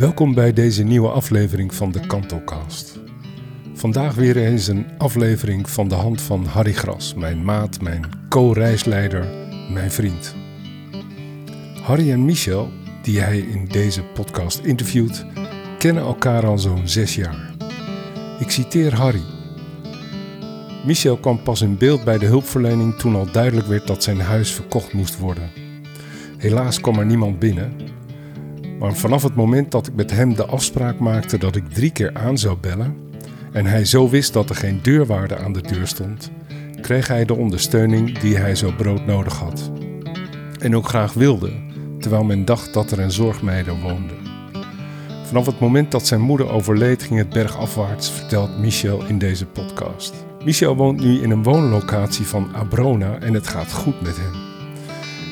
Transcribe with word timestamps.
Welkom 0.00 0.34
bij 0.34 0.52
deze 0.52 0.82
nieuwe 0.82 1.08
aflevering 1.08 1.74
van 1.74 1.92
de 1.92 2.06
Kantocast. 2.06 3.00
Vandaag 3.74 4.14
weer 4.14 4.36
eens 4.36 4.66
een 4.66 4.86
aflevering 4.98 5.70
van 5.70 5.88
de 5.88 5.94
hand 5.94 6.20
van 6.20 6.44
Harry 6.44 6.72
Gras, 6.72 7.14
mijn 7.14 7.44
maat, 7.44 7.80
mijn 7.80 8.04
co-reisleider, 8.28 9.26
mijn 9.72 9.90
vriend. 9.90 10.34
Harry 11.82 12.10
en 12.10 12.24
Michel, 12.24 12.70
die 13.02 13.20
hij 13.20 13.38
in 13.38 13.66
deze 13.66 14.02
podcast 14.02 14.58
interviewt, 14.58 15.26
kennen 15.78 16.02
elkaar 16.02 16.46
al 16.46 16.58
zo'n 16.58 16.88
zes 16.88 17.14
jaar. 17.14 17.54
Ik 18.38 18.50
citeer 18.50 18.94
Harry. 18.94 19.22
Michel 20.84 21.16
kwam 21.16 21.42
pas 21.42 21.60
in 21.60 21.76
beeld 21.76 22.04
bij 22.04 22.18
de 22.18 22.26
hulpverlening 22.26 22.94
toen 22.94 23.14
al 23.14 23.30
duidelijk 23.32 23.66
werd 23.66 23.86
dat 23.86 24.02
zijn 24.02 24.20
huis 24.20 24.52
verkocht 24.52 24.92
moest 24.92 25.18
worden. 25.18 25.50
Helaas 26.36 26.80
kwam 26.80 26.98
er 26.98 27.06
niemand 27.06 27.38
binnen. 27.38 27.98
Maar 28.80 28.94
vanaf 28.94 29.22
het 29.22 29.34
moment 29.34 29.70
dat 29.70 29.86
ik 29.86 29.94
met 29.94 30.10
hem 30.10 30.34
de 30.34 30.44
afspraak 30.46 30.98
maakte 30.98 31.38
dat 31.38 31.56
ik 31.56 31.70
drie 31.72 31.90
keer 31.90 32.10
aan 32.14 32.38
zou 32.38 32.56
bellen 32.60 32.96
en 33.52 33.66
hij 33.66 33.84
zo 33.84 34.08
wist 34.08 34.32
dat 34.32 34.50
er 34.50 34.56
geen 34.56 34.78
deurwaarde 34.82 35.38
aan 35.38 35.52
de 35.52 35.60
deur 35.60 35.86
stond, 35.86 36.30
kreeg 36.80 37.08
hij 37.08 37.24
de 37.24 37.34
ondersteuning 37.34 38.18
die 38.18 38.36
hij 38.36 38.54
zo 38.54 38.72
broodnodig 38.76 39.38
had. 39.38 39.70
En 40.58 40.76
ook 40.76 40.88
graag 40.88 41.12
wilde, 41.12 41.52
terwijl 41.98 42.24
men 42.24 42.44
dacht 42.44 42.74
dat 42.74 42.90
er 42.90 42.98
een 42.98 43.12
zorgmeider 43.12 43.80
woonde. 43.80 44.14
Vanaf 45.24 45.46
het 45.46 45.60
moment 45.60 45.90
dat 45.90 46.06
zijn 46.06 46.20
moeder 46.20 46.50
overleed 46.50 47.02
ging 47.02 47.18
het 47.18 47.28
bergafwaarts, 47.28 48.10
vertelt 48.10 48.58
Michel 48.58 49.04
in 49.06 49.18
deze 49.18 49.46
podcast. 49.46 50.14
Michel 50.44 50.76
woont 50.76 51.00
nu 51.00 51.22
in 51.22 51.30
een 51.30 51.42
woonlocatie 51.42 52.26
van 52.26 52.54
Abrona 52.54 53.18
en 53.18 53.34
het 53.34 53.48
gaat 53.48 53.72
goed 53.72 54.00
met 54.00 54.16
hem. 54.16 54.49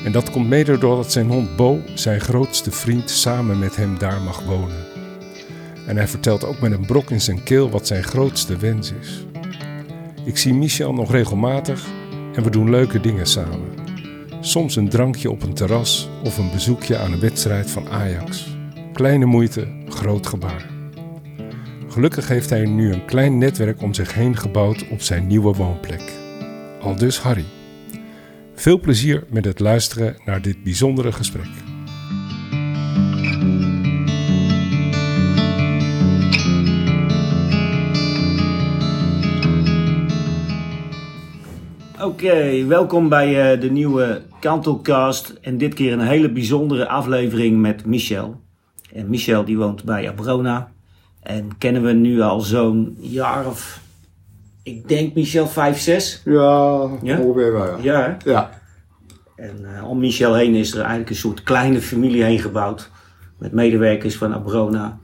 En 0.03 0.11
dat 0.11 0.31
komt 0.31 0.47
mede 0.47 0.77
doordat 0.77 1.11
zijn 1.11 1.27
hond 1.27 1.55
Bo, 1.55 1.79
zijn 1.93 2.19
grootste 2.19 2.71
vriend, 2.71 3.09
samen 3.09 3.59
met 3.59 3.75
hem 3.75 3.97
daar 3.97 4.21
mag 4.21 4.43
wonen. 4.43 4.85
En 5.87 5.97
hij 5.97 6.07
vertelt 6.07 6.45
ook 6.45 6.59
met 6.59 6.71
een 6.71 6.85
brok 6.85 7.09
in 7.09 7.21
zijn 7.21 7.43
keel 7.43 7.69
wat 7.69 7.87
zijn 7.87 8.03
grootste 8.03 8.57
wens 8.57 8.93
is. 8.99 9.25
Ik 10.25 10.37
zie 10.37 10.53
Michel 10.53 10.93
nog 10.93 11.11
regelmatig 11.11 11.87
en 12.33 12.43
we 12.43 12.49
doen 12.49 12.69
leuke 12.69 12.99
dingen 12.99 13.25
samen. 13.25 13.69
Soms 14.41 14.75
een 14.75 14.89
drankje 14.89 15.31
op 15.31 15.41
een 15.43 15.53
terras 15.53 16.09
of 16.23 16.37
een 16.37 16.51
bezoekje 16.51 16.97
aan 16.97 17.11
een 17.11 17.19
wedstrijd 17.19 17.71
van 17.71 17.89
Ajax. 17.89 18.57
Kleine 18.93 19.25
moeite, 19.25 19.67
groot 19.87 20.27
gebaar. 20.27 20.65
Gelukkig 21.87 22.27
heeft 22.27 22.49
hij 22.49 22.65
nu 22.65 22.93
een 22.93 23.05
klein 23.05 23.37
netwerk 23.37 23.81
om 23.81 23.93
zich 23.93 24.13
heen 24.13 24.37
gebouwd 24.37 24.87
op 24.89 25.01
zijn 25.01 25.27
nieuwe 25.27 25.53
woonplek. 25.53 26.13
Al 26.81 26.95
dus 26.95 27.19
Harry. 27.19 27.45
Veel 28.59 28.79
plezier 28.79 29.23
met 29.29 29.45
het 29.45 29.59
luisteren 29.59 30.15
naar 30.25 30.41
dit 30.41 30.63
bijzondere 30.63 31.11
gesprek. 31.11 31.47
Oké, 42.01 42.65
welkom 42.65 43.09
bij 43.09 43.53
uh, 43.53 43.61
de 43.61 43.71
nieuwe 43.71 44.21
Kantelcast 44.39 45.33
en 45.41 45.57
dit 45.57 45.73
keer 45.73 45.93
een 45.93 45.99
hele 45.99 46.31
bijzondere 46.31 46.87
aflevering 46.87 47.59
met 47.59 47.85
Michel. 47.85 48.41
En 48.93 49.09
Michel 49.09 49.45
die 49.45 49.57
woont 49.57 49.83
bij 49.83 50.09
Abrona 50.09 50.71
en 51.21 51.57
kennen 51.57 51.83
we 51.83 51.91
nu 51.91 52.21
al 52.21 52.39
zo'n 52.39 52.97
jaar 52.99 53.47
of, 53.47 53.81
ik 54.75 54.87
denk 54.87 55.13
Michel, 55.15 55.47
vijf, 55.47 55.79
zes? 55.79 56.21
Ja, 56.25 56.89
Ja? 57.01 57.19
ongeveer 57.19 57.51
wel. 57.53 57.65
Ja. 57.65 57.77
Ja, 57.81 58.17
hè? 58.23 58.31
ja. 58.31 58.49
En 59.35 59.75
eh, 59.75 59.89
om 59.89 59.99
Michel 59.99 60.35
heen 60.35 60.55
is 60.55 60.71
er 60.71 60.79
eigenlijk 60.79 61.09
een 61.09 61.15
soort 61.15 61.43
kleine 61.43 61.81
familie 61.81 62.23
heen 62.23 62.39
gebouwd. 62.39 62.89
Met 63.37 63.51
medewerkers 63.51 64.17
van 64.17 64.33
Abrona. 64.33 64.99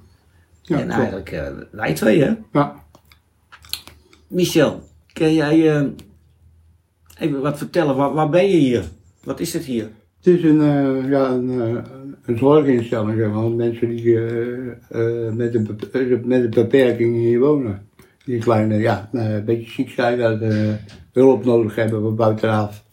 Ja, 0.61 0.77
en 0.79 0.83
klopt. 0.83 0.99
eigenlijk 0.99 1.31
eh, 1.31 1.47
wij 1.71 1.93
twee, 1.93 2.23
hè? 2.23 2.33
Ja. 2.51 2.75
Michel, 4.27 4.83
kun 5.13 5.33
jij 5.33 5.75
eh, 5.75 5.85
even 7.19 7.41
wat 7.41 7.57
vertellen? 7.57 7.95
Waar, 7.95 8.13
waar 8.13 8.29
ben 8.29 8.49
je 8.49 8.57
hier? 8.57 8.83
Wat 9.23 9.39
is 9.39 9.53
het 9.53 9.63
hier? 9.63 9.89
Het 10.17 10.33
is 10.33 10.43
een, 10.43 10.61
ja, 11.09 11.29
een, 11.29 11.83
een 12.25 12.37
zorginstelling, 12.37 13.17
zeg 13.17 13.31
maar. 13.31 13.49
Mensen 13.49 13.87
die 13.89 14.19
met, 15.31 15.55
een, 15.55 15.77
met 16.25 16.43
een 16.43 16.49
beperking 16.49 17.15
hier 17.15 17.39
wonen. 17.39 17.84
Die 18.25 18.39
kleine, 18.39 18.75
ja, 18.77 19.09
eh, 19.11 19.33
een 19.33 19.45
beetje 19.45 19.71
ziek 19.71 19.89
zijn, 19.89 20.17
dat 20.17 20.41
eh, 20.41 20.73
hulp 21.11 21.45
nodig 21.45 21.75
hebben 21.75 22.01
van 22.01 22.15
buitenaf. 22.15 22.83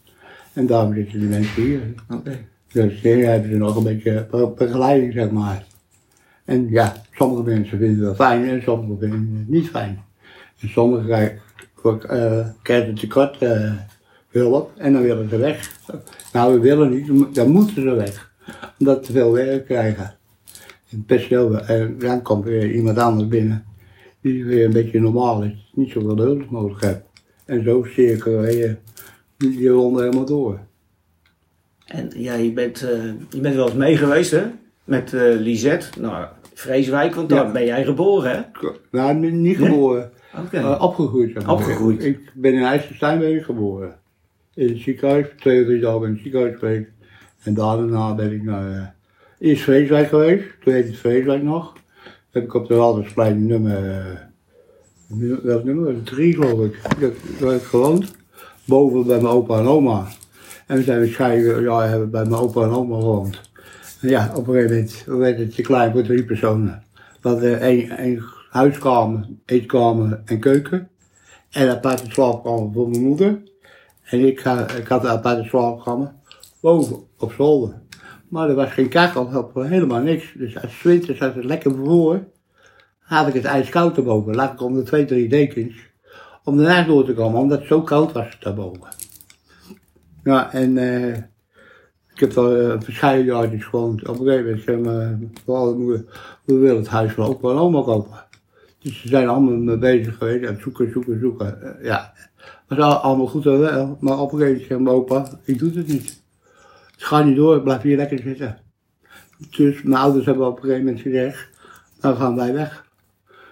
En 0.53 0.65
daarom 0.65 0.93
zitten 0.93 1.19
die 1.19 1.29
mensen 1.29 1.61
hier. 1.63 1.81
Dus 2.71 3.01
hier 3.01 3.27
hebben 3.29 3.49
ze 3.51 3.57
nog 3.57 3.75
een 3.75 3.83
beetje 3.83 4.27
be- 4.31 4.53
begeleiding, 4.57 5.13
zeg 5.13 5.31
maar. 5.31 5.65
En 6.45 6.69
ja, 6.69 6.93
sommige 7.11 7.43
mensen 7.43 7.77
vinden 7.77 7.95
het 7.95 8.17
wel 8.17 8.27
fijn 8.27 8.47
en 8.49 8.61
sommige 8.61 8.99
vinden 8.99 9.35
het 9.37 9.49
niet 9.49 9.69
fijn. 9.69 10.01
En 10.59 10.69
sommigen 10.69 11.05
krijgen, 11.05 11.39
eh, 12.09 12.47
krijgen 12.61 12.95
tekort 12.95 13.37
eh, 13.37 13.71
hulp 14.29 14.71
en 14.77 14.93
dan 14.93 15.01
willen 15.01 15.29
ze 15.29 15.37
weg. 15.37 15.71
Nou, 16.33 16.53
we 16.53 16.59
willen 16.59 16.89
niet, 16.89 17.35
dan 17.35 17.49
moeten 17.51 17.73
ze 17.73 17.93
weg. 17.93 18.31
Omdat 18.79 19.05
ze 19.05 19.11
veel 19.11 19.31
werk 19.31 19.65
krijgen. 19.65 20.15
En 20.89 21.03
personeel, 21.05 21.59
en 21.59 21.95
dan 21.99 22.21
komt 22.21 22.43
weer 22.43 22.71
iemand 22.71 22.97
anders 22.97 23.27
binnen. 23.27 23.63
Die 24.23 24.45
weer 24.45 24.65
een 24.65 24.71
beetje 24.73 24.99
normaal 24.99 25.43
is, 25.43 25.71
niet 25.73 25.91
zoveel 25.91 26.17
hulp 26.17 26.51
nodig 26.51 26.79
heeft. 26.81 27.01
En 27.45 27.63
zo 27.63 27.83
cirkelen 27.83 28.57
je 28.57 28.75
die 29.37 29.69
ronde 29.69 30.01
helemaal 30.03 30.25
door. 30.25 30.59
En 31.85 32.11
ja, 32.15 32.33
je 32.33 32.51
bent, 32.51 32.81
eh, 32.83 33.03
je 33.29 33.39
bent 33.41 33.55
wel 33.55 33.65
eens 33.65 33.75
mee 33.75 33.97
geweest, 33.97 34.31
hè? 34.31 34.43
Met 34.83 35.13
eh 35.13 35.21
Lisette. 35.39 35.99
Nou, 36.01 36.25
Vreeswijk, 36.53 37.15
want 37.15 37.29
daar 37.29 37.45
Ja. 37.45 37.51
ben 37.51 37.65
jij 37.65 37.83
geboren, 37.85 38.31
hè? 38.31 38.69
Nou, 38.91 39.31
niet 39.31 39.57
geboren. 39.57 40.11
Eh, 40.51 40.77
opgegroeid. 40.81 41.31
Zeg 41.33 41.45
maar. 41.45 41.53
Opgegroeid. 41.55 42.03
Ik 42.05 42.31
ben 42.33 42.53
in 42.53 42.63
IJsselstein 42.63 43.19
ben 43.19 43.35
ik 43.35 43.43
geboren. 43.43 43.95
In 44.53 44.67
het 44.69 44.77
ziekenhuis, 44.77 45.27
twee 45.39 45.59
of 45.61 45.65
drie 45.67 45.79
dagen 45.81 45.99
ben 45.99 46.09
ik 46.09 46.15
in 46.15 46.21
het 46.23 46.23
ziekenhuis 46.23 46.59
geweest. 46.59 46.89
En 47.43 47.53
daarna 47.53 48.15
ben 48.15 48.31
ik 48.31 48.43
naar, 48.43 48.71
eh, 48.71 48.87
eerst 49.49 49.63
Vreeswijk 49.63 50.07
geweest, 50.07 50.43
toen 50.63 50.73
heette 50.73 50.87
het 50.89 50.97
Vreeswijk 50.97 51.43
nog. 51.43 51.73
Heb 52.33 52.43
ik 52.43 52.53
op 52.53 52.67
de 52.67 52.75
Waldersplein 52.75 53.45
nummer, 53.45 54.31
nu- 55.07 55.39
welk 55.43 55.63
nummer? 55.63 56.03
Drie 56.03 56.33
geloof 56.33 56.65
ik. 56.65 56.81
Daar 57.39 57.51
heb 57.51 57.61
ik 57.61 57.67
gewoond. 57.67 58.11
Boven 58.65 59.05
bij 59.05 59.21
mijn 59.21 59.33
opa 59.33 59.59
en 59.59 59.65
oma. 59.65 60.07
En 60.67 60.77
we 60.77 60.83
zijn 60.83 60.99
waarschijnlijk, 60.99 61.61
ja, 61.61 61.87
hebben 61.87 62.09
bij 62.09 62.25
mijn 62.25 62.41
opa 62.41 62.61
en 62.63 62.69
oma 62.69 62.95
gewoond. 62.95 63.41
En 64.01 64.09
ja, 64.09 64.31
op 64.35 64.47
een 64.47 64.53
gegeven 64.53 64.75
moment 64.75 65.03
werd 65.05 65.37
het 65.39 65.55
te 65.55 65.61
klein 65.61 65.91
voor 65.91 66.03
drie 66.03 66.23
personen. 66.23 66.83
We 67.21 67.29
hadden 67.29 67.59
één, 67.59 67.89
één 67.97 68.23
huiskamer, 68.49 69.27
eetkamer 69.45 70.21
en 70.25 70.39
keuken. 70.39 70.89
En 71.49 71.61
een 71.63 71.75
aparte 71.75 72.11
slaapkamer 72.11 72.73
voor 72.73 72.89
mijn 72.89 73.03
moeder. 73.03 73.41
En 74.03 74.19
ik, 74.19 74.39
ik 74.77 74.87
had 74.87 75.03
een 75.03 75.09
aparte 75.09 75.43
slaapkamer 75.43 76.13
boven 76.61 77.03
op 77.17 77.31
zolder. 77.31 77.81
Maar 78.33 78.49
er 78.49 78.55
was 78.55 78.71
geen 78.71 78.89
kachel, 78.89 79.29
op, 79.35 79.55
helemaal 79.55 80.01
niks. 80.01 80.33
Dus 80.37 80.61
als 80.61 80.81
het 80.83 81.17
zat 81.17 81.35
het 81.35 81.43
lekker 81.43 81.75
voor. 81.75 82.23
Had 82.99 83.27
ik 83.27 83.33
het 83.33 83.45
ijskoud 83.45 83.97
erboven. 83.97 84.35
Lag 84.35 84.51
ik 84.51 84.61
onder 84.61 84.85
twee, 84.85 85.05
drie 85.05 85.29
dekens. 85.29 85.75
Om 86.43 86.57
de 86.57 86.63
nacht 86.63 86.87
door 86.87 87.05
te 87.05 87.13
komen, 87.13 87.39
omdat 87.39 87.59
het 87.59 87.67
zo 87.67 87.81
koud 87.81 88.11
was 88.11 88.37
daarboven. 88.39 88.87
Ja, 90.23 90.53
en 90.53 90.77
eh, 90.77 91.15
ik 92.13 92.19
heb 92.19 92.33
wel 92.33 92.61
uh, 92.61 92.81
verschillende 92.81 93.23
jaartjes 93.23 93.65
gewoond. 93.65 94.07
Op 94.07 94.19
een 94.19 94.25
gegeven 94.25 94.45
moment 94.45 94.63
zei 94.63 94.77
mijn 94.77 95.33
moeder, 95.77 96.05
we 96.45 96.55
willen 96.55 96.77
het 96.77 96.87
huis 96.87 97.11
van 97.13 97.25
opa 97.25 97.49
en 97.49 97.57
oma 97.57 97.81
kopen. 97.81 98.25
Dus 98.79 99.01
ze 99.01 99.07
zijn 99.07 99.27
allemaal 99.27 99.53
mee 99.53 99.77
bezig 99.77 100.17
geweest 100.17 100.49
en 100.49 100.59
zoeken, 100.61 100.91
zoeken, 100.91 101.19
zoeken. 101.19 101.61
Eh, 101.61 101.85
ja, 101.85 102.13
was 102.67 102.77
al- 102.77 102.93
allemaal 102.93 103.27
goed 103.27 103.45
en 103.45 103.59
wel. 103.59 103.97
Maar 103.99 104.19
op 104.19 104.31
een 104.31 104.39
gegeven 104.39 104.83
moment 104.83 104.95
opa, 104.95 105.29
ik 105.43 105.59
doe 105.59 105.71
het 105.73 105.87
niet. 105.87 106.22
Gaat 107.03 107.25
niet 107.25 107.35
door, 107.35 107.61
blijf 107.61 107.81
hier 107.81 107.97
lekker 107.97 108.19
zitten. 108.19 108.57
Dus 109.49 109.81
mijn 109.81 110.01
ouders 110.01 110.25
hebben 110.25 110.47
op 110.47 110.55
een 110.55 110.61
gegeven 110.61 110.85
moment 110.85 111.01
gezegd, 111.01 111.49
dan 111.99 112.15
gaan 112.15 112.35
wij 112.35 112.53
weg. 112.53 112.85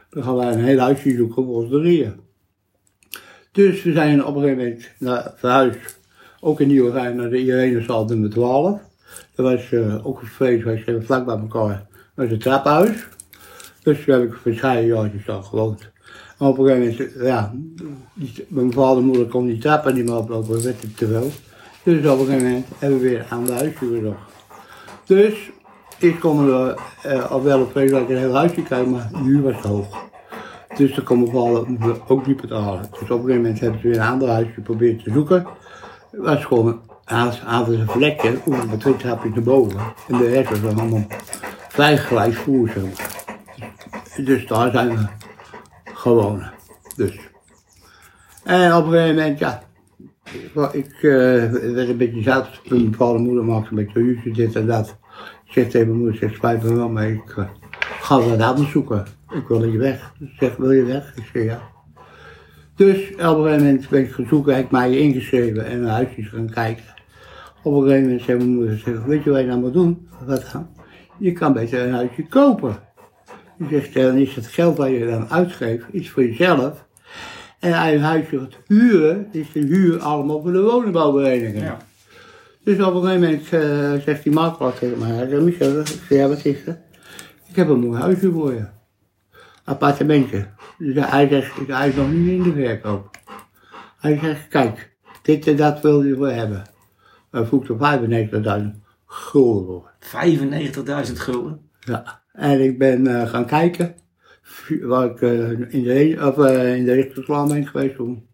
Dan 0.10 0.24
gaan 0.24 0.36
wij 0.36 0.52
een 0.52 0.64
heel 0.64 0.80
huisje 0.80 1.16
zoeken 1.16 1.46
voor 1.46 1.56
ons 1.56 1.70
drieën. 1.70 2.20
Dus 3.52 3.84
we 3.84 3.92
zijn 3.92 4.26
op 4.26 4.36
een 4.36 4.42
gegeven 4.42 4.64
moment 4.64 4.90
naar 4.98 5.34
verhuisd. 5.36 6.00
Ook 6.40 6.60
in 6.60 6.68
Nieuwegein 6.68 7.16
naar 7.16 7.30
de 7.30 7.38
Irenezaal 7.38 8.06
nummer 8.06 8.30
12. 8.30 8.82
Dat 9.36 9.46
was 9.46 9.72
eh, 9.72 10.08
ook 10.08 10.22
een 10.22 10.28
feest, 10.28 10.64
wij 10.64 11.02
vlak 11.02 11.26
bij 11.26 11.38
elkaar. 11.38 11.88
Dat 12.16 12.26
is 12.26 12.32
een 12.32 12.40
trappenhuis. 12.40 13.08
Dus 13.84 14.06
daar 14.06 14.20
heb 14.20 14.30
ik 14.30 14.38
verschillende 14.42 14.86
jaartjes 14.86 15.30
al 15.30 15.44
gewoond. 15.44 15.90
Maar 16.38 16.50
op 16.50 16.58
een 16.58 16.66
gegeven 16.66 17.12
moment, 17.12 17.26
ja, 17.28 17.54
mijn 18.48 18.74
vader 18.74 18.98
en 18.98 19.04
moeder 19.04 19.26
kon 19.26 19.46
die 19.46 19.58
trappen 19.58 19.96
niet 19.96 20.06
meer 20.06 20.18
oplopen, 20.18 20.54
dat 20.54 20.64
werd 20.64 20.98
te 20.98 21.08
veel. 21.08 21.32
Dus 21.84 22.06
op 22.06 22.20
een 22.20 22.26
gegeven 22.26 22.48
moment 22.48 22.66
hebben 22.80 23.00
we 23.00 23.10
weer 23.10 23.26
aan 23.30 23.46
de 23.46 23.52
huisje 23.52 23.78
gezocht. 23.78 24.32
Dus 25.06 25.52
ik 25.98 26.20
kon 26.20 26.50
er 26.50 26.76
eh, 27.04 27.32
al 27.32 27.44
wel 27.44 27.62
op 27.62 27.70
twee 27.70 27.90
weken 27.90 28.16
een 28.16 28.22
heel 28.22 28.36
huisje 28.36 28.64
krijgen, 28.64 28.92
maar 28.92 29.10
nu 29.24 29.42
was 29.42 29.56
het 29.56 29.66
hoog. 29.66 30.10
Dus 30.76 30.96
dan 30.96 31.04
kon 31.04 31.20
mijn 31.20 31.32
vader 31.32 31.66
en 31.66 31.78
moeder 31.80 32.02
ook 32.08 32.28
niet 32.28 32.42
betalen. 32.42 32.82
Dus 32.82 33.02
op 33.02 33.10
een 33.10 33.16
gegeven 33.16 33.36
moment 33.36 33.60
hebben 33.60 33.82
ze 33.82 33.88
weer 33.88 33.98
een 33.98 34.08
ander 34.08 34.30
huisje 34.30 34.54
geprobeerd 34.54 35.04
te 35.04 35.12
zoeken. 35.12 35.48
Het 36.12 36.22
was 36.22 36.46
gewoon 36.46 36.82
aan 37.06 37.32
een 37.68 37.90
vlekje, 37.90 38.38
oeh, 38.46 38.64
met 38.64 38.80
twee 38.80 38.98
trapjes 38.98 39.34
naar 39.34 39.44
boven. 39.44 39.80
En 40.08 40.18
de 40.18 40.30
rest 40.30 40.50
was 40.50 40.62
dan 40.62 40.80
allemaal 40.80 41.06
gelijk 41.98 42.34
voer, 42.34 42.68
zeg 42.68 42.84
maar. 42.84 44.26
Dus 44.26 44.48
daar 44.48 44.72
zijn 44.72 44.90
we 44.90 45.08
gewoon. 45.84 46.44
Dus. 46.96 47.20
En 48.44 48.76
op 48.76 48.86
een 48.86 48.92
gegeven 48.92 49.16
moment, 49.16 49.40
ja, 49.40 49.62
ik 50.72 51.02
uh, 51.02 51.52
werd 51.52 51.90
een 51.90 51.98
beetje 51.98 52.22
zelf. 52.22 52.62
Mijn 52.70 52.96
vader 52.96 53.22
moeder 53.22 53.44
maakte 53.44 53.70
een 53.70 53.76
beetje 53.76 54.00
ruzie, 54.00 54.34
dit 54.34 54.56
en 54.56 54.68
dat. 54.68 54.98
Ik 55.46 55.52
zeg 55.52 55.70
tegen 55.70 55.88
mijn 55.88 56.00
moeder, 56.00 56.16
zeg, 56.16 56.36
spijt 56.36 56.64
me 56.64 56.74
wel, 56.74 56.90
maar 56.90 57.10
ik 57.10 57.36
uh, 57.38 57.46
ga 58.02 58.22
wat 58.22 58.42
anders 58.42 58.72
zoeken. 58.72 59.06
Ik 59.30 59.48
wil 59.48 59.64
hier 59.64 59.80
weg. 59.80 60.14
Ze 60.20 60.30
zegt, 60.40 60.58
wil 60.58 60.72
je 60.72 60.84
weg? 60.84 61.14
Ik 61.16 61.30
zeg, 61.34 61.44
ja. 61.44 61.62
Dus 62.76 63.12
op 63.12 63.20
een 63.20 63.44
gegeven 63.44 63.66
moment 63.66 63.90
ben 63.90 64.02
ik 64.02 64.12
gaan 64.12 64.28
zoeken, 64.28 64.56
heb 64.56 64.66
ik 64.66 64.72
mij 64.72 64.98
ingeschreven 64.98 65.66
en 65.66 65.82
naar 65.82 65.92
huisjes 65.92 66.28
gaan 66.28 66.50
kijken. 66.50 66.84
Op 67.64 67.74
een 67.74 67.82
gegeven 67.82 68.04
moment 68.04 68.22
zei 68.22 68.38
mijn 68.38 68.50
moeder, 68.50 68.78
zeg, 68.78 69.04
weet 69.04 69.24
je 69.24 69.30
wat 69.30 69.40
je 69.40 69.46
nou 69.46 69.60
moet 69.60 69.74
doen? 69.74 70.08
Wat? 70.26 70.56
Je 71.18 71.32
kan 71.32 71.54
beter 71.54 71.82
een 71.88 71.94
huisje 71.94 72.28
kopen. 72.28 72.76
Je 73.58 73.66
zegt, 73.70 73.94
dan 73.94 74.16
is 74.16 74.36
het 74.36 74.48
geld 74.48 74.78
wat 74.78 74.90
je 74.90 75.06
dan 75.06 75.30
uitgeeft, 75.30 75.86
iets 75.92 76.10
voor 76.10 76.24
jezelf. 76.24 76.86
En 77.62 77.74
als 77.74 77.90
je 77.90 77.96
een 77.96 78.02
huisje 78.02 78.40
gaat 78.40 78.58
huren, 78.68 79.28
is 79.32 79.52
de 79.52 79.60
huur 79.60 80.00
allemaal 80.00 80.42
voor 80.42 80.52
de 80.52 80.62
woningbouwvereniging. 80.62 81.64
Ja. 81.64 81.78
Dus 82.64 82.80
op 82.82 82.94
een 82.94 83.02
gegeven 83.02 83.22
moment 83.22 83.54
uh, 83.54 84.04
zegt 84.04 84.24
die 84.24 84.34
makelaar 84.34 84.74
tegen 84.74 85.00
mij, 85.00 85.10
hij 85.10 85.40
Michel, 85.40 85.80
ik 85.80 85.88
zeg, 85.88 86.10
ja, 86.10 86.28
wat 86.28 86.46
is 86.46 86.66
er? 86.66 86.78
Ik 87.48 87.56
heb 87.56 87.70
een 87.70 87.80
mooi 87.80 88.00
huisje 88.00 88.32
voor 88.32 88.54
je. 88.54 88.66
Appartementje. 89.64 90.48
Dus 90.78 91.10
hij 91.10 91.28
zegt, 91.28 91.68
hij 91.68 91.90
is 91.90 91.96
nog 91.96 92.12
niet 92.12 92.30
in 92.30 92.44
de 92.44 92.54
verkoop. 92.54 93.18
Hij 94.00 94.20
zegt, 94.22 94.48
kijk, 94.48 94.92
dit 95.22 95.48
en 95.48 95.56
dat 95.56 95.82
wil 95.82 96.04
je 96.04 96.16
voor 96.16 96.30
hebben. 96.30 96.64
Hij 97.32 97.46
vroeg 97.46 97.68
er 97.68 98.00
95.000 98.64 98.80
gulden 99.06 99.66
voor. 99.66 99.92
95.000 101.08 101.14
gulden? 101.14 101.70
Ja. 101.80 102.22
En 102.34 102.62
ik 102.62 102.78
ben 102.78 103.08
uh, 103.08 103.28
gaan 103.30 103.46
kijken 103.46 103.96
waar 104.80 105.10
ik 105.10 105.22
uh, 105.22 105.50
in 105.50 105.84
de, 105.84 106.18
of, 106.28 106.38
uh, 106.38 106.76
in 106.76 106.86
de 106.86 107.66
geweest. 107.66 108.00
Om 108.00 108.28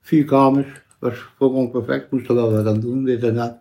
vier 0.00 0.24
kamers. 0.24 0.68
Was 0.98 1.14
gewoon 1.38 1.70
perfect. 1.70 2.10
Moest 2.10 2.28
er 2.28 2.34
wel 2.34 2.52
wat 2.52 2.66
aan 2.66 2.80
doen, 2.80 3.04
dit 3.04 3.22
en 3.22 3.34
dat. 3.34 3.58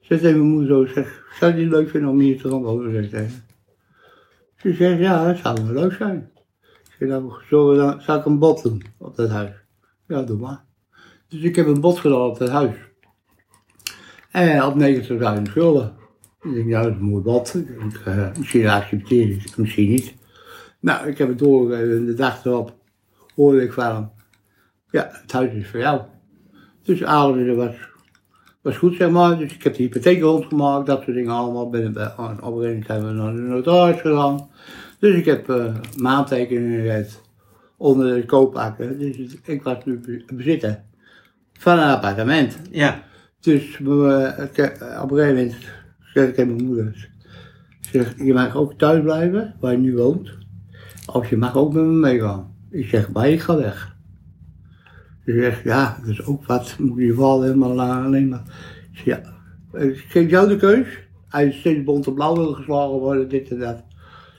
Ze 0.00 0.18
mijn 0.22 0.40
moeder 0.40 0.68
zo, 0.68 0.94
zeg, 0.94 1.24
zou 1.38 1.54
je 1.54 1.62
het 1.62 1.70
leuk 1.70 1.90
vinden 1.90 2.10
om 2.10 2.18
hier 2.18 2.40
te 2.40 2.48
gaan 2.48 2.62
wonen? 2.62 3.08
Ze 4.56 4.72
zegt, 4.72 4.98
ja, 4.98 5.26
dat 5.26 5.38
zou 5.38 5.64
wel 5.64 5.82
leuk 5.82 5.92
zijn. 5.92 6.30
Ik 6.84 6.94
zeg, 6.98 7.08
nou, 7.08 7.76
dan, 7.76 8.00
zou 8.00 8.18
ik 8.18 8.24
een 8.24 8.38
bod 8.38 8.62
doen 8.62 8.82
op 8.98 9.16
dat 9.16 9.30
huis? 9.30 9.52
Ja, 10.08 10.22
doe 10.22 10.38
maar. 10.38 10.64
Dus 11.28 11.40
ik 11.40 11.56
heb 11.56 11.66
een 11.66 11.80
bod 11.80 11.98
gedaan 11.98 12.20
op 12.20 12.38
dat 12.38 12.48
huis. 12.48 12.76
En 14.30 14.64
op 14.64 14.80
90.000 14.80 15.42
gulden. 15.42 15.92
Ik 16.42 16.54
denk, 16.54 16.66
nou, 16.66 16.84
dat 16.84 16.92
is 16.92 16.98
een 16.98 17.04
mooi 17.04 17.22
bod. 17.22 17.54
Ik, 17.54 18.06
uh, 18.06 18.28
misschien 18.38 18.68
accepteer 18.68 19.30
ik 19.30 19.42
het, 19.42 19.56
misschien 19.56 19.88
niet. 19.88 20.14
Nou, 20.84 21.08
ik 21.08 21.18
heb 21.18 21.28
het 21.28 21.38
doorgegeven 21.38 22.06
de 22.06 22.14
dag 22.14 22.44
erop 22.44 22.74
hoorde 23.34 23.62
ik 23.62 23.72
van 23.72 23.94
hem. 23.94 24.10
Ja, 24.90 25.08
het 25.12 25.32
huis 25.32 25.52
is 25.52 25.68
voor 25.68 25.80
jou. 25.80 26.00
Dus 26.82 27.04
ouderen 27.04 27.56
was, 27.56 27.74
was 28.62 28.76
goed, 28.76 28.96
zeg 28.96 29.10
maar. 29.10 29.38
Dus 29.38 29.54
ik 29.54 29.62
heb 29.62 29.74
de 29.74 29.82
hypotheek 29.82 30.20
rondgemaakt, 30.20 30.86
dat 30.86 31.02
soort 31.02 31.16
dingen 31.16 31.32
allemaal. 31.32 31.70
Ben, 31.70 31.92
ben, 31.92 32.12
op 32.18 32.18
een 32.18 32.36
gegeven 32.36 32.52
moment 32.52 32.86
hebben 32.86 33.08
we 33.08 33.22
naar 33.22 33.32
de 33.32 33.40
notaris 33.40 34.00
gegaan. 34.00 34.48
Dus 34.98 35.14
ik 35.14 35.24
heb 35.24 35.48
uh, 35.48 35.74
maandtekeningen 35.96 36.80
gezet 36.80 37.20
onder 37.76 38.14
de 38.14 38.26
koopakte. 38.26 38.96
Dus 38.96 39.16
ik 39.44 39.62
was 39.62 39.84
nu 39.84 40.00
bezitten 40.34 40.84
van 41.52 41.78
een 41.78 41.94
appartement. 41.94 42.58
Ja. 42.70 43.02
Dus 43.40 43.78
uh, 43.78 44.38
ik, 44.38 44.58
op 45.02 45.10
een 45.10 45.16
gegeven 45.16 45.34
moment 45.34 45.56
zeg 46.12 46.28
ik 46.28 46.34
tegen 46.34 46.54
mijn 46.54 46.66
moeder. 46.66 47.10
Zeg, 47.80 48.14
je 48.16 48.32
mag 48.32 48.56
ook 48.56 48.78
thuis 48.78 49.02
blijven, 49.02 49.54
waar 49.60 49.72
je 49.72 49.78
nu 49.78 49.96
woont. 49.96 50.42
Of 51.12 51.30
je 51.30 51.36
mag 51.36 51.56
ook 51.56 51.72
met 51.72 51.82
me 51.82 51.90
meegaan. 51.90 52.54
Ik 52.70 52.88
zeg, 52.88 53.12
maar 53.12 53.28
ik 53.28 53.40
ga 53.40 53.56
weg. 53.56 53.96
Ze 55.24 55.40
zegt, 55.40 55.62
ja, 55.62 55.98
dat 56.00 56.08
is 56.08 56.24
ook 56.24 56.46
wat. 56.46 56.76
Moet 56.78 56.98
je 56.98 57.16
wel 57.16 57.42
helemaal 57.42 57.80
alleen 57.80 58.28
maar. 58.28 58.42
Ik 58.92 58.98
zeg, 58.98 59.04
ja, 59.04 59.32
ik 59.80 60.04
geef 60.08 60.30
jou 60.30 60.48
de 60.48 60.56
keus. 60.56 60.86
Hij 61.28 61.46
is 61.46 61.58
steeds 61.58 61.84
bont 61.84 62.06
en 62.06 62.14
blauw 62.14 62.34
wil 62.34 62.52
geslagen 62.52 62.98
worden, 62.98 63.28
dit 63.28 63.50
en 63.50 63.58
dat. 63.58 63.84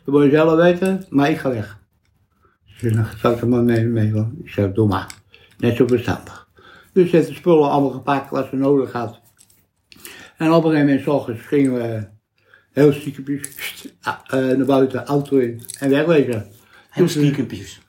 Dat 0.05 0.13
moet 0.13 0.23
je 0.23 0.29
zelf 0.29 0.55
weten, 0.55 1.05
maar 1.09 1.29
ik 1.29 1.37
ga 1.37 1.49
weg. 1.49 1.79
Ze 2.65 2.73
zegt, 2.77 2.95
nou, 2.95 3.07
zal 3.17 3.31
ik 3.31 3.41
er 3.41 3.47
maar 3.47 3.63
mee 3.63 3.85
meegaan? 3.85 4.35
Ik 4.43 4.49
zeg, 4.49 4.71
doe 4.71 4.87
maar. 4.87 5.13
Net 5.57 5.75
zo 5.75 5.87
verstandig. 5.87 6.49
Dus 6.93 7.09
ze 7.09 7.15
heeft 7.15 7.27
de 7.27 7.33
spullen 7.33 7.69
allemaal 7.69 7.89
gepakt 7.89 8.29
wat 8.29 8.47
ze 8.49 8.55
nodig 8.55 8.91
had. 8.91 9.21
En 10.37 10.51
op 10.51 10.63
een 10.63 10.71
gegeven 10.71 10.87
moment, 10.87 11.07
ochtends, 11.07 11.41
gingen 11.41 11.73
we 11.73 12.07
heel 12.71 12.93
stiekempjes 12.93 13.85
uh, 13.85 14.13
naar 14.31 14.65
buiten, 14.65 15.05
auto 15.05 15.37
in 15.37 15.61
en 15.79 15.89
wegwezen. 15.89 16.45
Heel 16.95 17.07
stiekempjes? 17.07 17.81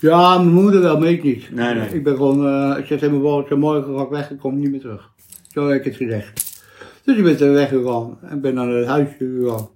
Ja, 0.00 0.38
mijn 0.38 0.54
moeder 0.54 0.80
wel, 0.80 0.98
mee 0.98 1.20
niet. 1.22 1.54
Nee, 1.54 1.74
nee. 1.74 1.88
Ik 1.88 2.04
ben 2.04 2.16
gewoon, 2.16 2.46
uh, 2.46 2.78
ik 2.78 2.86
zeg 2.86 2.98
tegen 2.98 3.10
mijn 3.10 3.22
woord, 3.22 3.56
morgen 3.56 3.96
ga 3.96 4.02
ik 4.02 4.08
weg, 4.08 4.30
ik 4.30 4.38
kom 4.38 4.58
niet 4.58 4.70
meer 4.70 4.80
terug. 4.80 5.10
Zo 5.48 5.68
heb 5.68 5.78
ik 5.78 5.84
het 5.84 5.96
gezegd. 5.96 6.62
Dus 7.04 7.16
ik 7.16 7.22
ben 7.22 7.40
er 7.40 7.52
weggegaan 7.52 8.18
en 8.20 8.40
ben 8.40 8.54
naar 8.54 8.68
het 8.68 8.86
huisje 8.86 9.38
gegaan. 9.40 9.68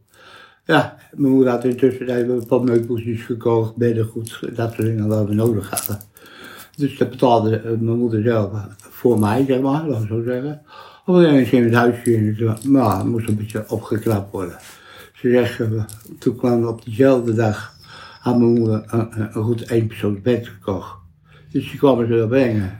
Ja, 0.65 0.97
mijn 1.15 1.33
moeder 1.33 1.53
had 1.53 1.65
intussen 1.65 2.31
een 2.31 2.47
paar 2.47 2.63
meubeltjes 2.63 3.23
gekocht, 3.23 3.77
beddengoed, 3.77 4.41
dat 4.55 4.73
soort 4.73 4.87
dingen 4.87 5.09
wat 5.09 5.29
we 5.29 5.35
nodig 5.35 5.71
hadden. 5.71 6.01
Dus 6.77 6.99
dat 6.99 7.11
betaalde 7.11 7.77
mijn 7.81 7.99
moeder 7.99 8.23
zelf 8.23 8.51
voor 8.79 9.19
mij, 9.19 9.45
zeg 9.47 9.61
maar, 9.61 9.89
laat 9.89 10.03
ik 10.03 10.09
zo 10.09 10.23
zeggen. 10.23 10.63
Op 11.07 11.15
een 11.15 11.21
gegeven 11.21 11.31
moment 11.31 11.49
ging 11.49 11.65
het 11.65 11.75
huisje 11.75 12.15
in, 12.15 12.73
maar 12.73 12.97
het 12.97 13.07
moest 13.07 13.29
een 13.29 13.37
beetje 13.37 13.65
opgeknapt 13.69 14.33
worden. 14.33 14.59
Ze 15.15 15.31
zeggen, 15.31 15.87
toen 16.19 16.37
kwam 16.37 16.67
op 16.67 16.85
diezelfde 16.85 17.35
dag, 17.35 17.76
had 18.27 18.39
mijn 18.39 18.53
moeder 18.53 18.85
een, 18.87 19.09
een 19.17 19.43
goed 19.45 19.71
eenpersoons 19.71 20.21
bed 20.21 20.47
gekocht. 20.47 20.99
Dus 21.51 21.71
die 21.71 21.79
kwamen 21.79 22.07
ze 22.07 22.15
er 22.15 22.29
brengen. 22.29 22.79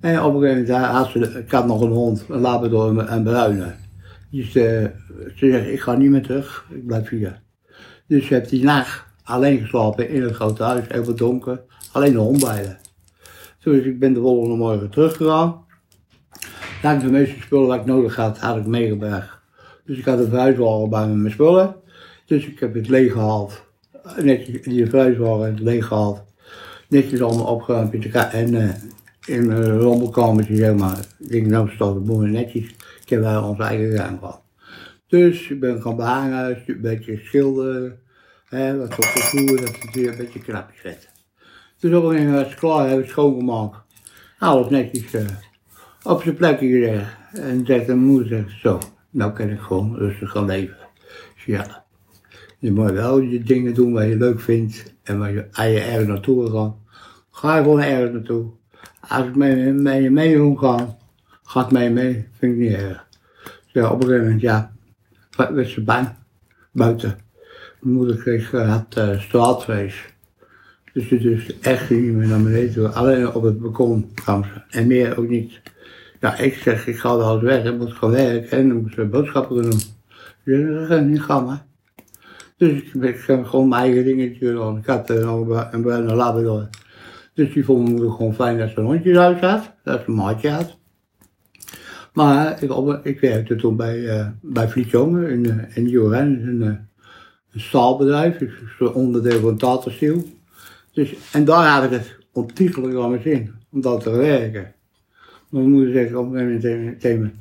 En 0.00 0.22
op 0.22 0.34
een 0.34 0.40
gegeven 0.40 0.72
moment 0.72 0.86
had 0.86 1.10
ze, 1.10 1.18
ik 1.18 1.50
had 1.50 1.66
nog 1.66 1.80
een 1.80 1.90
hond, 1.90 2.24
een 2.28 2.40
labrador 2.40 3.06
en 3.06 3.22
bruine. 3.22 3.74
Dus 4.30 4.46
uh, 4.46 4.52
ze 4.54 4.90
zegt, 5.34 5.66
ik 5.66 5.80
ga 5.80 5.96
niet 5.96 6.10
meer 6.10 6.22
terug, 6.22 6.66
ik 6.70 6.86
blijf 6.86 7.08
hier. 7.08 7.42
Dus 8.06 8.26
ze 8.26 8.34
heeft 8.34 8.50
die 8.50 8.64
nacht 8.64 9.04
alleen 9.22 9.60
geslapen 9.60 10.08
in 10.08 10.22
het 10.22 10.34
grote 10.34 10.62
huis, 10.62 10.88
even 10.88 11.16
donker, 11.16 11.62
alleen 11.92 12.12
de 12.12 12.18
hond 12.18 12.40
bij. 12.40 12.76
Dus 13.62 13.84
ik 13.84 13.98
ben 13.98 14.12
de 14.12 14.20
volgende 14.20 14.56
morgen 14.56 14.90
teruggegaan. 14.90 15.64
Daar 16.82 17.00
de 17.00 17.10
meeste 17.10 17.40
spullen 17.40 17.66
wat 17.66 17.80
ik 17.80 17.84
nodig 17.84 18.16
had, 18.16 18.38
had 18.38 18.56
ik 18.56 18.66
meegebracht. 18.66 19.38
Dus 19.84 19.98
ik 19.98 20.04
had 20.04 20.18
een 20.18 20.28
verhuiswagen 20.28 20.90
bij 20.90 21.06
me 21.06 21.12
met 21.12 21.16
mijn 21.16 21.32
spullen. 21.32 21.76
Dus 22.26 22.46
ik 22.46 22.58
heb 22.60 22.74
het 22.74 22.88
leeg 22.88 23.12
gehaald. 23.12 23.65
Netjes, 24.22 24.62
die 24.62 24.84
het 24.84 25.60
leeg 25.60 25.86
gehaald. 25.86 26.24
Netjes 26.88 27.22
allemaal 27.22 27.46
opgeruimd 27.46 28.12
en 28.12 28.54
uh, 28.54 28.70
in 29.26 29.50
een 29.50 29.78
rommelkamertje, 29.78 30.56
zeg 30.56 30.74
maar. 30.74 30.98
Ik 31.18 31.30
denk, 31.30 31.46
nou 31.46 31.70
staat 31.70 31.94
het 31.94 32.06
mooi 32.06 32.30
netjes. 32.30 32.68
Ik 33.02 33.08
heb 33.08 33.20
wel 33.20 33.48
ons 33.48 33.58
eigen 33.58 33.96
ruim 33.96 34.18
gehad. 34.18 34.42
Dus 35.08 35.50
ik 35.50 35.60
ben 35.60 35.82
gaan 35.82 35.96
behangen, 35.96 36.62
een 36.66 36.80
beetje 36.80 37.20
schilderen. 37.24 37.98
Wat 38.50 38.90
op 38.90 38.96
de 39.14 39.20
vloer, 39.20 39.56
dat 39.60 39.76
het 39.80 39.94
weer 39.94 40.08
een 40.08 40.16
beetje 40.16 40.40
knapjes 40.40 40.82
werd. 40.82 41.08
Dus 41.80 41.94
op 41.94 42.04
een 42.04 42.16
gegeven 42.16 42.56
klaar, 42.58 42.88
heb 42.88 42.98
ik 42.98 43.08
schoongemaakt. 43.08 43.76
Alles 44.38 44.68
netjes 44.68 45.12
uh, 45.12 45.20
op 46.02 46.22
zijn 46.22 46.34
plekje 46.34 46.68
gezegd. 46.68 47.16
En 47.32 47.66
zegt 47.66 47.86
mijn 47.86 47.98
moeder, 47.98 48.56
zo, 48.62 48.78
nou 49.10 49.32
kan 49.32 49.48
ik 49.48 49.60
gewoon 49.60 49.96
rustig 49.96 50.30
gaan 50.30 50.46
leven. 50.46 50.76
Dus 51.34 51.44
ja, 51.44 51.84
je 52.58 52.72
moet 52.72 52.90
wel 52.90 53.18
je 53.18 53.42
dingen 53.42 53.74
doen 53.74 53.92
wat 53.92 54.04
je 54.04 54.16
leuk 54.16 54.40
vindt 54.40 54.94
en 55.02 55.18
waar 55.18 55.32
je, 55.32 55.48
je 55.52 55.80
ergens 55.80 56.08
naartoe 56.08 56.42
wil 56.42 56.60
gaan. 56.60 56.76
Ga 57.30 57.56
gewoon 57.56 57.80
ergens 57.80 58.12
naartoe. 58.12 58.50
Als 59.00 59.26
ik 59.26 59.36
mee 59.36 60.02
je 60.02 60.10
mee 60.10 60.36
wil 60.36 60.54
gaan, 60.54 60.96
ga 61.42 61.64
ik 61.64 61.70
mee 61.70 62.26
vind 62.38 62.52
ik 62.52 62.58
niet 62.58 62.72
erg. 62.72 63.04
Op 63.74 63.74
een 63.74 64.02
gegeven 64.02 64.22
moment, 64.22 64.40
ja, 64.40 64.72
werd 65.36 65.68
ze 65.68 65.82
bang, 65.82 66.08
buiten. 66.72 67.18
Mijn 67.80 67.94
moeder 67.94 68.16
kreeg, 68.16 68.50
had 68.50 68.96
uh. 68.98 69.90
Dus 70.92 71.10
het 71.10 71.24
is 71.24 71.58
echt 71.60 71.90
niet 71.90 72.12
meer 72.14 72.26
naar 72.26 72.42
beneden. 72.42 72.94
Alleen 72.94 73.32
op 73.32 73.42
het 73.42 73.60
balkon 73.60 74.10
kwam 74.14 74.44
ze. 74.44 74.78
En 74.78 74.86
meer 74.86 75.18
ook 75.18 75.28
niet. 75.28 75.60
Ja, 76.20 76.38
ik 76.38 76.54
zeg, 76.54 76.86
ik 76.86 76.98
ga 76.98 77.08
er 77.08 77.22
al 77.22 77.40
weg, 77.40 77.64
ik 77.64 77.78
moet 77.78 77.92
gaan 77.92 78.10
werken 78.10 78.58
en 78.58 78.68
dan 78.68 78.80
moet 78.80 78.92
ze 78.92 79.04
boodschappen 79.04 79.62
doen. 79.62 79.80
Dus 80.44 80.88
ga 80.88 80.98
niet 80.98 81.22
gaan. 81.22 81.62
Dus 82.56 82.82
ik 82.82 82.92
ben 83.26 83.46
gewoon 83.46 83.68
mijn 83.68 83.82
eigen 83.82 84.04
dingetje 84.04 84.52
doen. 84.52 84.78
Ik 84.78 84.86
had 84.86 85.10
een 85.10 85.82
bruine 85.82 86.14
labrador. 86.14 86.68
Dus 87.34 87.52
die 87.52 87.64
vond 87.64 87.88
mijn 87.88 88.12
gewoon 88.12 88.34
fijn 88.34 88.58
dat 88.58 88.70
ze 88.70 88.78
een 88.78 88.84
hondje 88.84 89.12
thuis 89.12 89.40
had, 89.40 89.72
dat 89.82 90.00
ze 90.00 90.08
een 90.08 90.14
maatje 90.14 90.50
had. 90.50 90.76
Maar 92.12 92.62
ik, 92.62 92.70
ik 93.02 93.20
werkte 93.20 93.56
toen 93.56 93.76
bij, 93.76 93.98
uh, 93.98 94.28
bij 94.40 94.68
Vlietjongen 94.68 95.30
in, 95.30 95.44
uh, 95.44 95.76
in 95.76 95.84
Nieuwegein, 95.84 96.46
een, 96.46 96.60
uh, 96.60 96.66
een 97.52 97.60
staalbedrijf, 97.60 98.38
dus 98.38 98.52
een 98.78 98.92
onderdeel 98.92 99.40
van 99.40 99.56
Tata. 99.56 99.90
Dus, 100.92 101.14
en 101.32 101.44
daar 101.44 101.66
had 101.66 101.84
ik 101.84 101.90
het 101.90 102.18
ontiegelijk 102.32 102.96
aan 102.96 103.10
mijn 103.10 103.22
zin, 103.22 103.54
om 103.70 103.80
dat 103.80 104.02
te 104.02 104.10
werken. 104.10 104.72
Mijn 105.50 105.70
moeder 105.70 105.92
zegt 105.92 106.14
op 106.14 106.32
een 106.32 106.60
gegeven 106.60 107.14
moment 107.14 107.34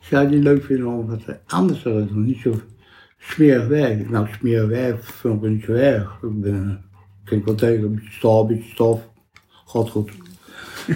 zou 0.00 0.22
je 0.22 0.28
het 0.28 0.36
niet 0.36 0.44
leuk 0.44 0.64
vinden 0.64 0.86
om 0.86 1.06
wat 1.06 1.38
anders 1.46 1.82
te 1.82 2.06
doen? 2.08 2.24
Niet 2.24 2.38
zo, 2.38 2.54
smerig 3.22 3.66
werk. 3.66 4.10
Nou, 4.10 4.26
smerig 4.38 4.68
werk 4.68 5.04
vond 5.04 5.44
ik 5.44 5.50
niet 5.50 5.64
zo 5.64 5.72
erg. 5.72 6.18
Ik 6.22 6.40
ben, 6.40 6.84
ik 7.30 7.44
wel 7.44 7.54
tegen, 7.54 7.84
een 7.84 7.94
beetje 7.94 8.12
stof, 8.12 8.48
een 8.48 8.56
beetje 8.56 8.70
stof. 8.70 9.00
God 9.64 9.90
goed. 9.90 10.10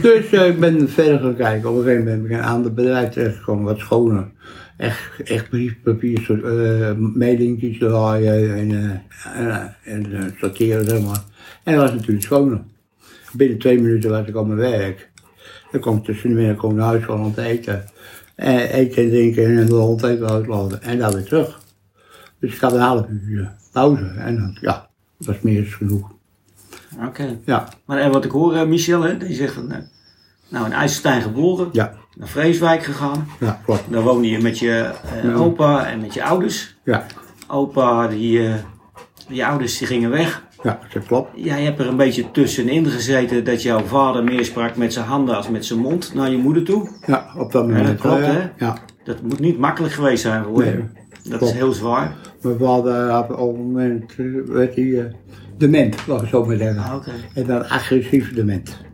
Dus 0.03 0.31
eh, 0.31 0.47
ik 0.49 0.61
ben 0.61 0.89
verder 0.89 1.19
gaan 1.19 1.37
kijken. 1.37 1.69
Op 1.69 1.77
een 1.77 1.83
gegeven 1.83 2.05
moment 2.05 2.29
ben 2.29 2.39
ik 2.39 2.45
aan 2.45 2.65
het 2.65 2.75
bedrijf 2.75 3.09
terechtgekomen, 3.09 3.65
wat 3.65 3.79
schoner. 3.79 4.29
Echt, 4.77 5.23
echt 5.25 5.49
briefpapier, 5.49 6.31
uh, 6.31 6.93
mailingjes 7.15 7.79
draaien 7.79 8.55
en, 8.55 8.71
uh, 8.71 9.61
en, 9.85 10.13
en 10.13 10.35
sorteren, 10.39 10.85
zeg 10.85 11.03
maar. 11.03 11.23
En 11.63 11.75
dat 11.75 11.83
was 11.83 11.93
natuurlijk 11.93 12.23
schoner. 12.23 12.61
Binnen 13.33 13.59
twee 13.59 13.81
minuten 13.81 14.11
was 14.11 14.27
ik 14.27 14.37
op 14.37 14.47
mijn 14.47 14.59
werk. 14.59 15.11
Dan 15.71 15.81
kom 15.81 15.97
ik 15.97 16.05
tussen 16.05 16.29
de 16.29 16.35
middag 16.35 16.73
naar 16.73 16.87
huis 16.87 17.05
van 17.05 17.25
om 17.25 17.35
te 17.35 17.43
eten. 17.43 17.85
En 18.35 18.71
en 18.71 18.91
drinken 18.91 19.59
en 19.59 19.67
de 19.67 19.75
hond 19.75 20.03
even 20.03 20.31
uitlaten. 20.31 20.83
En 20.83 20.99
dan 20.99 21.13
weer 21.13 21.25
terug. 21.25 21.61
Dus 22.41 22.55
ik 22.55 22.61
had 22.61 22.73
een 22.73 22.81
half 22.81 23.07
uur 23.09 23.53
pauze. 23.73 24.05
En 24.19 24.37
dan, 24.37 24.59
ja, 24.61 24.89
dat 25.19 25.27
was 25.27 25.41
meer 25.41 25.63
dan 25.63 25.71
genoeg. 25.73 26.11
Oké. 27.07 27.39
Ja, 27.45 27.69
Maar 27.85 27.99
en 27.99 28.11
wat 28.11 28.25
ik 28.25 28.31
hoor, 28.31 28.55
eh, 28.55 28.67
Michel, 28.67 29.03
hè, 29.03 29.17
die 29.17 29.35
zegt, 29.35 29.55
van, 29.55 29.71
eh, 29.73 29.79
nou 30.49 30.67
in 30.67 30.73
IJsselstein 30.73 31.23
geboren, 31.23 31.69
ja, 31.73 31.93
naar 32.17 32.29
Vreeswijk 32.29 32.83
gegaan. 32.85 33.29
ja, 33.41 33.61
klopt. 33.65 33.85
Daar 33.91 34.03
woonde 34.03 34.29
je 34.31 34.39
met 34.43 34.59
je 34.59 34.93
eh, 35.13 35.25
Ja. 35.25 35.33
opa 35.35 35.87
en 35.87 36.01
met 36.01 36.15
je 36.15 36.25
ouders. 36.25 36.77
Ja, 36.85 37.07
Opa, 37.49 38.09
die, 38.09 38.47
eh, 38.47 38.55
je 39.29 39.47
ouders 39.47 39.79
die 39.79 39.87
gingen 39.87 40.11
weg. 40.11 40.45
ja, 40.63 40.79
dat 40.93 41.07
klopt. 41.07 41.31
Jij 41.35 41.63
hebt 41.63 41.79
er 41.81 41.87
een 41.87 41.97
beetje 41.97 42.31
tussenin 42.31 42.87
gezeten 42.87 43.45
dat 43.45 43.63
jouw 43.63 43.81
vader 43.85 44.25
meer 44.25 44.45
sprak 44.45 44.77
met 44.77 44.93
zijn 44.93 45.07
handen 45.07 45.37
als 45.37 45.49
met 45.49 45.65
zijn 45.67 45.79
mond 45.79 46.15
naar 46.15 46.31
je 46.31 46.37
moeder 46.39 46.63
toe. 46.65 46.89
Ja, 47.07 47.27
op 47.37 47.53
dat 47.53 47.67
moment. 47.67 47.87
dat 47.87 47.97
klopt, 47.97 48.21
eh, 48.23 48.27
hè? 48.33 48.49
Ja, 48.59 48.77
Dat 49.05 49.23
moet 49.23 49.41
niet 49.41 49.59
makkelijk 49.59 49.95
geweest 49.95 50.23
zijn 50.23 50.45
voor 50.45 50.65
je. 50.65 50.71
Nee, 50.71 50.89
Dat 51.29 51.39
klopt. 51.39 51.53
is 51.53 51.59
heel 51.59 51.73
zwaar. 51.73 52.17
mijn 52.43 52.59
vader 52.59 53.11
had 53.11 53.31
op 53.31 53.55
een 53.55 53.65
moment, 53.65 54.15
werd 54.47 54.75
hij 54.75 54.99
eh, 54.99 55.05
dement, 55.57 56.07
laat 56.07 56.23
ik 56.23 56.29
zo 56.29 56.45
maar 56.45 56.57
zeggen. 56.57 56.83
Ah. 56.83 57.07
En 57.35 57.47
dan 57.47 57.69
agressief 57.69 58.35
dement. 58.35 58.85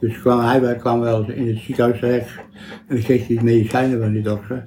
Dus 0.00 0.20
kwam, 0.20 0.40
hij 0.40 0.76
kwam 0.76 1.00
wel 1.00 1.30
in 1.30 1.48
het 1.48 1.58
ziekenhuis 1.58 1.98
terecht. 2.00 2.36
En 2.88 2.94
dan 2.94 3.04
kreeg 3.04 3.26
hij 3.26 3.38
medicijnen 3.42 4.00
van 4.00 4.12
die 4.12 4.22
dokter. 4.22 4.64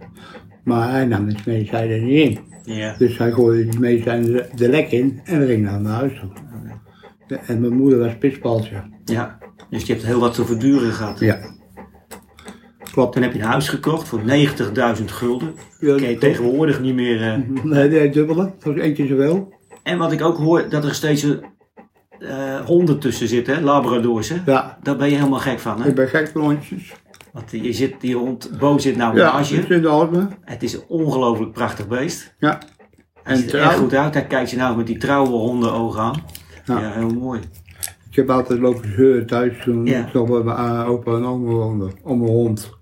Maar 0.63 0.91
hij 0.91 1.06
nam 1.06 1.29
de 1.29 1.36
medicijnen 1.46 2.06
niet 2.06 2.29
in. 2.29 2.39
Ja. 2.75 2.96
Dus 2.98 3.17
hij 3.17 3.32
gooide 3.32 3.70
die 3.70 3.79
medicijnen 3.79 4.46
de, 4.56 4.70
lek 4.70 4.91
in 4.91 5.22
en 5.24 5.48
ging 5.48 5.63
naar 5.63 5.84
huis 5.84 6.20
toe. 6.20 6.29
En 7.46 7.62
mijn 7.62 7.74
moeder 7.74 8.00
was 8.00 8.17
pitspaltje. 8.17 8.84
ja. 9.06 9.38
Dus 9.70 9.84
je 9.84 9.94
hebt 9.94 10.06
heel 10.06 10.20
wat 10.20 10.34
te 10.34 10.46
verduren 10.46 10.91
gehad. 10.91 11.20
Ja. 11.20 11.56
Toen 13.06 13.22
heb 13.24 13.34
je 13.34 13.39
een 13.39 13.46
huis 13.46 13.70
gekocht 13.70 14.08
voor 14.08 14.20
90.000 15.00 15.04
gulden. 15.06 15.54
Ja, 15.80 15.96
je 15.96 16.18
tegenwoordig 16.18 16.82
niet 16.82 16.96
meer. 16.96 17.22
eh. 17.22 17.38
Nee, 17.63 17.89
nee, 17.89 18.10
dubbele. 18.10 18.51
Dat 18.63 18.75
één 18.75 18.94
keer 18.94 19.08
zoveel. 19.08 19.54
En 19.84 19.98
wat 19.98 20.12
ik 20.12 20.22
ook 20.22 20.38
hoor, 20.38 20.70
dat 20.70 20.84
er 20.86 20.94
steeds 20.96 21.27
eh, 22.20 22.60
honden 22.66 23.00
tussen 23.00 23.27
zitten, 23.27 23.56
hè? 23.56 23.62
Labradors. 23.62 24.30
Hè? 24.30 24.36
Ja. 24.46 24.77
Daar 24.84 24.96
ben 24.96 25.10
je 25.10 25.16
helemaal 25.16 25.39
gek 25.39 25.60
van. 25.60 25.82
Hè? 25.82 25.89
Ik 25.89 25.96
ben 25.96 26.08
gek 26.08 26.30
van 26.34 26.42
hondjes. 26.42 26.94
Want 27.34 27.51
je 27.51 27.74
zit, 27.74 28.01
die 28.01 28.16
hond, 28.16 28.51
Bo 28.60 28.77
zit 28.77 28.96
nou 28.98 29.16
Ja, 29.18 29.24
naast 29.24 29.38
dat 29.51 29.60
je. 29.60 29.66
is 29.66 29.75
in 29.75 29.82
de 29.82 29.92
orde. 29.92 30.27
Het 30.42 30.63
is 30.63 30.74
een 30.74 30.84
ongelooflijk 30.88 31.51
prachtig 31.51 31.88
beest. 31.88 32.36
Ja. 32.39 32.60
Hij 33.24 33.36
En 33.36 33.38
ziet 33.42 33.54
er 33.54 33.60
echt 33.60 33.70
trouw. 33.70 33.80
goed 33.82 33.94
uit. 33.94 34.13
Hij 34.13 34.25
kijkt 34.25 34.50
je 34.50 34.58
nou 34.58 34.77
met 34.77 34.88
die 34.88 34.98
trouwe 34.98 35.30
hondenogen 35.30 36.01
aan. 36.01 36.24
Ja, 36.66 36.80
Ja. 36.80 36.92
heel 36.92 37.10
mooi. 37.10 37.39
Ik 38.10 38.16
heb 38.16 38.30
altijd 38.30 38.60
lopen 38.60 38.94
zeuren 38.96 39.25
thuis 39.25 39.54
toen 39.63 39.86
Ja. 39.86 40.00
ik 40.08 40.13
nog 40.13 40.27
bij 40.30 40.42
mijn 40.44 40.58
eh, 40.58 40.89
opa 40.89 41.12
en 41.12 41.25
oma 41.25 41.51
woonde. 41.51 41.92
Om 42.04 42.18
mijn 42.20 42.32
hond. 42.32 42.76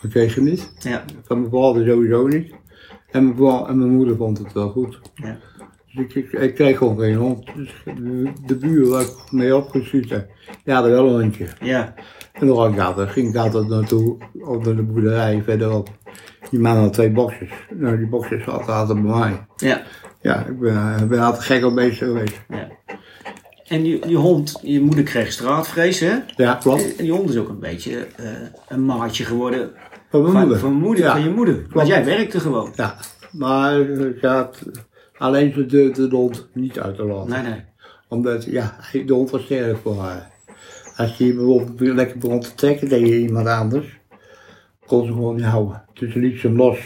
Dat 0.00 0.10
kreeg 0.10 0.34
hem 0.34 0.44
niet. 0.44 0.72
Ja, 0.78 1.04
Van 1.24 1.38
mijn 1.40 1.50
vader 1.52 1.86
sowieso 1.86 2.26
niet. 2.26 2.52
En 3.10 3.34
mijn, 3.38 3.64
en 3.66 3.78
mijn 3.78 3.90
moeder 3.90 4.16
vond 4.16 4.38
het 4.38 4.52
wel 4.52 4.68
goed. 4.70 5.00
ja. 5.14 5.38
Dus 5.86 6.04
ik, 6.04 6.14
ik, 6.14 6.32
ik 6.32 6.54
kreeg 6.54 6.78
gewoon 6.78 6.98
geen 6.98 7.14
hond. 7.14 7.46
Dus 7.56 7.74
de, 7.84 8.32
de 8.46 8.56
buur 8.56 8.88
waar 8.88 9.02
ik 9.02 9.12
mee 9.30 9.56
opgeschieten, 9.56 10.28
die 10.64 10.74
hadden 10.74 10.92
wel 10.92 11.06
een 11.06 11.20
hondje. 11.20 11.46
ja. 11.60 11.94
En 12.32 12.46
dan 12.46 12.56
ging 12.62 12.74
ik 12.74 12.80
altijd, 12.80 13.08
ging 13.10 13.28
ik 13.28 13.36
altijd 13.36 13.68
naartoe, 13.68 14.16
op 14.40 14.64
naar 14.64 14.76
de 14.76 14.82
boerderij 14.82 15.42
verderop. 15.42 15.88
Die 16.50 16.60
man 16.60 16.76
had 16.76 16.92
twee 16.92 17.10
boxjes. 17.10 17.50
Nou, 17.74 17.96
die 17.96 18.06
boxjes 18.06 18.44
zaten 18.44 18.74
altijd 18.74 19.02
bij 19.02 19.12
mij. 19.18 19.46
ja. 19.56 19.82
Ja, 20.20 20.46
ik 20.46 20.58
ben, 20.58 20.96
ik 21.02 21.08
ben 21.08 21.20
altijd 21.20 21.44
gek 21.44 21.64
op 21.64 21.74
beesten 21.74 22.06
geweest. 22.06 22.40
ja. 22.48 22.68
En 23.68 23.82
die, 23.82 24.06
die 24.06 24.16
hond, 24.16 24.58
je 24.62 24.80
moeder 24.80 25.04
kreeg 25.04 25.32
straatvrees, 25.32 26.00
hè? 26.00 26.14
Ja, 26.36 26.54
klopt. 26.54 26.96
En 26.96 27.04
die 27.04 27.12
hond 27.12 27.30
is 27.30 27.36
ook 27.36 27.48
een 27.48 27.58
beetje 27.58 28.06
eh, 28.16 28.24
een 28.68 28.84
maatje 28.84 29.24
geworden 29.24 29.70
Van 30.10 30.20
mijn 30.22 30.32
van, 30.32 30.40
moeder. 30.42 30.58
van, 30.58 30.72
moeder, 30.72 31.04
Ja. 31.04 31.10
van 31.12 31.22
je 31.22 31.30
moeder. 31.30 31.66
Want 31.70 31.88
jij 31.88 32.04
werkte 32.04 32.40
gewoon. 32.40 32.72
Ja, 32.76 32.96
maar 33.32 33.80
eh, 33.80 33.86
ze 34.20 34.26
had 34.26 34.58
alleen 35.18 35.52
ze 35.52 35.66
durfde 35.66 36.08
de 36.08 36.16
hond 36.16 36.48
niet 36.52 36.78
uit 36.80 36.96
te 36.96 37.04
laten. 37.04 37.30
Nee, 37.30 37.42
nee. 37.52 37.64
Omdat, 38.08 38.44
ja, 38.44 38.76
de 39.06 39.12
hond 39.12 39.30
was 39.30 39.42
sterk 39.44 39.76
voor 39.76 39.98
haar. 40.00 40.30
Als 40.96 41.16
je 41.16 41.34
bijvoorbeeld 41.34 41.80
lekker 41.94 42.18
begon 42.18 42.40
te 42.40 42.54
trekken 42.54 42.88
tegen 42.88 43.06
iemand 43.20 43.46
anders, 43.46 43.98
kon 44.86 45.06
ze 45.06 45.12
gewoon 45.12 45.36
niet 45.36 45.44
houden. 45.44 45.84
Dus 45.92 46.12
ze 46.12 46.18
liet 46.18 46.40
ze 46.40 46.46
hem 46.46 46.56
los. 46.56 46.78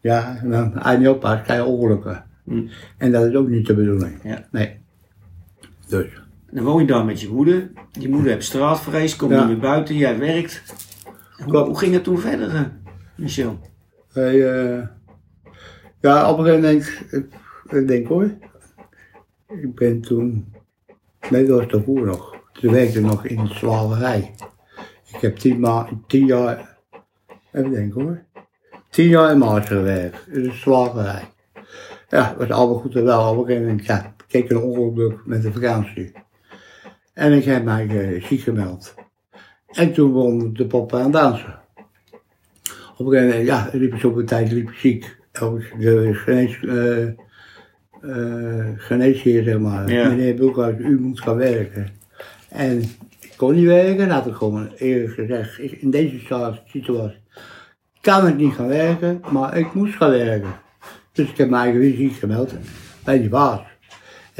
Ja, 0.00 0.38
en 0.42 0.50
dan 0.50 0.72
hij 0.74 0.96
niet 0.96 1.08
oppast, 1.08 1.42
krijg 1.42 1.60
je 1.60 1.66
ongelukken. 1.66 2.24
Hm. 2.44 2.66
En 2.98 3.12
dat 3.12 3.26
is 3.26 3.34
ook 3.34 3.48
niet 3.48 3.66
de 3.66 3.74
bedoeling. 3.74 4.20
Ja. 4.22 4.46
Nee. 4.50 4.78
Dus, 5.90 6.22
Dan 6.50 6.64
woon 6.64 6.80
je 6.80 6.86
daar 6.86 7.04
met 7.04 7.20
je 7.20 7.28
moeder. 7.28 7.70
Je 7.92 8.08
moeder 8.08 8.32
heeft 8.32 8.46
straatvrees, 8.46 9.16
komt 9.16 9.30
Ja. 9.32 9.38
niet 9.38 9.46
meer 9.48 9.58
buiten, 9.70 9.96
jij 9.96 10.18
werkt. 10.18 10.62
Hoe, 11.44 11.56
hoe 11.58 11.78
ging 11.78 11.92
het 11.92 12.04
toen 12.04 12.18
verder, 12.18 12.54
eh, 12.54 12.60
Michel? 13.16 13.58
eh, 14.12 14.82
ja, 16.00 16.30
op 16.30 16.38
een 16.38 16.44
gegeven 16.44 16.62
moment, 16.68 16.86
ik, 17.10 17.30
ik 17.80 17.88
denk 17.88 18.06
hoor, 18.06 18.30
ik 19.48 19.74
ben 19.74 20.00
toen, 20.00 20.52
nee 21.30 21.46
dat 21.46 21.58
was 21.58 21.68
daarvoor 21.72 22.06
nog, 22.06 22.36
toen 22.52 22.72
werkte 22.72 22.98
ik 22.98 23.04
nog 23.04 23.24
in 23.26 23.44
de 23.44 23.54
slagerij. 23.54 24.34
Ik 25.14 25.20
heb 25.20 25.36
tien, 25.36 25.60
ma 25.60 25.88
tien 26.06 26.26
jaar, 26.26 26.78
even 27.52 27.70
denken 27.70 28.02
hoor, 28.02 28.22
tien 28.90 29.08
jaar 29.08 29.30
in 29.30 29.38
Maas 29.38 29.66
gewerkt, 29.66 30.26
in 30.28 30.42
de 30.42 30.52
slagerij. 30.52 31.22
Ja, 32.08 32.34
was 32.38 32.50
allemaal 32.50 32.78
goed 32.78 32.94
en 32.96 33.04
wel. 33.04 33.30
Op 33.30 33.38
een 33.38 33.44
gegeven 33.44 33.66
moment, 33.66 33.86
ja, 33.86 34.14
kreeg 34.30 34.50
een 34.50 34.58
ongeluk 34.58 35.20
met 35.24 35.42
de 35.42 35.52
vakantie. 35.52 36.12
En 37.14 37.32
ik 37.32 37.44
heb 37.44 37.64
mij 37.64 37.88
eh, 37.88 38.24
ziek 38.24 38.40
gemeld. 38.40 38.94
En 39.66 39.92
toen 39.92 40.12
begon 40.12 40.52
de 40.52 40.66
pop 40.66 40.94
aan 40.94 41.10
dansen. 41.10 41.58
Op 42.96 43.06
een 43.06 43.12
gegeven 43.12 43.28
moment, 43.28 43.46
ja, 43.46 43.70
liep 43.72 43.94
ik 43.94 44.04
op 44.04 44.16
een 44.16 44.26
tijd 44.26 44.52
liep 44.52 44.68
ik 44.68 44.76
ziek. 44.76 45.18
De 45.78 46.10
genees, 46.14 46.64
eh 46.64 47.08
eh, 48.00 48.66
geneesheer, 48.76 49.42
zeg 49.42 49.58
maar. 49.58 49.90
Ja. 49.92 50.08
Meneer 50.08 50.34
Bulkhuis, 50.34 50.78
u 50.78 51.00
moet 51.00 51.20
gaan 51.20 51.36
werken. 51.36 51.88
En 52.48 52.78
ik 53.20 53.32
kon 53.36 53.54
niet 53.54 53.66
werken, 53.66 54.10
had 54.10 54.26
ik 54.26 54.34
gewoon 54.34 54.70
eerlijk 54.76 55.14
gezegd. 55.14 55.58
In 55.58 55.90
deze 55.90 56.18
situatie 56.66 57.18
kan 58.00 58.26
ik 58.26 58.36
niet 58.36 58.54
gaan 58.54 58.68
werken, 58.68 59.20
maar 59.32 59.56
ik 59.56 59.74
moest 59.74 59.94
gaan 59.94 60.10
werken. 60.10 60.52
Dus 61.12 61.30
ik 61.30 61.36
heb 61.36 61.50
mijn 61.50 61.62
eigen 61.62 61.96
ziek 61.96 62.12
gemeld 62.12 62.54
bij 63.04 63.18
die 63.18 63.28
baas. 63.28 63.60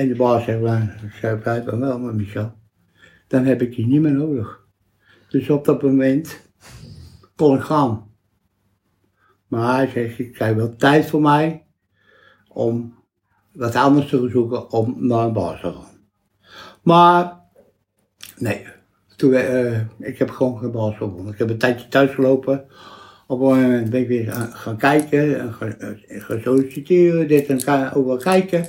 En 0.00 0.08
de 0.08 0.14
baas 0.14 0.44
zegt, 0.44 0.62
ik 1.02 1.40
zei, 1.42 1.64
dan 1.64 1.80
wel, 1.80 1.98
maar 1.98 2.14
Michel, 2.14 2.52
dan 3.28 3.44
heb 3.44 3.62
ik 3.62 3.74
je 3.74 3.86
niet 3.86 4.00
meer 4.00 4.12
nodig. 4.12 4.60
Dus 5.28 5.50
op 5.50 5.64
dat 5.64 5.82
moment 5.82 6.40
kon 7.36 7.56
ik 7.56 7.62
gaan. 7.62 8.10
Maar 9.46 9.74
hij 9.74 9.86
zegt, 9.86 10.18
ik 10.18 10.32
krijg 10.32 10.56
wel 10.56 10.76
tijd 10.76 11.06
voor 11.06 11.20
mij 11.20 11.66
om 12.48 12.94
wat 13.52 13.74
anders 13.74 14.08
te 14.08 14.28
zoeken 14.28 14.70
om 14.70 14.96
naar 14.98 15.26
een 15.26 15.32
baas 15.32 15.60
te 15.60 15.72
gaan. 15.72 15.98
Maar, 16.82 17.40
nee, 18.38 18.66
toen, 19.16 19.32
eh, 19.32 19.80
ik 19.98 20.18
heb 20.18 20.30
gewoon 20.30 20.58
geen 20.58 20.70
baas 20.70 20.96
gevonden. 20.96 21.32
Ik 21.32 21.38
heb 21.38 21.50
een 21.50 21.58
tijdje 21.58 21.88
thuis 21.88 22.10
gelopen. 22.10 22.64
Op 23.26 23.40
een 23.40 23.46
moment 23.46 23.90
ben 23.90 24.00
ik 24.00 24.08
weer 24.08 24.32
gaan, 24.32 24.76
kijken, 24.76 25.40
en 25.40 25.54
gaan, 25.54 25.78
eh, 25.78 26.42
solliciteren, 26.42 27.28
dit 27.28 27.46
en 27.46 27.60
gaan 27.60 27.92
overal 27.92 28.16
kijken. 28.16 28.66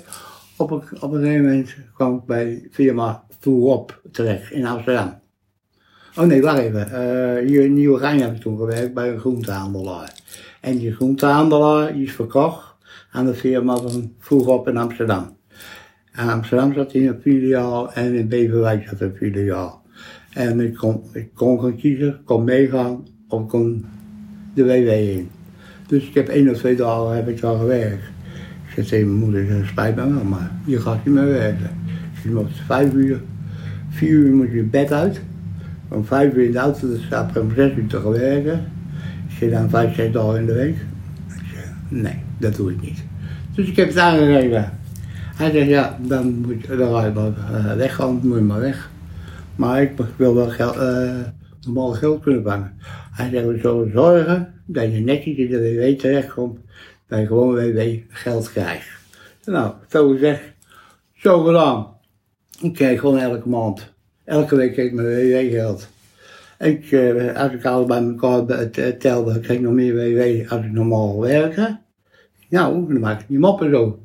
Op 0.61 0.71
een, 0.71 1.01
op 1.01 1.11
een 1.11 1.21
gegeven 1.21 1.43
moment 1.43 1.75
kwam 1.93 2.15
ik 2.15 2.25
bij 2.25 2.67
firma 2.71 3.23
Voorop 3.39 4.01
terecht 4.11 4.51
in 4.51 4.65
Amsterdam. 4.65 5.19
Oh 6.17 6.25
nee, 6.25 6.41
wacht 6.41 6.57
even. 6.57 6.91
Eh, 6.91 7.47
hier 7.47 7.63
in 7.63 7.73
Nieuwegein 7.73 8.21
heb 8.21 8.35
ik 8.35 8.41
toen 8.41 8.57
gewerkt 8.57 8.93
bij 8.93 9.11
een 9.11 9.19
groentehandelaar. 9.19 10.13
En 10.61 10.77
die 10.77 10.93
groentehandelaar 10.93 11.93
die 11.93 12.03
is 12.03 12.13
verkocht 12.13 12.75
aan 13.11 13.25
de 13.25 13.33
firma 13.33 13.77
van 13.77 14.13
Vroegop 14.19 14.67
in 14.67 14.77
Amsterdam. 14.77 15.37
In 16.17 16.29
Amsterdam 16.29 16.73
zat 16.73 16.91
hij 16.91 17.07
een 17.07 17.21
filiaal 17.21 17.93
en 17.93 18.13
in 18.13 18.27
Beverwijk 18.27 18.87
zat 18.87 19.01
een 19.01 19.15
filiaal. 19.15 19.81
En 20.33 20.59
ik 20.59 20.75
kon, 20.75 21.03
ik 21.13 21.29
kon 21.33 21.61
gaan 21.61 21.75
kiezen, 21.75 22.21
kon 22.25 22.43
meegaan 22.43 23.07
of 23.27 23.47
kon 23.47 23.85
de 24.53 24.63
WW 24.63 24.89
in. 24.89 25.29
Dus 25.87 26.07
ik 26.07 26.13
heb 26.13 26.27
één 26.27 26.49
of 26.49 26.57
twee 26.57 26.75
dagen 26.75 27.15
heb 27.15 27.27
ik 27.27 27.41
daar 27.41 27.57
gewerkt. 27.57 28.03
Ik 28.71 28.77
zei 28.77 28.87
tegen 28.87 29.07
mijn 29.07 29.19
moeder, 29.19 29.65
spijt 29.67 29.95
me 29.95 30.13
wel, 30.13 30.23
maar 30.23 30.51
je 30.65 30.79
gaat 30.79 31.05
niet 31.05 31.13
meer 31.13 31.25
werken. 31.25 31.69
Je 32.23 32.29
moet 32.29 32.51
vijf 32.65 32.93
uur, 32.93 33.21
vier 33.89 34.09
uur 34.09 34.33
moet 34.33 34.51
je 34.51 34.63
bed 34.63 34.91
uit. 34.91 35.21
Om 35.87 36.05
vijf 36.05 36.33
uur 36.33 36.45
in 36.45 36.51
de 36.51 36.57
auto, 36.57 36.87
dan 36.87 36.99
staat 37.05 37.29
ik 37.29 37.41
om 37.41 37.51
zes 37.55 37.75
uur 37.75 37.87
te 37.87 37.99
gaan 37.99 38.11
werken. 38.11 38.65
Ik 39.27 39.35
zit 39.37 39.51
dan 39.51 39.69
vijf, 39.69 39.95
zes 39.95 40.11
dagen 40.11 40.39
in 40.39 40.45
de 40.45 40.53
week. 40.53 40.75
Ik 41.27 41.43
zei, 41.53 41.63
nee, 42.01 42.15
dat 42.37 42.55
doe 42.55 42.71
ik 42.71 42.81
niet. 42.81 43.03
Dus 43.55 43.67
ik 43.67 43.75
heb 43.75 43.87
het 43.87 43.97
aangegeven. 43.97 44.71
Hij 45.35 45.51
zegt, 45.51 45.69
ja, 45.69 45.97
dan 46.01 46.35
moet 46.35 46.61
je, 46.61 46.75
dan 46.75 46.93
ga 46.93 47.05
je 47.05 47.11
maar 47.11 47.65
eh, 47.65 47.75
weg, 47.75 47.99
anders 47.99 48.25
moet 48.25 48.37
je 48.37 48.43
maar 48.43 48.59
weg. 48.59 48.89
Maar 49.55 49.81
ik 49.81 49.91
wil 50.15 50.35
wel 50.35 50.49
geld, 50.49 50.77
normaal 51.65 51.91
geld 51.91 52.21
kunnen 52.23 52.43
vangen. 52.43 52.73
Hij 53.11 53.29
zegt, 53.29 53.45
we 53.45 53.59
zullen 53.61 53.91
zorgen 53.91 54.53
dat 54.65 54.83
je 54.83 54.99
netjes 54.99 55.37
in 55.37 55.49
de 55.49 55.59
WW 55.59 55.99
terechtkomt, 55.99 56.59
je 57.19 57.27
gewoon 57.27 57.55
WW 57.55 57.97
geld 58.09 58.51
krijgt. 58.51 58.87
Nou, 59.45 59.73
zo 59.89 60.09
gezegd, 60.09 60.41
zo 61.13 61.43
gedaan. 61.43 61.87
Ik 62.61 62.73
kreeg 62.73 62.99
gewoon 62.99 63.17
elke 63.17 63.49
maand, 63.49 63.93
elke 64.23 64.55
week 64.55 64.73
kreeg 64.73 64.85
ik 64.85 64.93
mijn 64.93 65.07
WW 65.07 65.51
geld. 65.51 65.87
Ik, 66.59 66.91
eh, 66.91 67.35
als 67.35 67.51
ik 67.51 67.65
alles 67.65 67.87
bij 67.87 68.03
elkaar 68.03 68.69
telde, 68.97 69.39
kreeg 69.39 69.57
ik 69.57 69.63
nog 69.63 69.73
meer 69.73 69.95
WW 69.95 70.51
als 70.51 70.65
ik 70.65 70.71
normaal 70.71 71.19
werkte. 71.19 71.79
Nou, 72.49 72.87
dan 72.87 72.99
maak 72.99 73.21
ik 73.21 73.27
die 73.27 73.39
moppen 73.39 73.71
zo. 73.71 73.99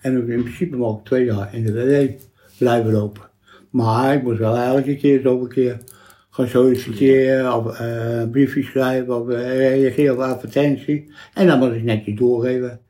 En 0.00 0.22
ook 0.22 0.28
in 0.28 0.42
principe 0.42 0.76
mag 0.76 0.98
ik 0.98 1.04
twee 1.04 1.24
jaar 1.24 1.54
in 1.54 1.64
de 1.64 1.72
WW 1.72 2.10
blijven 2.58 2.92
lopen. 2.92 3.22
Maar 3.70 4.14
ik 4.14 4.22
moest 4.22 4.38
wel 4.38 4.56
elke 4.56 4.96
keer 4.96 5.20
zoveel 5.20 5.46
keer 5.46 5.78
gaan 6.38 6.48
solliciteren 6.48 7.54
of 7.54 7.78
eh, 7.78 8.18
een 8.20 8.30
briefje 8.30 8.62
schrijven 8.62 9.20
of 9.20 9.28
eh, 9.28 9.56
reageren 9.56 10.14
op 10.14 10.20
advertentie. 10.20 11.12
En 11.34 11.46
dan 11.46 11.58
moest 11.58 11.72
ik 11.72 11.82
netjes 11.82 12.18
doorgeven 12.18 12.80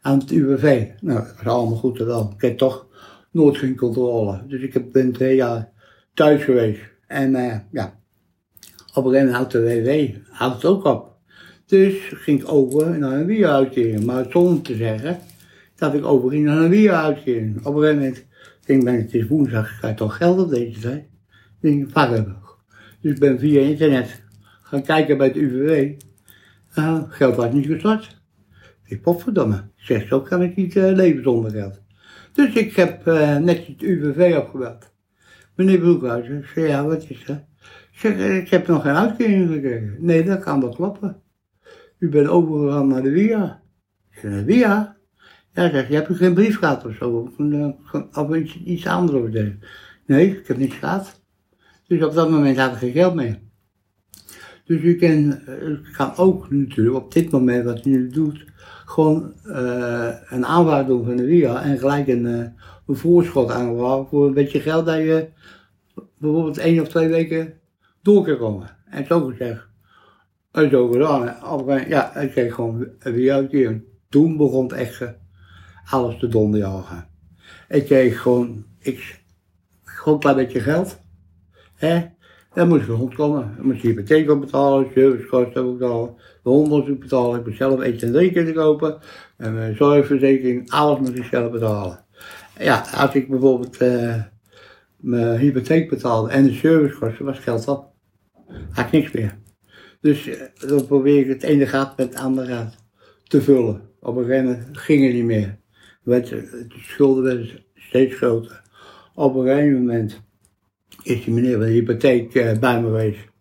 aan 0.00 0.18
het 0.18 0.30
UWV. 0.30 0.86
Nou, 1.00 1.18
dat 1.18 1.34
was 1.42 1.54
allemaal 1.54 1.76
goed 1.76 2.00
en 2.00 2.06
wel. 2.06 2.32
Ik 2.36 2.42
heb 2.42 2.58
toch 2.58 2.86
nooit 3.30 3.56
geen 3.56 3.76
controle. 3.76 4.42
Dus 4.46 4.62
ik 4.62 4.92
ben 4.92 5.12
twee 5.12 5.36
jaar 5.36 5.68
thuis 6.14 6.44
geweest. 6.44 6.80
En 7.06 7.34
eh, 7.34 7.58
ja, 7.72 7.98
op 8.94 9.04
een 9.04 9.10
gegeven 9.10 9.12
moment 9.12 9.30
houdt 9.30 9.52
de 9.52 9.62
WW 9.62 10.16
houdt 10.30 10.54
het 10.54 10.64
ook 10.64 10.84
op. 10.84 11.12
Dus 11.66 12.12
ging 12.14 12.40
ik 12.40 12.52
over 12.52 12.98
naar 12.98 13.12
een 13.12 13.26
WIA-uitkering. 13.26 14.04
Maar 14.04 14.26
zonder 14.30 14.62
te 14.62 14.74
zeggen 14.74 15.18
dat 15.76 15.94
ik 15.94 16.04
overging 16.04 16.44
naar 16.44 16.58
een 16.58 16.70
WIA-uitkering. 16.70 17.66
Op 17.66 17.74
een 17.74 17.80
gegeven 17.80 17.98
moment 17.98 18.24
denk 18.66 18.78
ik, 18.78 18.84
ben, 18.84 18.94
het 18.94 19.14
is 19.14 19.26
woensdag, 19.26 19.70
ik 19.70 19.76
krijg 19.78 19.96
toch 19.96 20.16
geld 20.16 20.40
op 20.40 20.50
deze 20.50 20.80
tijd? 20.80 21.02
Ik 21.60 21.70
denk, 21.70 21.92
pak 21.92 22.10
heb 22.10 22.26
ik. 22.26 22.43
Dus 23.04 23.12
ik 23.12 23.18
ben 23.18 23.38
via 23.38 23.60
internet 23.60 24.22
gaan 24.62 24.82
kijken 24.82 25.18
bij 25.18 25.26
het 25.26 25.36
UWV. 25.36 25.92
Nou, 26.74 27.10
geld 27.10 27.36
was 27.36 27.52
niet 27.52 27.66
gestort. 27.66 28.22
Ik 28.84 29.02
potverdomme. 29.02 29.56
Ik 29.56 29.84
zeg, 29.84 30.06
zo 30.06 30.20
kan 30.20 30.42
ik 30.42 30.56
niet 30.56 30.76
eh, 30.76 30.92
leven 30.92 31.22
zonder 31.22 31.50
geld. 31.50 31.82
Dus 32.32 32.54
ik 32.54 32.76
heb 32.76 33.06
eh, 33.06 33.36
netjes 33.36 33.66
het 33.66 33.82
UWV 33.82 34.36
opgebeld. 34.38 34.92
Meneer 35.54 35.78
Broekhuis, 35.78 36.28
ik 36.28 36.44
zeg, 36.54 36.66
ja, 36.66 36.84
wat 36.84 37.10
is 37.10 37.24
dat? 37.24 37.44
Ik 37.92 37.98
zeg, 37.98 38.12
eh, 38.12 38.36
ik 38.36 38.48
heb 38.48 38.66
nog 38.66 38.82
geen 38.82 38.94
uitkering 38.94 39.52
gekregen. 39.52 39.96
Nee, 39.98 40.24
dat 40.24 40.40
kan 40.40 40.60
wel 40.60 40.74
kloppen. 40.74 41.22
U 41.98 42.08
bent 42.08 42.28
overgegaan 42.28 42.86
naar 42.86 43.02
de 43.02 43.10
WIA. 43.10 43.62
Ik 44.10 44.18
zeg, 44.18 44.32
de 44.32 44.44
WIA? 44.44 44.96
Ja, 45.52 45.70
zeg, 45.70 45.88
je 45.88 45.94
hebt 45.94 46.16
geen 46.16 46.34
brief 46.34 46.58
gehad 46.58 46.84
of 46.84 46.94
zo, 46.94 47.10
of, 47.10 48.16
of 48.16 48.34
iets, 48.36 48.62
iets 48.64 48.86
anders. 48.86 49.32
Nee, 50.06 50.38
ik 50.38 50.46
heb 50.46 50.56
niets 50.56 50.76
gehad. 50.76 51.22
Dus 51.86 52.02
op 52.02 52.14
dat 52.14 52.30
moment 52.30 52.58
had 52.58 52.72
ik 52.72 52.78
geen 52.78 52.92
geld 52.92 53.14
meer. 53.14 53.38
Dus 54.64 54.82
u 54.82 54.96
kan, 54.96 55.40
eh, 55.46 55.96
kan 55.96 56.16
ook 56.16 56.50
natuurlijk 56.50 56.96
op 56.96 57.12
dit 57.12 57.30
moment 57.30 57.64
wat 57.64 57.84
u 57.84 57.90
nu 57.90 58.08
doet, 58.08 58.44
gewoon 58.84 59.32
eh, 59.44 60.14
een 60.28 60.46
aanvraag 60.46 60.86
doen 60.86 61.04
van 61.04 61.16
de 61.16 61.24
WIA 61.24 61.62
en 61.62 61.78
gelijk 61.78 62.08
een, 62.08 62.26
eh, 62.26 62.46
voorschot 62.86 63.50
aanvragen 63.50 64.06
voor 64.06 64.26
een 64.26 64.34
beetje 64.34 64.60
geld 64.60 64.86
dat 64.86 64.96
je 64.96 65.28
bijvoorbeeld 66.18 66.58
één 66.58 66.80
of 66.80 66.88
twee 66.88 67.08
weken 67.08 67.54
door 68.02 68.24
kan 68.24 68.38
komen. 68.38 68.76
En 68.90 69.06
zo 69.06 69.20
gezegd, 69.26 69.66
en 70.52 70.70
zo 70.70 70.88
gedaan. 70.90 71.88
Ja, 71.88 72.16
ik 72.16 72.30
kreeg 72.30 72.54
gewoon 72.54 72.88
een 72.98 73.12
WIA-uitkering. 73.12 73.82
Toen 74.08 74.36
begon 74.36 74.74
echt 74.74 75.02
alles 75.90 76.18
te 76.18 76.28
donderjagen. 76.28 77.08
Ik 77.68 77.84
kreeg 77.84 78.20
gewoon, 78.20 78.64
ik, 78.78 79.20
gewoon 79.84 80.14
een 80.14 80.20
klein 80.20 80.36
beetje 80.36 80.60
geld. 80.60 81.03
Hè? 81.74 82.04
Dan 82.54 82.68
moest 82.68 82.82
ik 82.82 82.88
rondkomen. 82.88 83.54
Dan 83.56 83.66
moest 83.66 83.82
je 83.82 83.88
hypotheek 83.88 84.30
op 84.30 84.40
betalen, 84.40 84.90
servicekosten 84.94 85.78
betalen, 85.78 86.14
de 86.42 86.84
ik 86.86 87.00
betalen, 87.00 87.38
ik 87.40 87.46
moest 87.46 87.58
zelf 87.58 87.80
eten 87.80 88.06
en 88.06 88.12
drinken 88.12 88.54
kopen, 88.54 88.98
en 89.36 89.54
mijn 89.54 89.76
zorgverzekering, 89.76 90.70
alles 90.70 90.98
moest 90.98 91.16
ik 91.16 91.24
zelf 91.24 91.50
betalen. 91.50 92.04
Ja, 92.58 92.84
als 92.94 93.14
ik 93.14 93.28
bijvoorbeeld 93.28 93.76
eh, 93.76 94.22
mijn 94.96 95.38
hypotheek 95.38 95.88
betaalde 95.88 96.30
en 96.30 96.44
de 96.44 96.52
servicekosten, 96.52 97.24
was 97.24 97.38
geld 97.38 97.68
op. 97.68 97.92
Had 98.70 98.86
ik 98.86 98.92
niks 98.92 99.12
meer. 99.12 99.38
Dus 100.00 100.26
eh, 100.26 100.68
dan 100.68 100.86
probeer 100.86 101.20
ik 101.20 101.28
het 101.28 101.42
ene 101.42 101.66
gat 101.66 101.96
met 101.96 102.08
het 102.08 102.18
andere 102.18 102.54
gat 102.54 102.76
te 103.24 103.42
vullen. 103.42 103.80
Op 104.00 104.16
een 104.16 104.24
gegeven 104.24 104.44
moment 104.44 104.78
ging 104.78 105.04
het 105.04 105.12
niet 105.14 105.24
meer. 105.24 105.58
Werd, 106.02 106.28
de 106.28 106.66
schulden 106.76 107.24
werden 107.24 107.48
steeds 107.74 108.14
groter. 108.14 108.62
Op 109.14 109.34
een 109.34 109.46
gegeven 109.46 109.78
moment 109.78 110.23
is 111.04 111.24
die 111.24 111.34
meneer 111.34 111.56
van 111.56 111.60
de 111.60 111.72
hypotheek 111.72 112.34
eh, 112.34 112.58
bij 112.58 112.80
me 112.80 112.86
geweest. 112.86 113.32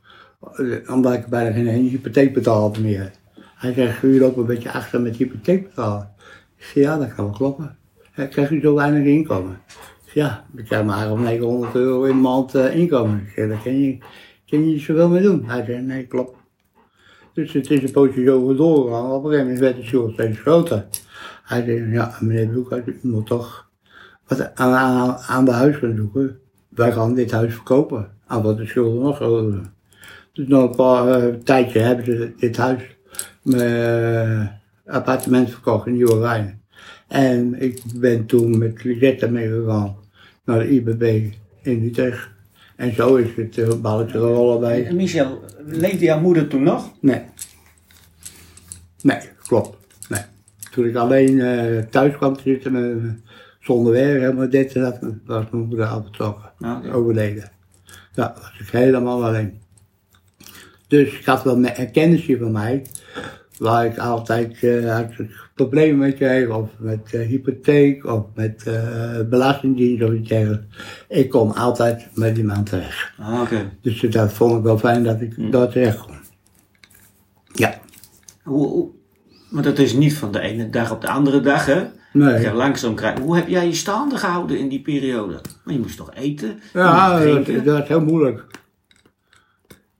Omdat 0.90 1.14
ik 1.14 1.26
bijna 1.28 1.52
geen 1.52 1.88
hypotheek 1.88 2.34
betaalde 2.34 2.82
meer. 2.82 3.12
Hij 3.56 3.74
zegt, 3.74 4.04
u 4.04 4.20
loopt 4.20 4.38
een 4.38 4.46
beetje 4.46 4.72
achter 4.72 5.02
met 5.02 5.16
hypotheek 5.16 5.64
betalen. 5.64 6.14
Ik 6.58 6.64
zeg, 6.64 6.84
ja, 6.84 6.98
dat 6.98 7.14
kan 7.14 7.26
wel 7.26 7.34
kloppen. 7.34 7.78
Hij 8.12 8.28
krijgt 8.28 8.52
u 8.52 8.62
zo 8.62 8.76
weinig 8.76 9.06
inkomen? 9.06 9.62
Ik 9.68 9.76
zeg, 10.06 10.14
ja, 10.14 10.46
ik 10.56 10.66
krijg 10.66 10.86
maar 10.86 11.12
om 11.12 11.24
900 11.24 11.76
euro 11.76 12.04
in 12.04 12.16
de 12.16 12.22
maand 12.22 12.56
eh, 12.56 12.76
inkomen. 12.76 13.20
Ik 13.20 13.34
zeg, 13.36 13.48
daar 13.48 13.62
kan 13.64 13.80
je, 13.80 13.98
je 14.44 14.58
niet 14.58 14.82
zoveel 14.82 15.10
mee 15.10 15.22
doen. 15.22 15.46
Hij 15.46 15.66
zegt, 15.66 15.84
nee, 15.84 16.08
klopt. 16.08 16.38
Dus 17.34 17.54
het 17.54 17.72
is 17.72 17.84
een 17.84 17.92
poosje 17.92 18.24
zo 18.24 18.56
doorgegaan. 18.56 19.12
Op 19.12 19.24
een 19.24 19.30
gegeven 19.30 19.44
moment 19.44 19.60
werd 19.60 19.76
de 19.76 19.84
schuld 19.84 20.14
steeds 20.14 20.40
groter. 20.40 20.86
Hij 21.44 21.64
zei, 21.66 21.92
ja, 21.92 22.18
meneer 22.20 22.48
Broekhuis, 22.48 22.84
u 22.86 23.00
moet 23.02 23.26
toch 23.26 23.70
wat 24.28 24.56
aan 24.56 25.46
de 25.46 25.52
huis 25.52 25.76
gaan 25.76 25.96
zoeken. 25.96 26.40
Wij 26.76 26.92
gaan 26.92 27.14
dit 27.14 27.32
huis 27.32 27.54
verkopen. 27.54 28.12
Aan 28.28 28.42
wat 28.42 28.58
de 28.58 28.66
schulden 28.66 29.04
nog 29.04 29.16
groter. 29.16 29.62
Dus 30.34 30.48
na 30.48 30.58
een 30.58 30.76
paar 30.76 31.08
eh, 31.08 31.34
tijdje 31.34 31.80
hebben 31.80 32.06
ze 32.06 32.34
dit 32.38 32.58
huis, 32.58 32.82
mijn 33.42 34.62
appartement 34.86 35.50
verkocht 35.50 35.88
in 35.88 35.94
Nieuwe 35.94 36.20
Rijn. 36.20 36.62
En 37.08 37.62
ik 37.62 37.82
ben 37.96 38.26
toen 38.26 38.58
met 38.58 38.84
Lisette 38.84 39.30
meegegaan 39.30 39.96
naar 40.46 40.60
de 40.60 40.70
IBB 40.70 41.34
in 41.62 41.84
Utrecht. 41.84 42.30
En 42.76 42.96
zo 42.96 43.16
is 43.16 43.36
het 43.36 43.58
uh, 43.58 43.74
balletje 43.82 44.18
rollen 44.18 44.60
bij. 44.60 44.86
En 44.86 44.96
Michel, 44.96 45.44
leefde 45.66 46.06
jouw 46.06 46.20
moeder 46.20 46.48
toen 46.48 46.64
nog? 46.64 46.92
Nee. 47.00 47.22
Nee, 49.02 49.20
klopt. 49.48 49.78
Nee. 50.10 50.22
Toen 50.72 50.86
ik 50.86 50.96
alleen 50.96 51.42
eh, 51.42 51.80
thuis 51.90 52.16
kwam 52.16 52.36
te 52.36 52.42
zitten 52.42 52.72
met, 52.72 53.16
zonder 53.64 53.92
werk, 53.92 54.22
helemaal 54.22 54.50
dit 54.50 54.76
en 54.76 54.82
dat, 54.82 55.00
was 55.26 55.46
mijn 55.52 55.68
moeder 55.68 55.86
al 55.86 56.02
betrokken. 56.02 56.52
Overleden. 56.94 57.52
Ja, 58.14 58.34
was 58.36 58.60
ik 58.60 58.70
helemaal 58.70 59.26
alleen. 59.26 59.62
Dus 60.88 61.20
ik 61.20 61.26
had 61.26 61.44
wel 61.44 61.66
een 61.66 61.92
kennisje 61.92 62.38
van 62.38 62.52
mij, 62.52 62.86
waar 63.58 63.86
ik 63.86 63.98
altijd 63.98 64.48
als 64.88 65.18
ik 65.18 65.50
problemen 65.56 65.98
mee 65.98 66.14
kreeg, 66.14 66.50
of 66.50 66.70
met 66.78 67.14
eh, 67.14 67.28
hypotheek, 67.28 68.06
of 68.06 68.26
met 68.36 68.64
eh, 68.68 69.20
belastingdienst 69.30 70.04
of 70.04 70.12
iets 70.12 70.30
dergelijks. 70.30 70.66
Ik 71.08 71.30
kon 71.30 71.56
altijd 71.56 72.08
met 72.14 72.36
die 72.36 72.44
man 72.44 72.64
terecht. 72.64 73.12
Ah, 73.18 73.42
oké. 73.42 73.72
Dus 73.82 74.00
dat 74.00 74.34
vond 74.34 74.58
ik 74.58 74.64
wel 74.64 74.78
fijn 74.78 75.04
dat 75.04 75.22
ik 75.22 75.52
daar 75.52 75.70
terecht 75.70 75.98
kon. 75.98 76.16
Ja. 77.54 77.80
Hoe, 78.44 78.68
hoe, 78.68 78.90
maar 79.50 79.64
dat 79.64 79.80
is 79.80 79.94
niet 79.94 80.14
van 80.18 80.32
de 80.32 80.40
ene 80.40 80.70
dag 80.70 80.92
op 80.92 81.02
de 81.02 81.10
andere 81.10 81.42
dag, 81.42 81.66
hè? 81.66 81.84
Nee. 82.14 82.42
Ja, 82.42 82.54
langzaam 82.54 82.96
krijgen. 82.96 83.24
Hoe 83.24 83.36
heb 83.36 83.48
jij 83.48 83.66
je 83.66 83.74
staande 83.74 84.18
gehouden 84.18 84.60
in 84.60 84.70
die 84.70 84.82
periode? 84.82 85.40
Maar 85.64 85.74
je 85.74 85.80
moest 85.80 85.98
toch 85.98 86.14
eten? 86.14 86.60
Ja, 86.74 87.10
dat, 87.10 87.22
drinken? 87.22 87.64
dat 87.64 87.82
is 87.82 87.88
heel 87.88 88.02
moeilijk. 88.02 88.46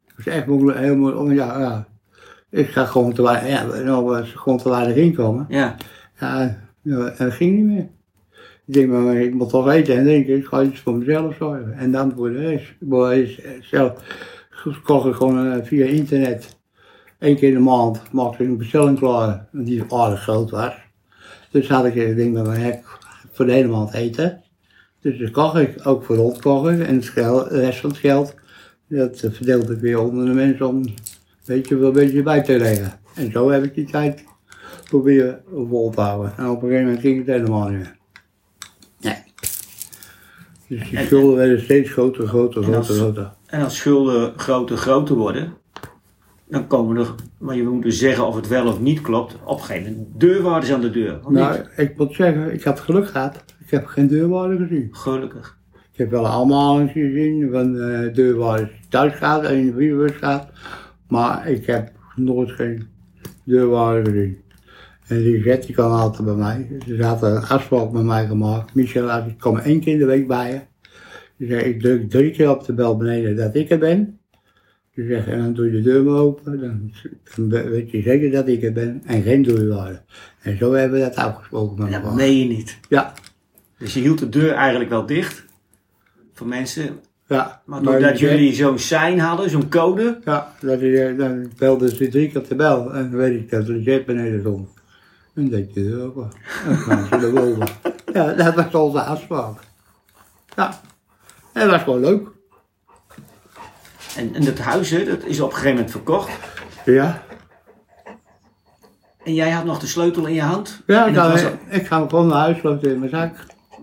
Dat 0.08 0.18
is 0.18 0.28
echt 0.28 0.46
moeilijk, 0.46 0.78
heel 0.78 0.96
moeilijk. 0.96 1.22
Oh, 1.22 1.34
ja, 1.34 1.60
ja. 1.60 1.88
Ik 2.50 2.70
ga 2.70 2.86
gewoon 2.86 3.14
te 3.14 3.22
weinig, 3.22 3.50
ja, 3.50 3.82
nou 3.84 4.04
was 4.04 4.32
gewoon 4.32 4.58
te 4.58 4.70
weinig 4.70 4.96
inkomen. 4.96 5.46
Ja. 5.50 5.76
Ja, 6.20 6.58
ja, 6.82 7.06
en 7.06 7.26
dat 7.26 7.34
ging 7.34 7.56
niet 7.56 7.66
meer. 7.66 7.88
Ik 8.66 8.74
denk, 8.74 8.90
maar 8.90 9.16
ik 9.16 9.34
moet 9.34 9.50
toch 9.50 9.70
eten 9.70 9.98
en 9.98 10.04
drinken, 10.04 10.36
ik 10.36 10.46
ga 10.46 10.62
iets 10.62 10.80
voor 10.80 10.94
mezelf 10.94 11.36
zorgen. 11.36 11.74
En 11.74 11.92
dan 11.92 12.14
voor 12.16 12.32
de 12.32 12.40
rest. 12.40 12.74
Zelf, 13.62 13.94
kocht 14.84 15.08
ik 15.08 15.14
gewoon 15.14 15.52
eh, 15.52 15.64
via 15.64 15.86
internet. 15.86 16.58
Eén 17.20 17.36
keer 17.36 17.48
in 17.48 17.54
de 17.54 17.60
maand 17.60 18.12
maakte 18.12 18.44
ik 18.44 18.50
een 18.50 18.58
bestelling 18.58 19.00
klaar, 19.00 19.48
die 19.52 19.84
aardig 19.90 20.22
groot 20.22 20.50
was. 20.50 20.74
Dus 21.54 21.70
had 21.70 21.86
ik 21.86 21.96
een 21.96 22.16
ding 22.16 22.34
met 22.34 22.46
mijn 22.46 22.62
hek 22.62 22.84
voor 23.32 23.46
de 23.46 23.52
hele 23.52 23.68
maand 23.68 23.94
eten. 23.94 24.44
Dus 25.02 25.20
dat 25.20 25.32
kocht 25.32 25.58
ik, 25.58 25.88
ook 25.88 26.04
voor 26.04 26.16
hond 26.16 26.42
kocht 26.42 26.70
ik. 26.70 26.80
En 26.80 27.00
de 27.00 27.48
rest 27.50 27.80
van 27.80 27.90
het 27.90 28.00
geld, 28.00 28.36
dat 28.88 29.20
verdeelde 29.20 29.74
ik 29.74 29.80
weer 29.80 30.00
onder 30.00 30.26
de 30.26 30.32
mensen 30.32 30.68
om 30.68 30.76
een 30.76 30.96
beetje, 31.46 31.76
wel 31.76 31.88
een 31.88 31.94
beetje 31.94 32.24
bij 32.24 32.42
te 32.44 32.58
leggen. 32.58 33.00
En 33.16 33.32
zo 33.32 33.50
heb 33.50 33.64
ik 33.64 33.76
die 33.76 33.86
tijd 33.86 34.24
proberen 34.90 35.42
vol 35.68 35.90
te 35.90 36.02
houden. 36.02 36.34
En 36.38 36.50
op 36.50 36.56
een 36.56 36.70
gegeven 36.70 36.86
moment 36.86 37.02
ging 37.02 37.18
het 37.18 37.28
helemaal 37.28 37.70
niet 37.70 37.78
meer. 37.78 37.98
Nee. 39.02 39.24
Dus 40.68 40.90
die 40.90 41.00
schulden 41.00 41.36
werden 41.36 41.62
steeds 41.62 41.92
groter, 41.92 42.28
groter, 42.28 42.64
groter, 42.64 42.96
groter. 42.96 43.32
En 43.46 43.64
als 43.64 43.76
schulden 43.76 44.40
groter 44.40 44.78
groter 44.78 45.16
worden, 45.16 45.54
dan 46.54 46.68
komen 46.68 46.98
er, 46.98 47.16
maar 47.38 47.56
je 47.56 47.64
moet 47.64 47.84
dus 47.84 47.98
zeggen 47.98 48.28
of 48.28 48.36
het 48.36 48.48
wel 48.48 48.68
of 48.68 48.80
niet 48.80 49.02
klopt, 49.02 49.38
op 49.46 49.58
een 49.58 49.64
gegeven 49.64 49.92
moment 49.92 50.20
deurwaarders 50.20 50.72
aan 50.74 50.82
de 50.82 50.90
deur. 50.90 51.20
Nou, 51.28 51.58
niet? 51.58 51.70
ik 51.76 51.98
moet 51.98 52.14
zeggen, 52.14 52.54
ik 52.54 52.64
had 52.64 52.80
geluk 52.80 53.08
gehad. 53.08 53.44
Ik 53.66 53.72
heb 53.72 53.86
geen 53.86 54.08
deurwaarder 54.08 54.58
gezien. 54.58 54.88
Gelukkig. 54.92 55.58
Ik 55.74 55.98
heb 55.98 56.10
wel 56.10 56.28
allemaal 56.28 56.80
eens 56.80 56.92
gezien 56.92 57.50
van 57.52 57.80
eh 57.80 58.14
deurwaarders 58.14 58.72
thuis 58.90 59.14
gaat 59.14 59.44
en 59.44 59.56
in 59.56 59.66
de 59.66 59.72
brievenbus 59.72 60.16
gaat. 60.16 60.50
Maar 61.08 61.48
ik 61.48 61.66
heb 61.66 61.92
nooit 62.16 62.52
geen 62.52 62.88
deurwaarder 63.44 64.14
gezien. 64.14 64.38
En 65.08 65.24
die 65.24 65.44
zet 65.44 65.66
die 65.66 65.76
kan 65.76 65.92
altijd 65.92 66.26
bij 66.26 66.36
mij. 66.36 66.68
Ze 66.88 67.04
had 67.04 67.24
een 67.24 67.44
afspraak 67.44 67.92
met 67.92 68.04
mij 68.04 68.26
gemaakt. 68.28 68.76
Michel, 68.76 69.12
als 69.12 69.26
ik 69.26 69.40
kom 69.40 69.58
één 69.58 69.80
keer 69.80 69.94
in 69.94 70.00
de 70.00 70.06
week 70.06 70.28
bij 70.28 70.52
je. 70.52 70.60
Ze 71.38 71.52
zegt, 71.52 71.66
ik 71.66 71.82
druk 71.82 72.10
drie 72.10 72.32
keer 72.32 72.50
op 72.50 72.66
de 72.66 72.74
bel 72.74 72.98
beneden 72.98 73.36
dat 73.36 73.56
ik 73.56 73.70
er 73.70 73.80
ben. 73.80 74.18
Ze 74.96 75.06
zegt, 75.08 75.28
en 75.28 75.38
dan 75.40 75.54
doe 75.54 75.66
je 75.66 75.72
de 75.72 75.82
deur 75.82 76.04
maar 76.04 76.20
open. 76.20 76.60
Dan, 76.60 76.92
dan 77.50 77.70
weet 77.70 77.92
je 77.92 78.02
zeker 78.02 78.32
dat 78.32 78.48
ik 78.48 78.64
er 78.64 78.74
ben. 78.74 79.02
En 79.06 79.22
geen 79.22 79.42
deurwaarder. 79.42 80.02
En 80.42 80.58
zo 80.58 80.72
hebben 80.74 81.00
we 81.00 81.06
dat 81.06 81.16
afgesproken 81.16 81.78
met 81.84 81.92
Dat 81.92 82.02
elkaar. 82.02 82.16
meen 82.16 82.38
je 82.38 82.46
niet. 82.46 82.78
Ja, 82.90 83.14
Dus 83.78 83.94
je 83.94 84.00
hield 84.00 84.20
de 84.20 84.30
deur 84.30 84.52
eigenlijk 84.54 84.90
wel 84.90 85.06
dicht 85.06 85.46
voor 86.34 86.48
mensen. 86.48 87.00
ja. 87.28 87.62
Maar 87.66 87.82
doordat 87.82 88.20
jullie 88.20 88.54
zo'n 88.54 88.80
sein 88.80 89.20
hadden, 89.20 89.50
zo'n 89.50 89.70
code, 89.70 90.20
Ja, 90.26 90.54
dat 90.62 90.82
is, 90.82 91.18
dan 91.18 91.52
belde 91.58 91.96
ze 91.96 92.08
drie 92.08 92.32
keer 92.32 92.48
de 92.48 92.56
bel 92.56 92.94
en 92.94 93.10
dan 93.10 93.20
weet 93.20 93.40
ik 93.42 93.50
dat 93.50 93.68
er 93.68 93.80
jet 93.80 94.06
beneden 94.06 94.40
stond. 94.40 94.70
En 95.36 95.50
deed 95.50 95.74
je 95.74 95.90
er 95.90 96.02
open. 96.06 96.32
En 96.68 96.80
dan 96.88 97.08
ze 97.20 97.26
erboven. 97.28 97.68
Ja, 98.14 98.34
dat 98.34 98.56
was 98.56 98.74
onze 98.74 99.02
afspraak. 99.02 99.60
Ja, 100.56 100.80
en 101.54 101.62
dat 101.62 101.70
was 101.70 101.82
gewoon 101.82 102.00
leuk. 102.00 102.28
En, 104.18 104.36
en 104.36 104.46
dat 104.46 104.58
huis, 104.60 104.90
hè, 104.90 105.06
dat 105.06 105.24
is 105.24 105.40
op 105.40 105.50
een 105.50 105.56
gegeven 105.56 105.76
moment 105.76 105.92
verkocht. 105.92 106.32
Ja, 106.86 107.24
En 109.24 109.34
jij 109.34 109.50
had 109.52 109.66
nog 109.66 109.80
de 109.80 109.88
sleutel 109.88 110.26
in 110.26 110.34
je 110.34 110.42
hand. 110.42 110.84
ja 110.88 111.06
ik, 111.06 111.16
ga, 111.16 111.32
was 111.32 111.44
ik 111.70 111.88
ga 111.88 112.06
gewoon 112.08 112.28
naar 112.28 112.38
huis 112.38 112.64
lopen 112.64 112.90
in 112.92 113.00
mijn 113.00 113.12
zak. 113.12 113.36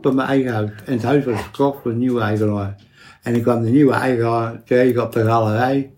Van 0.02 0.14
mijn 0.14 0.28
eigen 0.28 0.52
huis. 0.52 0.70
En 0.84 0.92
het 0.92 1.02
huis 1.02 1.24
was 1.24 1.40
verkocht 1.40 1.84
door 1.84 1.92
een 1.92 1.98
nieuwe 1.98 2.20
eigenaar. 2.20 2.74
En 3.22 3.34
ik 3.34 3.42
kwam 3.42 3.62
de 3.62 3.70
nieuwe 3.70 3.92
eigenaar 3.92 4.62
tegen 4.64 5.02
op 5.02 5.12
de 5.12 5.24
galerij. 5.24 5.92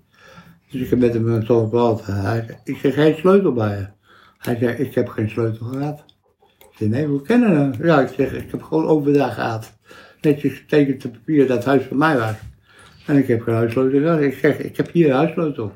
Dus 0.71 0.81
ik 0.81 0.91
heb 0.91 0.99
met 0.99 1.15
hem 1.15 1.43
zo 1.45 1.63
gepraat. 1.63 2.07
Hij 2.07 2.23
zei, 2.23 2.59
ik 2.65 2.77
zeg, 2.77 2.95
geen 2.95 3.17
sleutel 3.19 3.53
bij 3.53 3.77
je? 3.77 3.87
Hij 4.39 4.57
zei, 4.57 4.73
ik 4.73 4.95
heb 4.95 5.09
geen 5.09 5.31
sleutel 5.31 5.67
gehad. 5.67 6.05
Ik 6.59 6.77
zei, 6.77 6.91
nee, 6.91 7.07
hoe 7.07 7.23
kennen 7.23 7.71
we? 7.71 7.87
Ja, 7.87 8.01
ik 8.01 8.15
zeg, 8.17 8.33
ik 8.33 8.51
heb 8.51 8.63
gewoon 8.63 8.87
overdag 8.87 9.35
gehad. 9.35 9.73
Netjes 10.21 10.53
getekend 10.59 11.05
op 11.05 11.13
papier 11.13 11.47
dat 11.47 11.57
het 11.57 11.67
huis 11.67 11.85
van 11.85 11.97
mij 11.97 12.19
was. 12.19 12.35
En 13.07 13.17
ik 13.17 13.27
heb 13.29 13.43
geen 13.43 13.55
huissleutel 13.55 14.01
gehad. 14.01 14.21
Ik 14.21 14.35
zeg, 14.35 14.59
ik 14.59 14.77
heb 14.77 14.91
hier 14.93 15.09
een 15.11 15.17
huissleutel. 15.17 15.73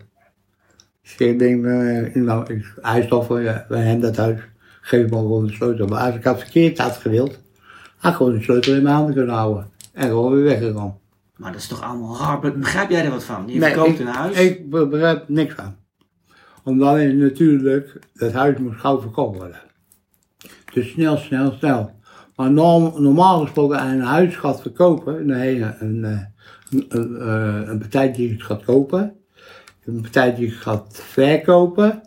Dus 1.02 1.16
ik 1.16 1.38
denk, 1.38 1.64
eh, 1.64 2.14
nou, 2.14 2.54
ik, 2.54 2.72
hij 2.80 3.00
is 3.00 3.08
toch 3.08 3.26
van, 3.26 3.42
ja, 3.42 3.64
bij 3.68 3.82
hem 3.82 4.00
dat 4.00 4.16
huis. 4.16 4.40
Geef 4.80 5.02
me 5.10 5.16
gewoon 5.16 5.46
de 5.46 5.52
sleutel. 5.52 5.86
Maar 5.86 6.00
als 6.06 6.14
ik 6.14 6.24
het 6.24 6.38
verkeerd 6.38 6.78
had 6.78 6.96
gewild, 6.96 7.40
had 7.96 8.10
ik 8.10 8.16
gewoon 8.16 8.32
de 8.34 8.42
sleutel 8.42 8.74
in 8.74 8.82
mijn 8.82 8.94
handen 8.94 9.14
kunnen 9.14 9.34
houden. 9.34 9.70
En 9.92 10.08
gewoon 10.08 10.32
weer 10.34 10.44
weggegaan. 10.44 10.98
Maar 11.36 11.52
dat 11.52 11.60
is 11.60 11.66
toch 11.68 11.82
allemaal 11.82 12.18
raar. 12.18 12.40
Be- 12.40 12.52
Begrijp 12.52 12.90
jij 12.90 13.04
er 13.04 13.10
wat 13.10 13.24
van? 13.24 13.42
Je 13.46 13.58
Nee, 13.58 13.70
verkoopt 13.72 13.90
ik, 13.90 13.98
een 13.98 14.06
huis. 14.06 14.38
Ik 14.40 14.70
be- 14.70 14.86
begrijp 14.88 15.16
er 15.18 15.24
niks 15.34 15.54
van. 15.54 15.76
Omdat 16.64 17.00
je 17.00 17.12
natuurlijk, 17.12 17.98
het 18.14 18.32
huis 18.32 18.58
moet 18.58 18.76
gauw 18.76 19.00
verkocht 19.00 19.36
worden. 19.38 19.60
Dus 20.74 20.90
snel, 20.90 21.16
snel, 21.16 21.52
snel. 21.52 21.90
Maar 22.36 22.50
norm- 22.50 23.02
normaal 23.02 23.40
gesproken, 23.40 23.82
een 23.86 24.00
huis 24.00 24.36
gaat 24.36 24.60
verkopen, 24.62 25.14
heb 25.28 25.54
je 25.56 25.74
een, 25.78 26.04
eh, 26.04 26.10
een, 26.10 26.34
een, 26.70 27.16
eh, 27.20 27.68
een 27.68 27.78
partij 27.78 28.12
die 28.12 28.32
het 28.32 28.42
gaat 28.42 28.64
kopen, 28.64 29.14
een 29.84 30.00
partij 30.00 30.34
die 30.34 30.48
het 30.48 30.56
gaat 30.56 31.00
verkopen, 31.04 32.02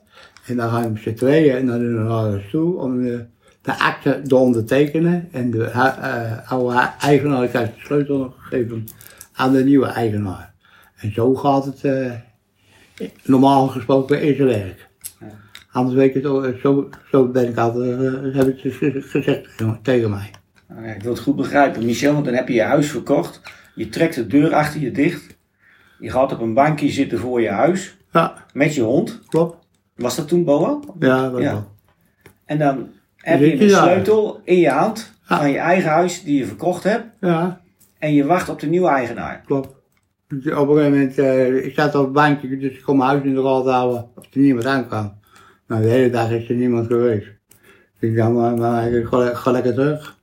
en 0.46 0.56
dan 0.56 0.70
gaan 0.70 0.94
we 0.94 1.00
z'n 1.00 1.14
tweeën 1.14 1.66
naar 1.66 1.80
de 1.80 1.86
notaris 1.86 2.50
toe 2.52 2.78
om 2.78 3.02
de, 3.04 3.26
de 3.62 3.80
akte 3.80 4.22
te 4.28 4.36
ondertekenen 4.36 5.28
en 5.32 5.52
de 5.52 5.58
hu- 5.58 6.02
eh, 6.02 6.52
oude 6.52 6.90
eigenaar 7.00 7.48
krijgt 7.48 7.76
de 7.76 7.82
sleutel 7.82 8.34
gegeven 8.38 8.88
aan 9.34 9.54
de 9.54 9.64
nieuwe 9.64 9.86
eigenaar. 9.86 10.54
En 10.96 11.14
zo 11.14 11.36
gaat 11.36 11.66
het 11.66 11.84
eh, 11.84 12.12
normaal 13.24 13.68
gesproken 13.68 14.22
in 14.22 14.36
zijn 14.36 14.48
werk. 14.48 14.88
Anders 15.72 15.96
weet 15.96 16.16
ik 16.16 16.24
het 16.24 16.60
zo, 16.62 16.90
zo 17.12 17.28
ben 17.28 17.48
ik 17.48 17.58
altijd, 17.58 18.02
eh, 18.02 18.36
heb 18.36 18.48
ik 18.48 18.60
het 18.80 19.06
gezegd 19.06 19.50
tegen 19.82 20.10
mij. 20.10 20.32
Ja, 20.70 20.94
ik 20.94 21.02
wil 21.02 21.12
het 21.12 21.22
goed 21.22 21.36
begrijpen, 21.36 21.86
Michel, 21.86 22.14
want 22.14 22.26
dan 22.26 22.34
heb 22.34 22.48
je 22.48 22.54
je 22.54 22.62
huis 22.62 22.92
verkocht. 22.92 23.42
Je 23.80 23.90
trekt 23.90 24.16
de 24.16 24.28
deur 24.28 24.54
achter 24.54 24.82
je 24.82 24.92
dicht. 24.92 25.38
Je 26.00 26.10
gaat 26.10 26.32
op 26.34 26.40
een 26.42 26.54
bankje 26.54 26.90
zitten 26.90 27.20
voor 27.20 27.42
je 27.42 27.50
huis. 27.50 27.98
Ja, 28.12 28.46
Met 28.54 28.76
je 28.76 28.82
hond. 28.82 29.20
klopt. 29.28 29.58
Was 29.96 30.16
dat 30.16 30.28
toen 30.28 30.44
Boa? 30.44 30.80
Ja, 31.00 31.30
dat 31.30 31.42
Ja. 31.42 31.52
wel. 31.52 31.72
En 32.46 32.58
dan 32.58 32.88
heb 33.16 33.40
je 33.40 33.62
een 33.62 33.70
sleutel 33.70 34.42
in 34.44 34.58
je 34.60 34.70
hand 34.70 35.14
Ja. 35.30 35.38
van 35.38 35.52
je 35.52 35.58
eigen 35.58 35.90
huis 35.90 36.24
die 36.24 36.38
je 36.38 36.46
verkocht 36.46 36.84
hebt. 36.84 37.06
Ja, 37.20 37.62
En 38.00 38.14
je 38.14 38.26
wacht 38.26 38.50
op 38.50 38.60
de 38.60 38.68
nieuwe 38.68 38.88
eigenaar. 38.90 39.42
klopt. 39.46 39.70
Dus 40.28 40.54
op 40.54 40.68
een 40.70 40.76
gegeven 40.76 40.92
moment, 40.92 41.18
eh, 41.18 41.66
ik 41.66 41.74
zat 41.74 41.96
op 41.96 42.04
het 42.04 42.14
bankje, 42.14 42.58
dus 42.58 42.72
ik 42.72 42.82
kon 42.82 42.98
mijn 42.98 43.10
huis 43.10 43.24
in 43.24 43.36
de 43.36 43.42
gaten 43.42 43.72
houden 43.74 44.08
of 44.16 44.24
er 44.34 44.40
niemand 44.40 44.66
aankwam. 44.66 45.14
Nou, 45.68 45.82
de 45.82 45.88
hele 45.88 46.10
dag 46.10 46.32
is 46.32 46.50
er 46.50 46.56
niemand 46.56 46.88
geweest. 46.88 47.28
Dus 48.00 48.10
ik 48.10 48.16
dacht, 48.16 48.32
maar, 48.32 48.58
maar 48.58 48.92
ik 48.92 49.06
ga, 49.06 49.34
ga 49.34 49.52
lekker 49.52 49.74
terug. 49.74 50.18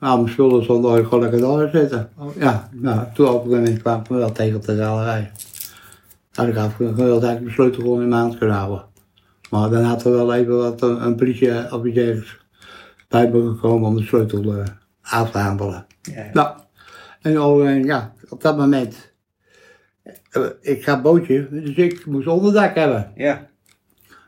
Ja. 0.00 0.06
Nou, 0.06 0.20
mijn 0.20 0.32
spullen 0.32 0.64
stonden 0.64 0.98
ik 0.98 1.06
ga 1.06 1.18
lekker 1.18 1.70
zitten. 1.70 2.10
Ja, 2.38 2.68
nou, 2.72 3.06
toen 3.14 3.28
op 3.28 3.44
een 3.44 3.50
moment 3.50 3.82
kwam 3.82 4.00
ik 4.00 4.08
me 4.08 4.16
wel 4.16 4.32
tegen 4.32 4.56
op 4.56 4.64
de 4.64 4.76
galerij. 4.76 5.30
Had 6.32 6.48
ik 6.48 6.56
afgewild 6.56 7.20
dat 7.20 7.32
ik 7.32 7.40
mijn 7.40 7.54
sleutel 7.54 7.82
gewoon 7.82 8.02
in 8.02 8.08
mijn 8.08 8.20
hand 8.20 8.38
kunnen 8.38 8.56
houden. 8.56 8.84
Maar 9.50 9.70
dan 9.70 9.82
had 9.82 10.04
er 10.04 10.12
wel 10.12 10.34
even 10.34 10.58
wat 10.58 10.82
een, 10.82 11.04
een 11.04 11.16
bij 13.08 13.30
me 13.30 13.48
gekomen 13.48 13.88
om 13.88 13.96
de 13.96 14.02
sleutel 14.02 14.54
eh, 14.54 14.64
af 15.00 15.30
te 15.30 15.38
handelen. 15.38 15.86
Ja, 16.02 16.22
ja. 16.22 16.30
Nou, 16.32 16.58
en 17.22 17.36
al, 17.36 17.64
eh, 17.64 17.84
ja, 17.84 18.12
op 18.28 18.42
dat 18.42 18.56
moment, 18.56 19.12
eh, 20.30 20.46
ik 20.60 20.84
ga 20.84 21.00
bootje, 21.00 21.48
dus 21.50 21.76
ik 21.76 22.06
moest 22.06 22.26
onderdak 22.26 22.74
hebben. 22.74 23.12
ja. 23.16 23.48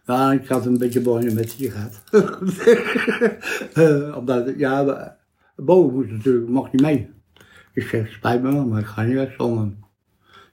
Ja, 0.06 0.32
ik 0.32 0.46
had 0.46 0.66
een 0.66 0.78
beetje 0.78 1.00
bonje 1.00 1.34
met 1.34 1.54
die 1.58 1.70
gehad. 1.70 2.02
Eh, 3.74 4.16
omdat, 4.16 4.52
ja, 4.56 5.16
boven 5.64 5.94
moest 5.94 6.10
natuurlijk, 6.10 6.48
mocht 6.48 6.72
niet 6.72 6.82
mee. 6.82 7.10
Ik 7.72 7.82
zeg, 7.82 8.12
spijt 8.12 8.42
me 8.42 8.52
wel, 8.52 8.66
maar 8.66 8.80
ik 8.80 8.86
ga 8.86 9.02
niet 9.02 9.14
weg 9.14 9.34
zonder 9.38 9.58
hem. 9.58 9.76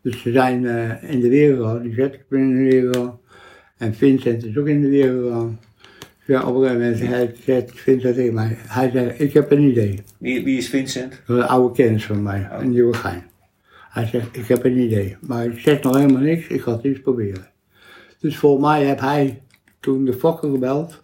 Dus 0.01 0.21
ze 0.21 0.31
zijn 0.31 0.65
eh, 0.65 1.11
in 1.11 1.19
de 1.19 1.29
weer 1.29 1.55
gegaan, 1.55 1.81
die 1.81 1.93
zet 1.93 2.13
ik 2.13 2.25
ben 2.29 2.39
in 2.39 2.49
de 2.49 2.69
weer 2.69 2.93
gegaan. 2.93 3.19
En 3.77 3.93
Vincent 3.93 4.45
is 4.45 4.57
ook 4.57 4.67
in 4.67 4.81
de 4.81 4.89
weer 4.89 5.11
gegaan. 5.11 5.59
Ja, 6.25 6.43
op 6.43 6.55
een 6.55 6.61
gegeven 6.61 6.81
moment 6.81 6.97
zei 6.97 7.31
zegt 7.43 7.79
Vincent 7.79 8.15
tegen 8.15 8.33
mij, 8.33 8.57
hij 8.57 8.89
zei, 8.89 9.09
ik 9.09 9.33
heb 9.33 9.51
een 9.51 9.61
idee. 9.61 10.03
Wie, 10.17 10.43
wie 10.43 10.57
is 10.57 10.69
Vincent? 10.69 11.21
Een 11.25 11.43
oude 11.43 11.75
kennis 11.75 12.05
van 12.05 12.23
mij, 12.23 12.47
een 12.51 12.69
nieuwe 12.69 12.93
gein. 12.93 13.23
Hij 13.89 14.05
zegt, 14.05 14.37
ik 14.37 14.47
heb 14.47 14.63
een 14.63 14.77
idee, 14.77 15.17
maar 15.21 15.45
ik 15.45 15.59
zeg 15.59 15.81
nog 15.81 15.95
helemaal 15.95 16.21
niks, 16.21 16.47
ik 16.47 16.61
ga 16.61 16.71
het 16.71 16.83
eens 16.83 17.01
proberen. 17.01 17.47
Dus 18.19 18.37
volgens 18.37 18.65
mij 18.65 18.85
heb 18.85 18.99
hij 18.99 19.41
toen 19.79 20.05
de 20.05 20.13
fokker 20.13 20.51
gebeld, 20.51 21.01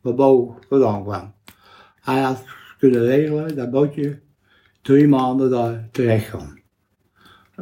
waar 0.00 0.14
Bo 0.14 0.58
vandaan 0.68 1.02
kwam. 1.02 1.32
Hij 2.00 2.20
had 2.20 2.44
kunnen 2.84 3.08
regelen 3.08 3.56
dat 3.56 3.70
bootje 3.70 4.18
drie 4.82 5.08
maanden 5.08 5.50
daar 5.50 5.88
terecht 5.90 6.28
kwam. 6.28 6.58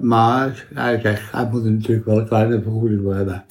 Maar 0.01 0.67
hij 0.75 1.01
zegt, 1.01 1.33
hij 1.33 1.49
moet 1.51 1.65
natuurlijk 1.65 2.07
wel 2.07 2.19
een 2.19 2.27
kleine 2.27 2.63
vergoeding 2.63 3.01
voor 3.03 3.15
hebben. 3.15 3.45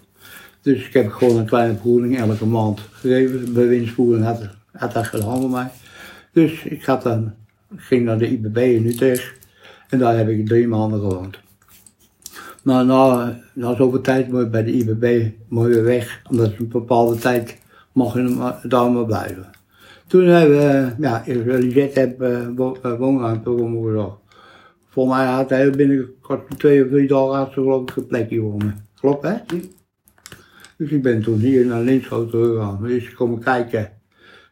Dus 0.61 0.87
ik 0.87 0.93
heb 0.93 1.11
gewoon 1.11 1.37
een 1.37 1.45
kleine 1.45 1.73
vergoeding 1.73 2.17
elke 2.17 2.45
maand 2.45 2.79
gegeven. 2.91 3.53
Bewindsvoering 3.53 4.25
had, 4.25 4.49
had 4.71 4.93
dat 4.93 5.05
gedaan 5.05 5.41
voor 5.41 5.49
mij. 5.49 5.71
Dus 6.31 6.63
ik 6.63 6.85
had 6.85 7.03
dan, 7.03 7.33
ging 7.75 8.05
naar 8.05 8.17
de 8.17 8.27
IBB 8.27 8.57
in 8.57 8.85
Utrecht. 8.85 9.33
En 9.89 9.99
daar 9.99 10.17
heb 10.17 10.27
ik 10.27 10.47
drie 10.47 10.67
maanden 10.67 10.99
gewoond. 10.99 11.39
Maar 12.63 12.85
na, 12.85 13.35
na 13.53 13.75
zoveel 13.75 14.01
tijd 14.01 14.31
moet 14.31 14.51
bij 14.51 14.63
de 14.63 14.71
IBB 14.71 15.29
je 15.49 15.81
weg. 15.81 16.21
Omdat 16.29 16.51
een 16.57 16.67
bepaalde 16.67 17.17
tijd 17.17 17.57
mag 17.91 18.13
je 18.13 18.67
daar 18.67 18.91
maar 18.91 19.05
blijven. 19.05 19.59
Toen 20.11 20.25
hebben 20.25 20.57
we, 20.57 20.93
ja, 20.99 21.23
Lisette 21.57 21.99
heb 21.99 22.21
uh, 22.21 22.97
woonruimte 22.97 23.49
voor 23.49 23.69
me 23.69 23.87
gezorgd. 23.87 24.17
Volgens 24.87 25.17
mij 25.17 25.25
had 25.25 25.49
hij 25.49 25.69
binnen 25.69 26.13
kort 26.21 26.59
twee 26.59 26.83
of 26.83 26.89
drie 26.89 27.07
dagen 27.07 27.35
had 27.35 27.47
ze 27.47 27.53
geloof 27.53 27.81
ik 27.81 27.95
een 27.95 28.07
plekje 28.07 28.39
wonen. 28.39 28.85
Klopt 28.99 29.23
hè? 29.23 29.35
Dus 30.77 30.89
ik 30.89 31.01
ben 31.01 31.21
toen 31.21 31.39
hier 31.39 31.65
naar 31.65 31.81
Linschoten 31.81 32.45
gegaan. 32.45 32.83
Dus 32.83 33.07
ik 33.07 33.15
kom 33.15 33.39
kijken. 33.39 33.91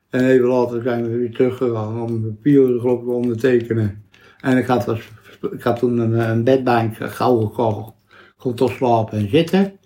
En 0.09 0.25
even 0.25 0.47
later 0.47 0.81
zijn 0.81 1.03
we 1.03 1.17
weer 1.17 1.31
teruggegaan 1.31 2.01
om 2.01 2.21
papieren 2.21 2.79
geloof 2.79 2.99
ik 2.99 3.05
te 3.05 3.11
ondertekenen. 3.11 4.03
En 4.41 4.57
ik 4.57 4.65
had, 4.65 4.85
was, 4.85 5.09
ik 5.51 5.61
had 5.61 5.79
toen 5.79 5.97
een, 5.97 6.29
een 6.29 6.43
bedbank 6.43 6.95
gauw 6.99 7.39
gekocht. 7.39 7.93
Ik 8.07 8.33
kon 8.37 8.55
toch 8.55 8.71
slapen 8.71 9.17
en 9.17 9.29
zitten. 9.29 9.79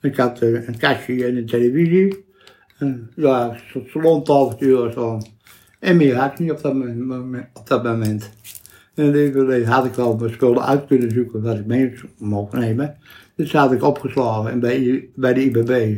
Ik 0.00 0.16
had 0.16 0.40
eh, 0.40 0.68
een 0.68 0.78
kastje 0.78 1.24
en 1.24 1.36
een 1.36 1.46
televisie. 1.46 2.26
En, 2.78 3.10
ja, 3.16 3.50
een 3.50 3.58
soort 3.70 3.88
salontafeltje 3.88 4.86
of 4.86 4.92
zo. 4.92 5.20
En 5.80 5.96
meer 5.96 6.16
had 6.16 6.32
ik 6.32 6.38
niet 6.38 6.50
op 6.50 6.62
dat 6.62 6.74
moment. 6.74 7.48
Op 7.54 7.66
dat 7.66 7.82
moment. 7.82 8.30
En 8.94 9.24
ik 9.24 9.64
had 9.66 9.84
ik 9.84 9.94
wel 9.94 10.16
mijn 10.16 10.32
spullen 10.32 10.66
uit 10.66 10.86
kunnen 10.86 11.10
zoeken 11.10 11.42
wat 11.42 11.58
ik 11.58 11.66
mee 11.66 11.92
mocht 12.18 12.52
nemen. 12.52 12.96
Dus 13.34 13.50
zat 13.50 13.72
ik 13.72 13.82
opgeslagen 13.82 14.50
en 14.50 14.60
bij, 14.60 15.08
bij 15.14 15.34
de 15.34 15.44
IBB. 15.44 15.96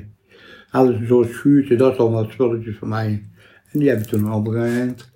Hadden 0.68 0.94
ze 0.94 1.00
een 1.00 1.06
soort 1.06 1.30
schuurtje, 1.30 1.76
dat 1.76 1.92
is 1.92 1.98
al 1.98 2.10
wat 2.10 2.30
spulletjes 2.30 2.76
van 2.76 2.88
mij. 2.88 3.22
En 3.72 3.78
die 3.78 3.88
heb 3.88 3.98
ik 3.98 4.06
toen 4.06 4.32
op 4.32 4.46
een 4.46 4.52
gegeven 4.52 4.78
moment 4.78 5.10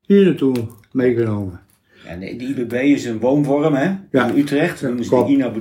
hier 0.00 0.24
naartoe 0.24 0.54
meegenomen. 0.92 1.60
En 2.06 2.20
de, 2.20 2.36
de 2.36 2.44
IBB 2.44 2.72
is 2.72 3.04
een 3.04 3.18
woonvorm, 3.18 3.74
hè? 3.74 3.94
Ja. 4.10 4.28
In 4.28 4.38
Utrecht. 4.38 4.80
Dat 4.80 4.98
is 4.98 5.08
de. 5.08 5.24
Ina 5.28 5.52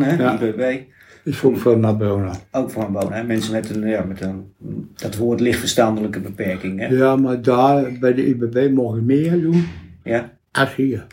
hè? 0.00 0.22
Ja. 0.22 0.36
De 0.36 0.48
IBB. 0.48 0.80
Dus 1.24 1.44
ook 1.44 1.56
voor 1.56 1.78
Nabrona. 1.78 2.32
Ook 2.52 2.74
een 2.74 2.92
wonen, 2.92 3.12
hè? 3.12 3.22
Mensen 3.22 3.52
met 3.52 3.70
een, 3.70 3.88
ja, 3.88 4.04
met 4.04 4.20
een, 4.20 4.52
dat 4.94 5.16
woord 5.16 5.40
lichtverstandelijke 5.40 6.20
beperking, 6.20 6.78
hè? 6.80 6.86
Ja, 6.86 7.16
maar 7.16 7.42
daar 7.42 7.92
bij 8.00 8.14
de 8.14 8.26
IBB 8.26 8.56
ik 8.56 9.02
meer 9.02 9.40
doen 9.40 9.66
Ja, 10.04 10.32
als 10.52 10.74
hier. 10.74 11.06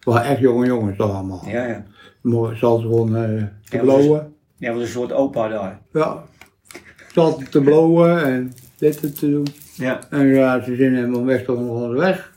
Waren 0.00 0.30
echt 0.30 0.40
jonge 0.40 0.66
jongens 0.66 0.98
allemaal. 0.98 1.42
ja, 1.46 1.66
ja. 1.66 1.84
Maar 2.20 2.56
gewoon 2.56 3.16
eh, 3.16 3.42
te 3.64 3.76
Ja, 3.76 3.82
blowen. 3.82 4.34
Ja, 4.56 4.72
wat 4.72 4.80
een 4.80 4.88
soort 4.88 5.12
opa 5.12 5.48
daar. 5.48 5.80
Ja. 5.92 6.22
Zat 7.12 7.50
te 7.50 7.60
blowen 7.60 8.24
en 8.24 8.52
dit 8.76 9.00
en 9.00 9.14
te 9.14 9.30
doen. 9.30 9.46
Ja. 9.74 10.00
En 10.10 10.26
ja, 10.26 10.62
ze 10.62 10.76
zijn 10.76 10.94
helemaal 10.94 11.24
weg 11.24 11.44
tot 11.44 11.60
nog 11.60 11.92
weg. 11.92 12.32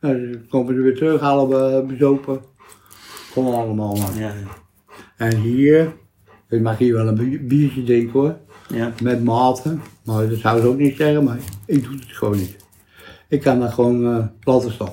En 0.00 0.32
dan 0.32 0.48
komen 0.48 0.74
ze 0.74 0.80
weer 0.80 0.96
terug, 0.96 1.20
halen 1.20 1.48
we 1.48 1.84
bezopen. 1.86 2.40
Kom 3.32 3.46
allemaal 3.46 3.96
man. 3.96 4.14
Ja, 4.18 4.32
En 5.16 5.36
hier, 5.36 5.92
ik 6.48 6.60
mag 6.60 6.78
hier 6.78 6.94
wel 6.94 7.08
een 7.08 7.14
bi- 7.14 7.40
biertje 7.46 7.84
drinken 7.84 8.12
hoor. 8.20 8.36
ja. 8.68 8.92
Met 9.02 9.24
maten. 9.24 9.82
Maar 10.04 10.28
dat 10.28 10.38
zou 10.38 10.60
ze 10.60 10.66
ook 10.66 10.78
niet 10.78 10.96
zeggen, 10.96 11.24
maar 11.24 11.38
ik 11.66 11.84
doe 11.84 11.92
het 11.94 12.04
gewoon 12.06 12.36
niet. 12.38 12.56
Ik 13.28 13.40
kan 13.40 13.60
dat 13.60 13.72
gewoon 13.72 14.06
eh, 14.06 14.24
laten 14.42 14.72
staan. 14.72 14.92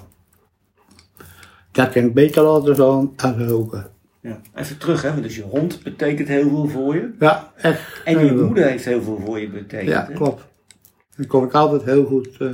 Dat 1.71 1.89
kan 1.91 2.03
ik 2.03 2.13
beter 2.13 2.43
laten 2.43 2.75
staan 2.75 3.11
dan 3.17 3.47
roken. 3.47 3.87
ja. 4.21 4.41
Even 4.55 4.77
terug, 4.77 5.01
hè? 5.01 5.21
Dus 5.21 5.35
je 5.35 5.41
hond 5.43 5.83
betekent 5.83 6.27
heel 6.27 6.49
veel 6.49 6.67
voor 6.67 6.95
je. 6.95 7.09
Ja, 7.19 7.51
echt. 7.57 8.01
En 8.05 8.25
je 8.25 8.31
moeder 8.33 8.65
heeft 8.67 8.85
heel 8.85 9.01
veel 9.01 9.19
voor 9.25 9.39
je 9.39 9.49
betekend. 9.49 9.89
Ja, 9.89 10.05
hè? 10.09 10.13
klopt. 10.13 10.43
Dan 11.15 11.27
kom 11.27 11.43
ik 11.43 11.53
altijd 11.53 11.83
heel 11.83 12.05
goed 12.05 12.29
eh, 12.39 12.47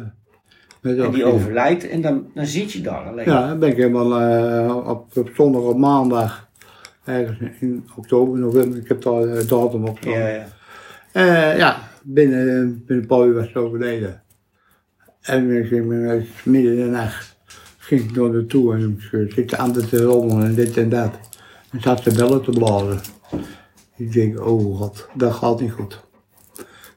met 0.82 0.98
En 0.98 1.12
die 1.12 1.26
overlijdt 1.26 1.90
en 1.90 2.02
dan, 2.02 2.26
dan 2.34 2.46
zit 2.46 2.72
je 2.72 2.82
daar 2.82 3.06
alleen. 3.10 3.26
Ja, 3.26 3.48
dan 3.48 3.60
ben 3.60 3.70
ik 3.70 3.76
helemaal 3.78 4.20
eh, 4.22 4.76
op, 4.90 5.18
op 5.18 5.30
zondag 5.34 5.62
op 5.62 5.78
maandag, 5.78 6.49
ergens 7.10 7.60
in 7.60 7.90
oktober, 7.96 8.40
november, 8.40 8.80
ik 8.80 8.88
heb 8.88 9.02
daar 9.02 9.22
de 9.22 9.46
datum 9.46 9.86
op 9.86 9.98
staan. 9.98 10.12
ja. 10.12 10.28
ja. 10.28 10.48
Eh, 11.12 11.58
ja, 11.58 11.90
binnen, 12.04 12.84
binnen 12.86 13.04
een 13.04 13.06
paar 13.06 13.28
uur 13.28 13.34
was 13.34 13.48
het 13.48 13.56
overleden. 13.56 14.22
En 15.22 15.52
ik 15.58 15.68
ging 15.68 15.86
midden 16.44 16.78
in 16.78 16.84
de 16.84 16.90
nacht 16.90 17.38
ging 17.90 18.02
ik 18.02 18.14
door 18.14 18.34
naartoe 18.34 18.74
en 18.74 19.00
ik 19.12 19.32
zit 19.32 19.56
aan 19.56 19.72
de 19.72 19.88
te 19.88 20.04
rommelen 20.04 20.46
en 20.46 20.56
dit 20.56 20.78
en 20.78 20.90
dat. 20.90 21.20
En 21.72 21.82
zat 21.82 22.02
ze 22.02 22.14
bellen 22.14 22.44
te 22.44 22.52
blazen. 22.52 23.00
Ik 23.96 24.12
denk, 24.12 24.40
oh 24.40 24.78
god, 24.78 25.08
dat 25.14 25.34
gaat 25.34 25.60
niet 25.60 25.72
goed. 25.72 26.04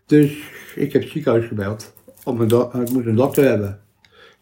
Dus 0.07 0.51
ik 0.75 0.93
heb 0.93 1.03
het 1.03 1.11
ziekenhuis 1.11 1.47
gebeld. 1.47 1.93
Om 2.25 2.41
een 2.41 2.83
ik 2.83 2.91
moet 2.91 3.07
een 3.07 3.17
dokter 3.17 3.45
hebben. 3.45 3.81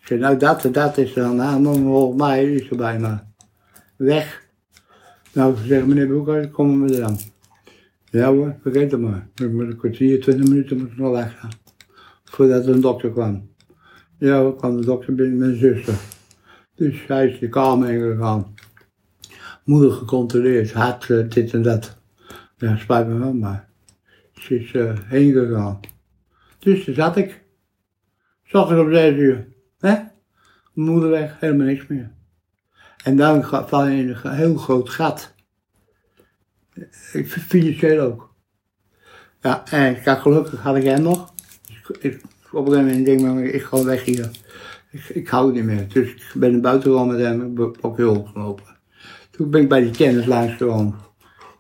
Ik 0.01 0.07
zei, 0.07 0.21
nou 0.21 0.37
dat 0.37 0.65
en 0.65 0.73
dat 0.73 0.99
is 0.99 1.17
er 1.17 1.25
aan 1.25 1.37
de 1.37 1.43
hand, 1.43 1.63
maar 1.63 1.75
volgens 1.75 2.21
mij 2.21 2.53
is 2.53 2.71
er 2.71 2.77
bijna 2.77 3.33
weg. 3.97 4.43
Nou, 5.33 5.57
ze 5.57 5.67
zeggen, 5.67 5.89
meneer 5.89 6.09
Boekhuis, 6.09 6.51
kom 6.51 6.79
maar 6.79 6.91
dan. 6.91 7.19
Ja 8.05 8.33
hoor, 8.33 8.57
vergeet 8.63 8.91
het 8.91 9.01
maar. 9.01 9.29
Ik 9.35 9.53
moet 9.53 9.63
een 9.63 9.77
kwartier, 9.77 10.21
twintig 10.21 10.49
minuten 10.49 10.79
moet 10.79 10.91
ik 10.91 10.97
nog 10.97 11.13
weggaan. 11.13 11.51
Voordat 12.25 12.67
er 12.67 12.75
een 12.75 12.81
dokter 12.81 13.11
kwam. 13.11 13.49
Ja, 14.19 14.45
er 14.45 14.55
kwam 14.55 14.77
de 14.77 14.85
dokter 14.85 15.15
binnen 15.15 15.39
mijn 15.39 15.57
zuster. 15.57 15.95
Dus 16.75 17.07
hij 17.07 17.29
is 17.29 17.39
de 17.39 17.49
kamer 17.49 17.91
ingegaan. 17.91 18.55
Moeder 19.65 19.93
gecontroleerd, 19.93 20.73
hart, 20.73 21.11
eh, 21.11 21.29
dit 21.29 21.55
en 21.55 21.63
dat. 21.63 21.99
Ja, 22.57 22.77
spijt 22.77 23.07
me 23.07 23.19
wel, 23.19 23.33
maar 23.33 23.69
ze 24.33 24.61
is 24.61 24.73
eh, 24.73 24.99
heen 25.05 25.33
gegaan. 25.33 25.81
Dus 26.59 26.85
daar 26.85 26.95
zat 26.95 27.17
ik. 27.17 27.43
Zag 28.45 28.71
ik 28.71 28.79
om 28.79 28.93
zes 28.93 29.17
uur. 29.17 29.47
Hè? 29.79 29.97
Moeder 30.73 31.11
weg, 31.11 31.41
helemaal 31.41 31.67
niks 31.67 31.87
meer. 31.87 32.11
En 33.05 33.17
dan 33.17 33.45
val 33.45 33.87
je 33.87 33.99
in 33.99 34.17
een 34.23 34.33
heel 34.33 34.57
groot 34.57 34.91
gat. 34.91 35.35
Financieel 37.49 38.01
ook. 38.01 38.35
Ja, 39.41 39.65
en 39.71 39.97
ik 39.97 40.05
had 40.05 40.19
gelukkig 40.19 40.61
had 40.61 40.77
ik 40.77 40.85
hem 40.85 41.03
nog. 41.03 41.33
Ik, 42.01 42.21
op 42.53 42.67
een 42.67 42.73
gegeven 42.73 42.87
moment 42.87 43.07
denk 43.07 43.21
ik, 43.21 43.27
maar 43.27 43.43
ik 43.43 43.63
ga 43.63 43.85
weg 43.85 44.05
hier. 44.05 44.31
Ik, 45.09 45.29
hou 45.29 45.47
het 45.47 45.55
niet 45.55 45.65
meer. 45.65 45.89
Dus 45.89 46.11
ik 46.11 46.33
ben 46.35 46.53
naar 46.53 46.61
buiten 46.61 46.91
gegaan 46.91 47.07
met 47.07 47.19
hem, 47.21 47.73
ook 47.81 47.97
heel 47.97 48.29
gelopen. 48.33 48.65
Toen 49.31 49.51
ben 49.51 49.61
ik 49.61 49.69
bij 49.69 49.81
die 49.81 49.91
kennis 49.91 50.27
langs 50.27 50.57
gegaan. 50.57 50.99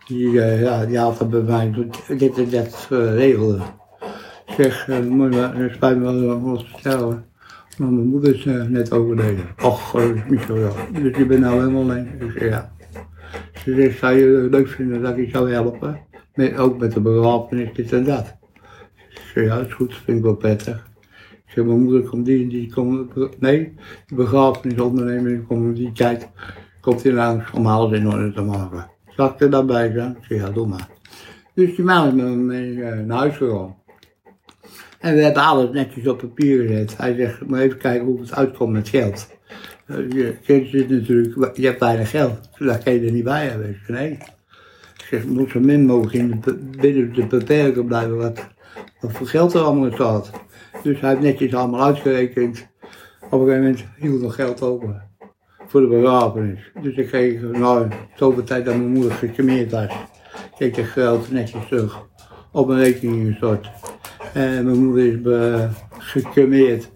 Die, 0.07 0.40
eh, 0.42 0.62
ja, 0.62 0.87
die 0.87 0.96
dat 0.96 1.31
bij 1.31 1.42
mij 1.42 1.70
dit 2.09 2.38
en 2.38 2.50
dat 2.50 2.87
eh, 2.90 3.14
regelde. 3.14 3.62
Ik 4.46 4.55
zeg, 4.57 4.87
uh, 4.88 4.98
moet 4.98 5.35
je 5.35 5.40
wel- 5.40 5.70
spijt 5.70 5.96
me 5.96 6.12
wel 6.12 6.40
wat 6.40 6.59
te 6.59 6.66
vertellen. 6.66 7.29
Maar 7.78 7.88
mijn 7.88 8.06
moeder 8.06 8.35
is 8.35 8.46
eh, 8.46 8.62
net 8.62 8.92
overleden. 8.92 9.44
Och, 9.62 9.96
uh, 9.96 10.28
Michel, 10.28 10.56
ja. 10.56 10.70
Dus 11.02 11.16
je 11.16 11.26
bent 11.26 11.40
nou 11.40 11.59
helemaal 11.59 11.83
alleen. 11.83 12.09
Dus 12.18 12.35
ja. 12.35 12.72
Ze 13.64 13.74
zegt, 13.74 13.98
zou 13.98 14.14
je 14.14 14.42
het 14.42 14.50
leuk 14.50 14.68
vinden 14.68 15.02
dat 15.02 15.16
ik 15.16 15.24
je 15.24 15.30
zou 15.30 15.52
helpen? 15.52 16.00
Met, 16.35 16.56
ook 16.56 16.78
met 16.78 16.92
de 16.92 17.00
begrafenis, 17.00 17.72
dit 17.72 17.92
en 17.92 18.04
dat. 18.04 18.37
Ik 18.94 19.20
zeg, 19.35 19.44
ja, 19.44 19.56
dat 19.56 19.66
is 19.66 19.72
goed, 19.72 19.94
vind 19.94 20.18
ik 20.18 20.24
wel 20.24 20.37
prettig. 20.37 20.88
Ik 21.30 21.56
zeg, 21.56 21.64
mijn 21.64 21.83
moeder 21.83 22.09
komt 22.09 22.26
die 22.26 22.42
en 22.42 22.48
die, 22.48 22.72
komt, 22.72 23.40
nee, 23.40 23.74
de 24.06 24.14
begrafenisonderneming 24.14 25.46
komt 25.46 25.76
die 25.76 25.92
tijd, 25.92 26.28
komt 26.80 27.02
hij 27.02 27.12
langs 27.12 27.50
om 27.50 27.66
alles 27.66 27.98
in 27.98 28.09
orde 28.09 28.33
te 28.33 28.42
maken. 28.42 28.90
Zal 29.09 29.28
ik 29.28 29.40
er 29.40 29.50
dan 29.50 29.66
bij 29.66 29.92
zijn? 29.92 30.11
Ik 30.11 30.24
zeg, 30.24 30.38
ja, 30.38 30.50
doe 30.50 30.66
maar. 30.66 30.88
Dus 31.54 31.76
die 31.76 31.85
man 31.85 32.06
is 32.06 32.12
met 32.12 32.24
me 32.24 32.37
mee 32.37 32.83
eh, 32.83 32.98
naar 33.04 33.18
huis 33.18 33.37
gegaan. 33.37 33.76
En 35.00 35.14
we 35.14 35.22
hebben 35.22 35.42
alles 35.42 35.70
netjes 35.70 36.06
op 36.06 36.18
papier 36.18 36.66
gezet. 36.66 36.96
Hij 36.96 37.14
zegt, 37.14 37.46
maar 37.46 37.60
even 37.60 37.78
kijken 37.78 38.06
hoe 38.06 38.20
het 38.20 38.34
uitkomt 38.34 38.72
met 38.72 38.88
geld. 38.88 39.28
Eh, 39.86 40.10
Je 40.10 40.36
zit 40.42 40.88
natuurlijk, 40.88 41.56
je 41.56 41.66
hebt 41.66 41.80
weinig 41.80 42.10
geld, 42.10 42.38
daar 42.58 42.82
kan 42.82 42.92
je 42.92 43.06
er 43.06 43.12
niet 43.12 43.24
bij 43.24 43.46
hebben. 43.46 43.78
Nee. 43.86 44.10
Ik 44.10 45.06
zeg, 45.10 45.24
moet 45.26 45.50
zo 45.50 45.60
min 45.60 45.86
mogelijk 45.86 46.14
in 46.14 46.40
de, 46.44 46.54
binnen 46.80 47.12
de 47.12 47.26
beperking 47.26 47.86
blijven 47.86 48.16
wat, 48.16 48.48
wat 49.00 49.12
voor 49.12 49.26
geld 49.26 49.54
er 49.54 49.60
allemaal 49.60 49.92
staat. 49.92 50.30
Dus 50.82 51.00
hij 51.00 51.10
heeft 51.10 51.22
netjes 51.22 51.54
allemaal 51.54 51.84
uitgerekend. 51.84 52.68
Op 53.30 53.40
een 53.40 53.46
gegeven 53.46 53.62
moment 53.62 53.84
hield 53.96 54.20
nog 54.20 54.34
geld 54.34 54.62
over 54.62 55.02
voor 55.66 55.80
de 55.80 55.86
begrafenis. 55.86 56.60
Dus 56.82 56.96
ik 56.96 57.06
kreeg, 57.06 57.40
nou, 57.40 57.88
zoveel 58.16 58.44
tijd 58.44 58.64
dat 58.64 58.76
mijn 58.76 58.92
moeder 58.92 59.12
gecremeerd 59.12 59.70
was, 59.70 59.92
kreeg 60.56 60.76
ik 60.76 60.84
geld 60.84 61.30
netjes 61.30 61.66
terug 61.68 62.06
op 62.52 62.66
mijn 62.66 62.80
rekening 62.80 63.28
gestort. 63.28 63.70
En 64.34 64.64
mijn 64.64 64.84
moeder 64.84 65.04
is 65.04 65.18
gecremeerd. 65.98 66.90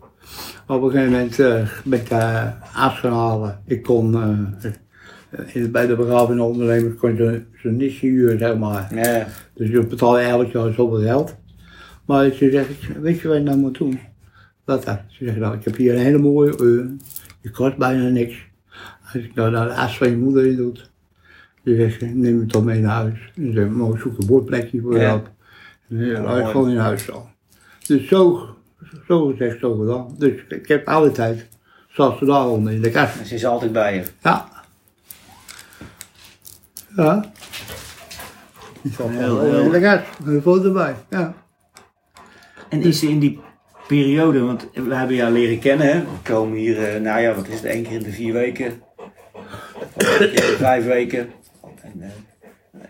Op 0.66 0.82
een 0.82 0.90
gegeven 0.90 1.12
moment 1.12 1.38
eh, 1.38 1.68
ben 1.84 2.00
ik 2.00 2.10
uh, 2.10 2.46
af 2.74 2.98
gaan 2.98 3.12
halen. 3.12 3.60
Ik 3.66 3.82
kon 3.82 4.14
eh, 4.14 5.70
bij 5.70 5.86
de 5.86 5.96
begrafenisondernemer 5.96 6.94
kon 6.94 7.16
je 7.16 7.42
zo'n 7.62 7.76
nisje 7.76 8.06
huren, 8.06 8.38
zeg 8.38 8.58
maar. 8.58 8.94
Ja. 8.94 9.26
Dus 9.54 9.70
je 9.70 9.86
betaalt 9.86 10.18
elk 10.18 10.52
jaar 10.52 10.72
zoveel 10.72 11.00
geld. 11.00 11.36
Maar 12.06 12.30
ze 12.30 12.50
zegt, 12.50 13.00
weet 13.00 13.20
je 13.20 13.28
wat 13.28 13.36
je 13.36 13.42
nou 13.42 13.56
moet 13.56 13.78
doen? 13.78 13.98
Wat 14.64 14.84
dan? 14.84 14.98
Ze 15.08 15.24
zegt, 15.24 15.38
nou, 15.38 15.56
ik 15.56 15.64
heb 15.64 15.76
hier 15.76 15.94
een 15.94 16.00
hele 16.00 16.18
mooie 16.18 16.62
uur. 16.62 16.90
Je 17.40 17.50
kost 17.50 17.76
bijna 17.76 18.08
niks. 18.08 18.46
Als 19.12 19.22
ik 19.22 19.34
nou 19.34 19.50
de 19.50 19.74
as 19.74 19.98
van 19.98 20.10
je 20.10 20.16
moeder 20.16 20.46
in 20.46 20.56
doet. 20.56 20.90
Ze 21.64 21.74
zegt, 21.76 22.14
neem 22.14 22.40
het 22.40 22.52
dan 22.52 22.64
mee 22.64 22.80
naar 22.80 22.94
huis. 22.94 23.32
En 23.36 23.46
ze 23.46 23.52
zegt, 23.52 23.70
mooi 23.70 24.00
zoek 24.00 24.18
een 24.18 24.26
bordplekje 24.26 24.80
voor 24.80 24.94
je 24.94 25.00
Ja. 25.00 25.22
En 25.90 26.06
je 26.06 26.44
gewoon 26.46 26.70
in 26.70 26.76
huis 26.76 27.02
staan. 27.02 27.32
Dus 27.86 28.08
zo, 28.08 28.48
zo 29.06 29.26
gezegd, 29.26 29.60
zo 29.60 29.74
gedaan. 29.74 30.14
Dus 30.18 30.32
ik 30.48 30.68
heb 30.68 30.88
alle 30.88 31.10
tijd, 31.10 31.48
zoals 31.88 32.18
ze 32.18 32.24
daar 32.24 32.48
onder 32.48 32.72
in 32.72 32.82
de 32.82 32.90
kast. 32.90 33.26
Ze 33.26 33.34
is 33.34 33.44
altijd 33.44 33.72
bij 33.72 33.94
je. 33.94 34.04
Ja. 34.22 34.48
Ja. 36.96 37.32
Heel, 38.82 39.40
In 39.40 39.54
heel. 39.54 39.70
de 39.70 39.80
kast, 39.80 40.04
een 40.24 40.42
foto 40.42 40.64
erbij. 40.64 40.94
Ja. 41.10 41.34
En 42.68 42.82
is 42.82 43.02
er 43.02 43.08
in 43.08 43.18
die 43.18 43.40
periode, 43.86 44.40
want 44.40 44.68
we 44.72 44.94
hebben 44.94 45.16
jou 45.16 45.32
leren 45.32 45.58
kennen, 45.58 45.86
hè? 45.86 46.00
we 46.00 46.06
komen 46.22 46.58
hier, 46.58 46.88
eh, 46.88 47.00
nou 47.00 47.20
ja, 47.20 47.34
wat 47.34 47.48
is 47.48 47.54
het, 47.54 47.64
één 47.64 47.82
keer 47.82 47.92
in 47.92 48.02
de 48.02 48.12
vier 48.12 48.32
weken, 48.32 48.82
of 49.92 50.18
één 50.18 50.30
keer 50.30 50.44
in 50.44 50.50
de 50.50 50.56
vijf 50.56 50.84
weken. 50.84 51.30
En, 51.82 52.02
eh, 52.02 52.08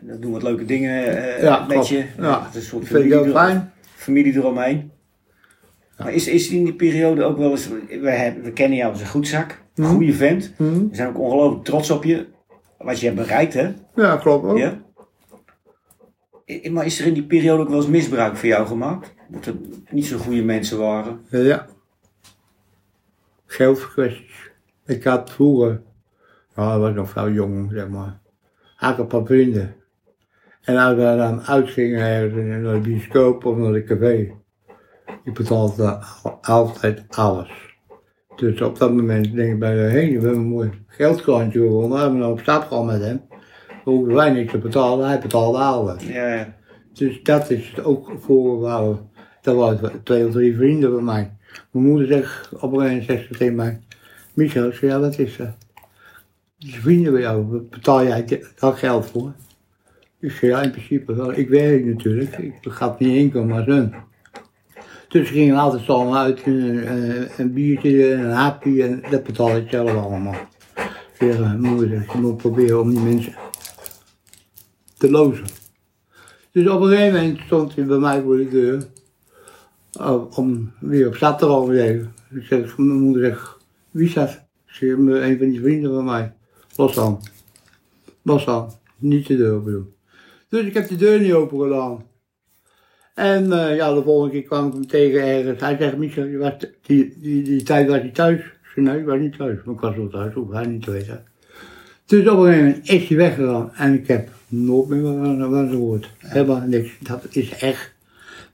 dan 0.06 0.20
doen 0.20 0.32
we 0.32 0.38
wat 0.40 0.42
leuke 0.42 0.64
dingen 0.64 1.06
eh, 1.36 1.42
Ja, 1.42 1.58
met 1.58 1.68
klopt. 1.68 1.88
je. 1.88 2.04
Ja. 2.18 2.44
Het 2.44 2.54
is 2.54 2.56
een 2.56 2.62
soort 2.62 2.82
Dat 2.82 2.90
vind 2.90 3.04
ik 3.04 3.10
familie, 3.12 3.34
er- 3.34 3.40
fijn. 3.40 3.72
familie 3.84 4.34
eromheen. 4.34 4.92
Maar 5.98 6.12
is, 6.12 6.28
is 6.28 6.48
in 6.48 6.64
die 6.64 6.74
periode 6.74 7.22
ook 7.24 7.38
wel 7.38 7.50
eens, 7.50 7.68
we, 7.88 8.10
hebben, 8.10 8.42
we 8.42 8.52
kennen 8.52 8.78
jou 8.78 8.92
als 8.92 9.00
een 9.00 9.06
goedzak, 9.06 9.62
een 9.74 9.84
Mhm. 9.84 9.92
goede 9.94 10.12
vent. 10.12 10.52
Hm? 10.56 10.88
We 10.88 10.94
zijn 10.96 11.08
ook 11.08 11.18
ongelooflijk 11.18 11.64
trots 11.64 11.90
op 11.90 12.04
je, 12.04 12.26
wat 12.78 13.00
je 13.00 13.06
hebt 13.06 13.18
bereikt, 13.18 13.54
hè? 13.54 13.72
Ja, 13.94 14.16
klopt 14.16 14.44
ook. 14.46 14.58
Ja? 14.58 14.82
Maar 16.70 16.84
is 16.86 17.00
er 17.00 17.06
in 17.06 17.14
die 17.14 17.24
periode 17.26 17.62
ook 17.62 17.68
wel 17.68 17.76
eens 17.76 17.86
misbruik 17.86 18.36
voor 18.36 18.48
jou 18.48 18.66
gemaakt? 18.66 19.14
Dat 19.28 19.46
er 19.46 19.54
niet 19.90 20.06
zo 20.06 20.18
goede 20.18 20.42
mensen 20.42 20.78
waren? 20.78 21.20
Ja. 21.30 21.66
Geldkwesties. 23.46 24.50
Ik 24.86 25.04
had 25.04 25.30
vroeger, 25.30 25.82
ja, 26.56 26.74
ik 26.74 26.80
was 26.80 26.94
nog 26.94 27.10
veel 27.10 27.30
jong, 27.30 27.70
zeg 27.72 27.88
maar. 27.88 28.18
Had 28.76 28.92
ik 28.92 28.98
een 28.98 29.06
paar 29.06 29.24
vrienden. 29.26 29.74
En 30.64 30.76
als 30.76 30.94
we 30.94 31.16
dan 31.16 31.42
uitgingen 31.42 31.98
naar 32.62 32.74
de 32.74 32.80
bioscoop 32.82 33.44
of 33.44 33.56
naar 33.56 33.72
de 33.72 33.84
café, 33.84 34.32
ik 35.24 35.34
betaalde 35.34 36.02
altijd 36.40 37.04
alles. 37.08 37.50
Dus 38.36 38.60
op 38.60 38.78
dat 38.78 38.92
moment 38.92 39.34
denk 39.34 39.52
ik 39.52 39.58
bij 39.58 39.74
de 39.74 39.80
heen, 39.80 40.08
we 40.08 40.26
hebben 40.26 40.34
een 40.34 40.48
mooi 40.48 40.70
geldkrantje 40.86 41.58
gewonnen, 41.58 41.98
we 41.98 42.04
hebben 42.04 42.30
op 42.30 42.40
stap 42.40 42.62
gegaan 42.62 42.86
met 42.86 43.00
hem. 43.00 43.20
We 43.84 43.90
hoeven 43.90 44.14
wij 44.14 44.30
niks 44.30 44.52
te 44.52 44.58
betalen, 44.58 45.08
hij 45.08 45.18
betaalde 45.18 45.58
alles. 45.58 46.06
Ja, 46.06 46.34
ja. 46.34 46.54
Dus 46.92 47.22
dat 47.22 47.50
is 47.50 47.72
het 47.74 47.84
ook 47.84 48.12
voor 48.18 48.60
waar 48.60 48.96
dat 49.42 49.56
waren 49.56 50.02
twee 50.02 50.26
of 50.26 50.32
drie 50.32 50.56
vrienden 50.56 50.92
van 50.92 51.04
mij. 51.04 51.36
Mijn 51.70 51.86
moeder 51.86 52.06
zegt 52.06 52.48
op 52.60 52.72
een 52.72 52.80
gegeven 52.80 53.14
moment 53.14 53.38
tegen 53.38 53.54
mij, 53.54 53.80
Michel, 54.34 54.72
ja 54.80 55.00
wat 55.00 55.18
is 55.18 55.36
dat? 55.36 55.56
Die 56.58 56.80
vrienden 56.80 57.12
bij 57.12 57.20
jou, 57.20 57.58
betaal 57.70 58.04
jij 58.04 58.42
daar 58.58 58.72
geld 58.72 59.06
voor? 59.06 59.32
Zeg, 60.30 60.40
ja 60.40 60.62
in 60.62 60.70
principe 60.70 61.14
wel, 61.14 61.32
ik 61.32 61.48
werk 61.48 61.84
natuurlijk, 61.84 62.38
ik 62.38 62.54
ga 62.60 62.96
niet 62.98 63.16
inkomen 63.16 63.56
als 63.56 63.66
hun. 63.66 63.94
Dus 65.08 65.28
we 65.28 65.34
gingen 65.34 65.56
altijd 65.56 65.82
samen 65.82 66.18
uit, 66.18 66.46
een, 66.46 66.92
een, 66.92 67.28
een 67.36 67.52
biertje, 67.52 68.12
een 68.12 68.30
hapje, 68.30 68.82
en 68.82 69.02
dat 69.10 69.22
betaal 69.22 69.56
ik 69.56 69.68
zelf 69.70 69.90
allemaal. 69.90 70.36
Mijn 71.18 71.60
moeder 71.60 71.88
je 71.90 72.18
moet 72.18 72.36
proberen 72.36 72.80
om 72.80 72.90
die 72.90 73.00
mensen 73.00 73.34
te 74.98 75.10
lozen. 75.10 75.44
Dus 76.52 76.68
op 76.68 76.80
een 76.80 76.88
gegeven 76.88 77.20
moment 77.20 77.38
stond 77.46 77.74
hij 77.74 77.84
bij 77.84 77.98
mij 77.98 78.22
voor 78.22 78.36
de 78.36 78.48
deur. 78.48 78.86
oh, 79.92 80.38
Om 80.38 80.72
weer 80.80 81.06
op 81.06 81.14
stad 81.14 81.38
te 81.38 81.70
even. 81.70 82.14
Ik 82.30 82.42
zeg, 82.42 82.78
mijn 82.78 82.98
moeder 82.98 83.24
zegt, 83.24 83.56
wie 83.90 84.06
is 84.06 84.14
dat? 84.14 84.30
Ik 84.66 84.74
zeg, 84.74 84.90
een 84.96 85.38
van 85.38 85.48
die 85.48 85.60
vrienden 85.60 85.94
van 85.94 86.04
mij. 86.04 86.32
Los 86.76 86.98
aan. 86.98 87.20
Los 88.22 88.46
aan. 88.46 88.70
Niet 88.96 89.26
de 89.26 89.36
deur 89.36 89.62
bedoel. 89.62 89.93
Dus 90.54 90.64
ik 90.64 90.74
heb 90.74 90.88
de 90.88 90.96
deur 90.96 91.20
niet 91.20 91.32
open 91.32 91.60
gedaan. 91.60 92.04
En 93.14 93.52
eh, 93.52 93.76
ja, 93.76 93.94
de 93.94 94.02
volgende 94.02 94.32
keer 94.32 94.42
kwam 94.42 94.66
ik 94.66 94.72
hem 94.72 94.86
tegen 94.86 95.22
ergens. 95.22 95.60
Hij 95.60 95.76
zegt, 95.76 95.96
Michel, 95.96 96.24
je 96.24 96.38
was 96.38 96.52
die, 96.86 97.18
die, 97.20 97.42
die 97.42 97.62
tijd 97.62 97.88
was 97.88 97.98
hij 97.98 98.10
thuis. 98.10 98.40
Ik 98.40 98.70
zei, 98.74 98.86
nee, 98.86 98.98
ik 98.98 99.04
was 99.04 99.18
niet 99.18 99.36
thuis. 99.36 99.58
Maar 99.64 99.74
ik 99.74 99.80
was 99.80 99.96
wel 99.96 100.08
thuis, 100.08 100.34
hoef 100.34 100.52
hij 100.52 100.66
niet 100.66 100.82
te 100.82 100.90
weten. 100.90 101.24
Dus 102.06 102.28
op 102.28 102.38
een 102.38 102.44
gegeven 102.44 102.64
moment 102.64 102.88
is 102.88 103.08
hij 103.08 103.16
weggegaan. 103.16 103.72
En 103.74 103.94
ik 103.94 104.06
heb 104.06 104.28
nooit 104.48 104.88
meer 104.88 105.02
van 105.02 105.38
zijn 105.50 105.74
woord. 105.74 106.10
Helemaal 106.18 106.60
niks. 106.66 106.90
Dat 107.00 107.26
is 107.30 107.50
echt 107.50 107.94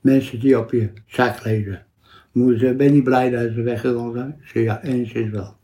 mensen 0.01 0.41
die 0.41 0.59
op 0.59 0.71
je 0.71 0.89
zak 1.07 1.45
lezen. 1.45 1.85
Moeder 2.33 2.77
ben 2.77 2.93
niet 2.93 3.05
blij 3.05 3.31
dat 3.31 3.53
ze 3.55 3.63
weggegaan 3.63 4.13
zijn? 4.13 4.37
Ik 4.43 4.49
zei, 4.49 4.65
ja, 4.65 4.83
enigszins 4.83 5.31
wel. 5.31 5.55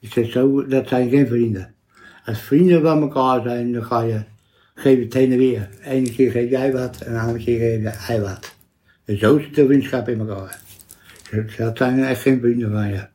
Ik 0.00 0.12
zeg, 0.12 0.30
zo, 0.30 0.66
dat 0.66 0.88
zijn 0.88 1.10
geen 1.10 1.26
vrienden. 1.26 1.74
Als 2.24 2.40
vrienden 2.40 2.82
van 2.82 3.00
elkaar 3.00 3.42
zijn, 3.42 3.72
dan 3.72 3.84
ga 3.84 4.00
je, 4.00 4.20
geef 4.76 4.98
je 4.98 5.04
het 5.04 5.14
heen 5.14 5.32
en 5.32 5.38
weer. 5.38 5.68
Ene 5.84 6.10
keer 6.10 6.30
geef 6.30 6.50
jij 6.50 6.72
wat, 6.72 7.00
en 7.00 7.12
de 7.12 7.18
andere 7.18 7.44
keer 7.44 7.58
geef 7.58 8.06
hij 8.06 8.20
wat. 8.20 8.54
En 9.04 9.18
zo 9.18 9.38
zit 9.38 9.54
de 9.54 9.66
vriendschap 9.66 10.08
in 10.08 10.18
elkaar. 10.18 10.60
Dat 11.56 11.76
zijn 11.76 12.04
echt 12.04 12.20
geen 12.20 12.40
vrienden 12.40 12.72
van 12.72 12.88
je. 12.88 13.06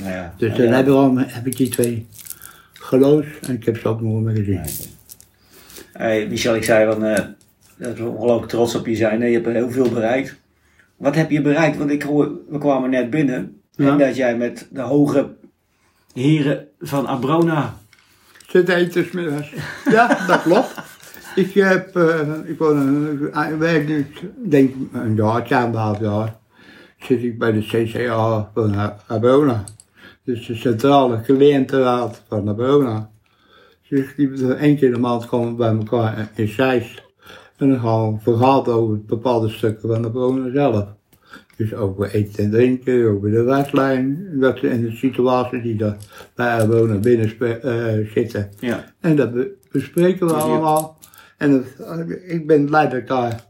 Nou 0.00 0.12
ja. 0.12 0.34
Dus 0.38 0.50
Ja, 0.50 0.56
dan 0.56 0.66
ja. 0.66 0.72
heb, 0.72 0.86
ik 0.86 0.92
al, 0.92 1.18
heb 1.18 1.46
ik 1.46 1.56
die 1.56 1.68
twee 1.68 2.06
geloofd 2.72 3.48
en 3.48 3.54
ik 3.54 3.64
heb 3.64 3.76
ze 3.78 3.88
ook 3.88 4.00
nooit 4.00 4.24
meer 4.24 4.36
gezien. 4.36 4.60
Hey, 5.92 6.26
Michel, 6.28 6.54
ik 6.54 6.64
zei 6.64 6.92
van, 6.92 7.04
eh, 7.04 7.24
dat 7.76 7.96
we 7.98 8.04
ongelooflijk 8.04 8.50
trots 8.50 8.74
op 8.74 8.86
je 8.86 8.96
zijn. 8.96 9.18
Nee, 9.18 9.30
je 9.30 9.40
hebt 9.40 9.52
heel 9.52 9.70
veel 9.70 9.90
bereikt. 9.90 10.36
Wat 10.96 11.14
heb 11.14 11.30
je 11.30 11.40
bereikt? 11.40 11.76
Want 11.76 11.90
ik 11.90 12.02
hoor, 12.02 12.32
we 12.48 12.58
kwamen 12.58 12.90
net 12.90 13.10
binnen. 13.10 13.60
Ja. 13.70 13.90
En 13.90 13.98
dat 13.98 14.16
jij 14.16 14.36
met 14.36 14.68
de 14.70 14.80
hoge 14.80 15.34
heren 16.12 16.68
van 16.80 17.06
Abrona. 17.06 17.78
Zit 18.48 18.68
eten 18.68 19.04
smiddags. 19.04 19.52
Ja, 19.90 20.26
dat 20.26 20.42
klopt. 20.42 20.74
Ik 21.34 21.52
heb, 21.54 21.96
eh, 21.96 22.20
ik 22.44 22.58
woon 22.58 22.76
een, 22.76 23.22
ik 23.52 23.58
werk 23.58 23.88
nu, 23.88 24.06
denk 24.48 24.74
een 24.92 25.14
jaar, 25.14 25.54
anderhalf 25.54 26.00
jaar, 26.00 26.36
zit 26.98 27.22
ik 27.22 27.38
bij 27.38 27.52
de 27.52 27.60
CCA 27.60 28.50
van 28.54 28.92
Abona. 29.06 29.64
Dus 30.24 30.46
de 30.46 30.54
Centrale 30.54 31.20
Cliëntenraad 31.20 32.22
van 32.28 32.48
Abona. 32.48 33.10
Dus 33.88 34.14
die, 34.16 34.54
één 34.54 34.76
keer 34.76 34.88
in 34.88 34.94
de 34.94 35.00
maand 35.00 35.26
komen 35.26 35.56
bij 35.56 35.76
elkaar 35.76 36.30
in 36.34 36.48
Zeist. 36.48 37.02
En 37.56 37.68
dan 37.68 37.80
gaan 37.80 38.12
we 38.12 38.20
vergaderen 38.20 38.80
over 38.80 39.04
bepaalde 39.04 39.48
stukken 39.48 39.88
van 39.88 40.04
Abona 40.04 40.50
zelf. 40.52 40.95
Dus 41.56 41.74
over 41.74 42.10
eten 42.10 42.44
en 42.44 42.50
drinken, 42.50 43.08
over 43.10 43.30
de 43.30 43.42
wetslijn, 43.42 44.28
dat 44.40 44.60
en 44.60 44.82
de 44.82 44.90
situatie 44.96 45.62
die 45.62 45.84
er 45.84 45.96
bij 46.34 46.46
Abona 46.48 46.94
binnen 46.98 47.38
eh, 47.62 48.12
zitten. 48.12 48.50
Ja. 48.58 48.84
En 49.00 49.16
dat 49.16 49.32
be- 49.32 49.50
bespreken 49.72 50.26
we 50.26 50.32
allemaal. 50.32 50.98
En 51.36 51.64
ik 52.26 52.46
ben 52.46 52.64
blij 52.66 52.84
dat 52.88 52.98
ik 52.98 53.06
daar 53.06 53.44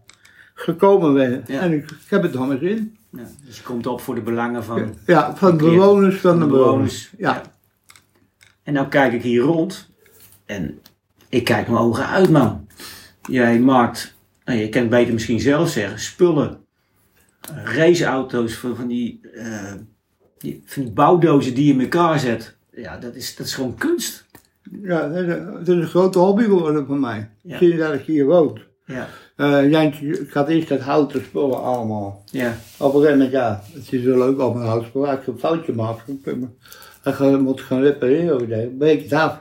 gekomen 0.55 1.15
ben. 1.15 1.45
Ja. 1.47 1.61
En 1.61 1.73
ik, 1.73 1.83
ik 1.91 1.97
heb 2.11 2.23
het 2.23 2.37
allemaal 2.37 2.59
zin. 2.59 2.97
ja. 3.13 3.23
Dus 3.47 3.57
je 3.57 3.63
komt 3.63 3.87
op 3.87 4.01
voor 4.01 4.15
de 4.15 4.21
belangen 4.21 4.65
van 4.65 4.95
Ja, 5.07 5.37
van 5.37 5.57
de 5.57 5.65
bewoners 5.65 6.17
van 6.21 6.39
de 6.39 6.45
de 6.45 6.51
bewoners. 6.51 7.11
bewoners. 7.11 7.13
Ja. 7.19 7.43
En 8.63 8.73
nou 8.73 8.89
kijk 8.89 9.13
ik 9.13 9.23
hier 9.23 9.43
rond. 9.43 9.91
En 10.47 10.79
ik 11.29 11.45
kijk 11.45 11.69
mijn 11.69 11.81
ogen 11.81 12.07
uit, 12.09 12.31
man. 12.31 12.67
Jij 13.31 13.61
maakt, 13.61 14.15
nou, 14.45 14.59
je 14.59 14.69
kan 14.69 14.81
het 14.81 14.91
beter 14.91 15.13
misschien 15.13 15.41
zelf 15.41 15.69
zeggen, 15.69 16.01
spullen. 16.01 16.59
Raceauto's 17.65 18.55
van, 18.55 18.77
van, 18.77 18.87
die, 18.87 19.21
eh, 19.35 19.73
die, 20.39 20.63
van 20.67 20.83
die 20.83 20.93
bouwdozen 20.93 21.55
die 21.55 21.67
je 21.67 21.73
in 21.73 21.81
elkaar 21.81 22.19
zet. 22.19 22.57
Ja, 22.73 22.97
dat 22.99 23.15
is, 23.15 23.37
dat 23.37 23.47
is 23.47 23.55
gewoon 23.55 23.75
kunst. 23.75 24.25
Ja, 24.83 25.09
dat 25.09 25.69
is, 25.69 25.75
een 25.75 25.87
grote 25.87 26.19
hobby 26.19 26.43
geworden 26.43 26.87
van 26.87 27.01
mij. 27.01 27.31
Ja. 27.43 27.59
Sinds 27.59 27.77
dat 27.77 27.95
ik 27.95 28.01
hier 28.01 28.25
woon. 28.27 28.59
Ja, 28.85 29.09
Eh, 29.37 29.71
Jantje, 29.71 30.21
ik 30.21 30.33
had 30.33 30.49
eerst 30.49 30.69
dat 30.69 30.81
houten 30.81 31.25
spullen 31.25 31.63
allemaal. 31.63 32.23
ja, 32.31 32.57
Op 32.79 32.95
een 32.95 33.01
gegeven 33.01 33.13
moment, 33.19 33.31
ja, 33.33 33.63
het 33.73 33.93
is 33.93 34.03
wel 34.03 34.19
leuk 34.19 34.39
allemaal 34.39 34.67
houten 34.67 34.89
spullen. 34.89 35.09
Als 35.09 35.19
ik 35.21 35.27
een 35.27 35.39
foutje 35.39 35.73
maak, 35.73 35.99
dan 37.19 37.41
moet 37.43 37.59
ik 37.61 37.65
gaan 37.67 37.81
repareren. 37.83 38.49
Dan 38.49 38.77
breek 38.79 38.97
ik 38.99 39.03
het 39.11 39.13
af. 39.13 39.41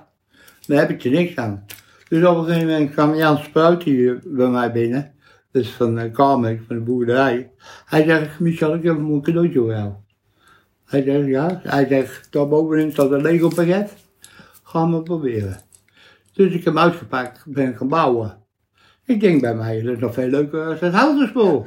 Dan 0.68 0.78
heb 0.78 0.90
ik 0.90 1.04
er 1.04 1.12
niks 1.12 1.36
aan. 1.36 1.66
Dus 2.10 2.26
op 2.26 2.38
een 2.38 2.44
gegeven 2.46 2.68
moment 2.68 2.92
kwam 2.92 3.16
Jan 3.16 3.38
Spruit 3.38 3.84
hier 3.84 4.22
bij 4.26 4.48
mij 4.48 4.72
binnen. 4.72 5.12
Dus 5.56 5.70
van 5.70 5.96
de 5.96 6.12
Kamer, 6.12 6.60
van 6.68 6.76
de 6.76 6.82
boerderij. 6.82 7.52
Hij 7.86 8.04
zegt, 8.04 8.40
Michel, 8.40 8.74
ik 8.74 8.84
heb 8.84 8.98
een 8.98 9.22
cadeautje 9.22 9.60
voor 9.60 9.72
jou. 9.72 9.92
Hij 10.86 11.04
zegt, 11.04 11.28
ja. 11.28 11.60
Hij 11.64 11.88
zegt, 11.88 12.32
daar 12.32 12.48
bovenin 12.48 12.92
staat 12.92 13.12
een 13.12 13.22
Lego 13.22 13.48
pakket. 13.48 13.94
Gaan 14.64 14.94
we 14.94 15.04
proberen. 15.04 15.60
Dus 16.34 16.48
ik 16.48 16.64
heb 16.64 16.74
hem 16.74 16.78
uitgepakt, 16.78 17.44
ben 17.46 17.76
gaan 17.76 17.88
bouwen. 17.88 18.38
Ik 19.06 19.20
denk 19.20 19.42
bij 19.42 19.56
mij, 19.56 19.82
dat 19.82 19.94
is 19.94 20.00
nog 20.00 20.14
veel 20.14 20.28
leuker 20.28 20.66
als 20.66 20.80
het 20.80 20.94
houten 20.94 21.28
spul. 21.28 21.66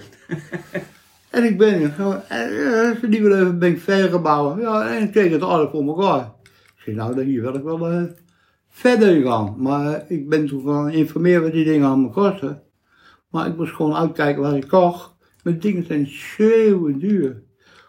en 1.30 1.44
ik 1.44 1.58
ben 1.58 1.82
eh, 1.82 2.90
als 2.90 3.10
die 3.10 3.22
wil 3.22 3.36
even 3.36 3.58
ben 3.58 3.70
ik 3.70 3.80
verder 3.80 4.10
gebouwen. 4.10 4.60
Ja, 4.60 4.96
en 4.96 5.02
ik 5.02 5.10
kreeg 5.10 5.32
het 5.32 5.42
alles 5.42 5.70
voor 5.70 5.86
elkaar. 5.86 6.32
Ik 6.42 6.82
zei, 6.84 6.96
nou, 6.96 7.22
hier 7.22 7.42
wil 7.42 7.54
ik 7.54 7.62
wel 7.62 7.88
eh, 7.88 8.02
verder 8.68 9.22
gaan. 9.22 9.54
Maar 9.58 9.94
eh, 9.94 10.10
ik 10.16 10.28
ben 10.28 10.46
toen 10.46 10.64
gaan 10.64 10.90
informeren 10.90 11.42
wat 11.42 11.52
die 11.52 11.64
dingen 11.64 11.88
allemaal 11.88 12.10
kosten. 12.10 12.62
Maar 13.30 13.46
ik 13.46 13.56
moest 13.56 13.72
gewoon 13.74 13.94
uitkijken 13.94 14.42
wat 14.42 14.54
ik 14.54 14.68
kocht. 14.68 15.16
Mijn 15.42 15.58
dingen 15.58 15.84
zijn 15.84 16.06
schreeuwend 16.06 17.00
duur. 17.00 17.42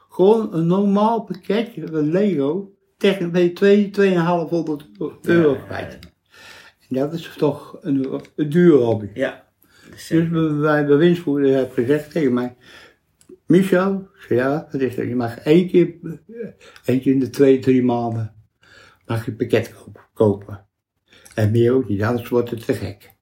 Gewoon 0.09 0.53
een 0.53 0.67
normaal 0.67 1.21
pakketje 1.23 1.87
van 1.87 2.11
Lego. 2.11 2.73
Tegen 2.97 3.31
je 3.41 3.53
2, 3.53 3.89
2,500 3.89 4.89
euro 5.21 5.55
kwijt. 5.65 5.99
En 6.89 6.95
dat 6.95 7.13
is 7.13 7.33
toch 7.37 7.77
een, 7.81 8.21
een 8.35 8.49
dure 8.49 8.77
hobby. 8.83 9.09
ja. 9.13 9.47
Dus, 9.89 10.07
bij- 10.29 10.55
bij 10.59 10.85
de 10.85 10.95
winstvoerder 10.95 11.55
heb 11.55 11.73
gezegd 11.73 12.11
tegen 12.11 12.33
mij, 12.33 12.55
Michel, 13.45 14.07
ja, 14.29 14.67
wat 14.71 14.81
is 14.81 14.95
dat? 14.95 15.05
Je 15.07 15.15
mag 15.15 15.37
één 15.39 15.67
keer, 15.67 15.95
eh, 16.03 16.47
één 16.85 17.01
keer 17.01 17.13
in 17.13 17.19
de 17.19 17.29
twee, 17.29 17.59
drie 17.59 17.83
maanden, 17.83 18.33
mag 19.05 19.25
je 19.25 19.31
een 19.31 19.37
pakket 19.37 19.73
kopen. 20.13 20.65
En 21.35 21.51
meer 21.51 21.73
ook 21.73 21.87
niet, 21.89 22.03
anders 22.03 22.29
wordt 22.29 22.49
het 22.49 22.65
te 22.65 22.73
gek. 22.73 23.17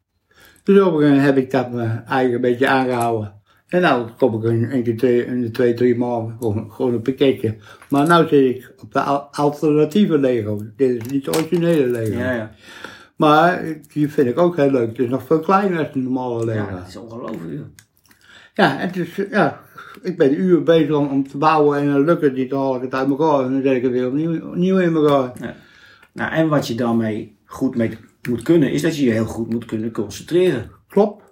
Dus 0.67 0.79
op 0.81 0.93
een 0.93 0.99
gegeven 0.99 1.15
moment 1.15 1.25
heb 1.25 1.37
ik 1.37 1.51
dat 1.51 1.71
me 1.71 1.83
eigen 2.07 2.35
een 2.35 2.41
beetje 2.41 2.67
aangehouden. 2.67 3.33
En 3.67 3.81
nou 3.81 4.09
kom 4.17 4.35
ik 4.35 4.43
in, 4.51 4.69
één 4.71 4.83
keer 4.83 4.97
twee, 4.97 5.25
in 5.25 5.41
de 5.41 5.51
twee, 5.51 5.73
drie 5.73 5.97
maanden 5.97 6.35
gewoon, 6.39 6.71
gewoon 6.71 6.93
een 6.93 7.01
pakketje. 7.01 7.55
Maar 7.89 8.07
nou 8.07 8.27
zit 8.27 8.55
ik 8.55 8.73
op 8.81 8.93
de 8.93 8.99
al- 8.99 9.27
alternatieve 9.31 10.17
Lego. 10.17 10.61
Dit 10.75 10.89
is 11.01 11.11
niet 11.11 11.25
de 11.25 11.31
originele 11.31 11.85
Lego. 11.87 12.17
ja, 12.19 12.31
ja. 12.31 12.51
Maar 13.15 13.63
die 13.93 14.09
vind 14.11 14.27
ik 14.27 14.37
ook 14.39 14.55
heel 14.55 14.71
leuk. 14.71 14.87
Het 14.87 14.99
is 14.99 15.09
nog 15.09 15.23
veel 15.25 15.39
kleiner 15.39 15.77
dan 15.77 15.87
de 15.93 15.99
normale 15.99 16.45
Lego. 16.45 16.65
ja, 16.69 16.71
dat 16.71 16.87
is 16.87 16.95
ongelooflijk. 16.97 17.61
Ja, 18.53 18.75
het 18.77 18.97
is, 18.97 19.15
ja, 19.31 19.61
ik 20.01 20.17
ben 20.17 20.39
uren 20.41 20.63
bezig 20.63 20.95
om, 20.95 21.07
om 21.07 21.27
te 21.27 21.37
bouwen 21.37 21.79
en 21.79 21.85
dan 21.91 22.03
lukt 22.05 22.21
het 22.21 22.35
niet, 22.35 22.49
dan 22.49 22.59
haal 22.59 22.75
ik 22.75 22.81
het 22.81 22.93
uit 22.93 23.09
elkaar 23.09 23.45
en 23.45 23.51
dan 23.51 23.61
zet 23.61 23.75
ik 23.75 23.83
het 23.83 23.91
weer 23.91 24.07
opnieuw, 24.07 24.47
opnieuw 24.49 24.77
in 24.77 24.95
elkaar. 24.95 25.55
Nou, 26.13 26.31
en 26.31 26.47
wat 26.47 26.67
je 26.67 26.75
daarmee 26.75 27.37
goed 27.45 27.75
mee 27.75 27.97
moet 28.29 28.41
kunnen, 28.41 28.71
is 28.71 28.81
dat 28.81 28.97
je 28.97 29.05
je 29.05 29.11
heel 29.11 29.25
goed 29.25 29.49
moet 29.49 29.65
kunnen 29.65 29.91
concentreren. 29.91 30.71
Klopt. 30.87 31.23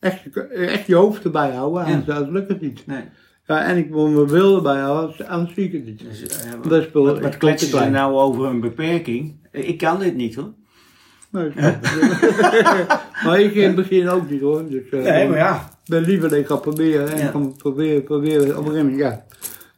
Echt, 0.00 0.20
echt 0.50 0.86
je 0.86 0.94
hoofd 0.94 1.24
erbij 1.24 1.50
houden, 1.50 1.86
Ja. 1.86 1.92
anders 1.94 2.16
anders 2.16 2.32
lukt 2.36 2.48
het 2.48 2.60
niet. 2.60 2.86
Nee. 2.86 3.02
Ja, 3.46 3.64
en 3.64 3.76
ik 3.76 3.90
wil 3.90 4.08
mijn 4.08 4.26
wil 4.28 4.56
erbij 4.56 4.80
houden, 4.80 5.28
anders 5.28 5.54
zie 5.54 5.64
ik 5.64 5.72
het 5.72 5.84
niet. 5.84 5.98
Dus, 6.08 6.22
eh, 6.44 6.52
Dat 6.68 6.72
is 6.82 6.90
wat, 6.92 7.20
wat 7.20 7.36
kletsen 7.36 7.68
ze 7.78 7.84
nou 7.90 8.14
over 8.14 8.44
een 8.46 8.60
beperking? 8.60 9.46
Ik 9.52 9.78
kan 9.78 9.98
dit 9.98 10.16
niet 10.16 10.34
hoor. 10.34 10.52
Nee, 11.30 11.50
maar 13.24 13.40
ik 13.40 13.54
in 13.54 13.66
het 13.66 13.74
begin 13.74 14.08
ook 14.08 14.30
niet 14.30 14.40
hoor. 14.40 14.68
Dus, 14.68 14.88
eh, 14.90 15.02
Nee, 15.02 15.28
maar 15.28 15.38
ja. 15.38 15.54
Ik 15.84 15.90
ben 15.90 16.02
liever 16.02 16.28
dat 16.28 16.38
ik 16.38 16.46
ga 16.46 16.56
proberen 16.56 17.08
en 17.08 17.18
Ja. 17.18 17.28
kan 17.30 17.54
proberen, 17.56 18.02
proberen. 18.04 18.42
Op 18.42 18.64
een 18.66 18.70
gegeven 18.70 18.82
moment, 18.90 18.98
ja, 18.98 19.24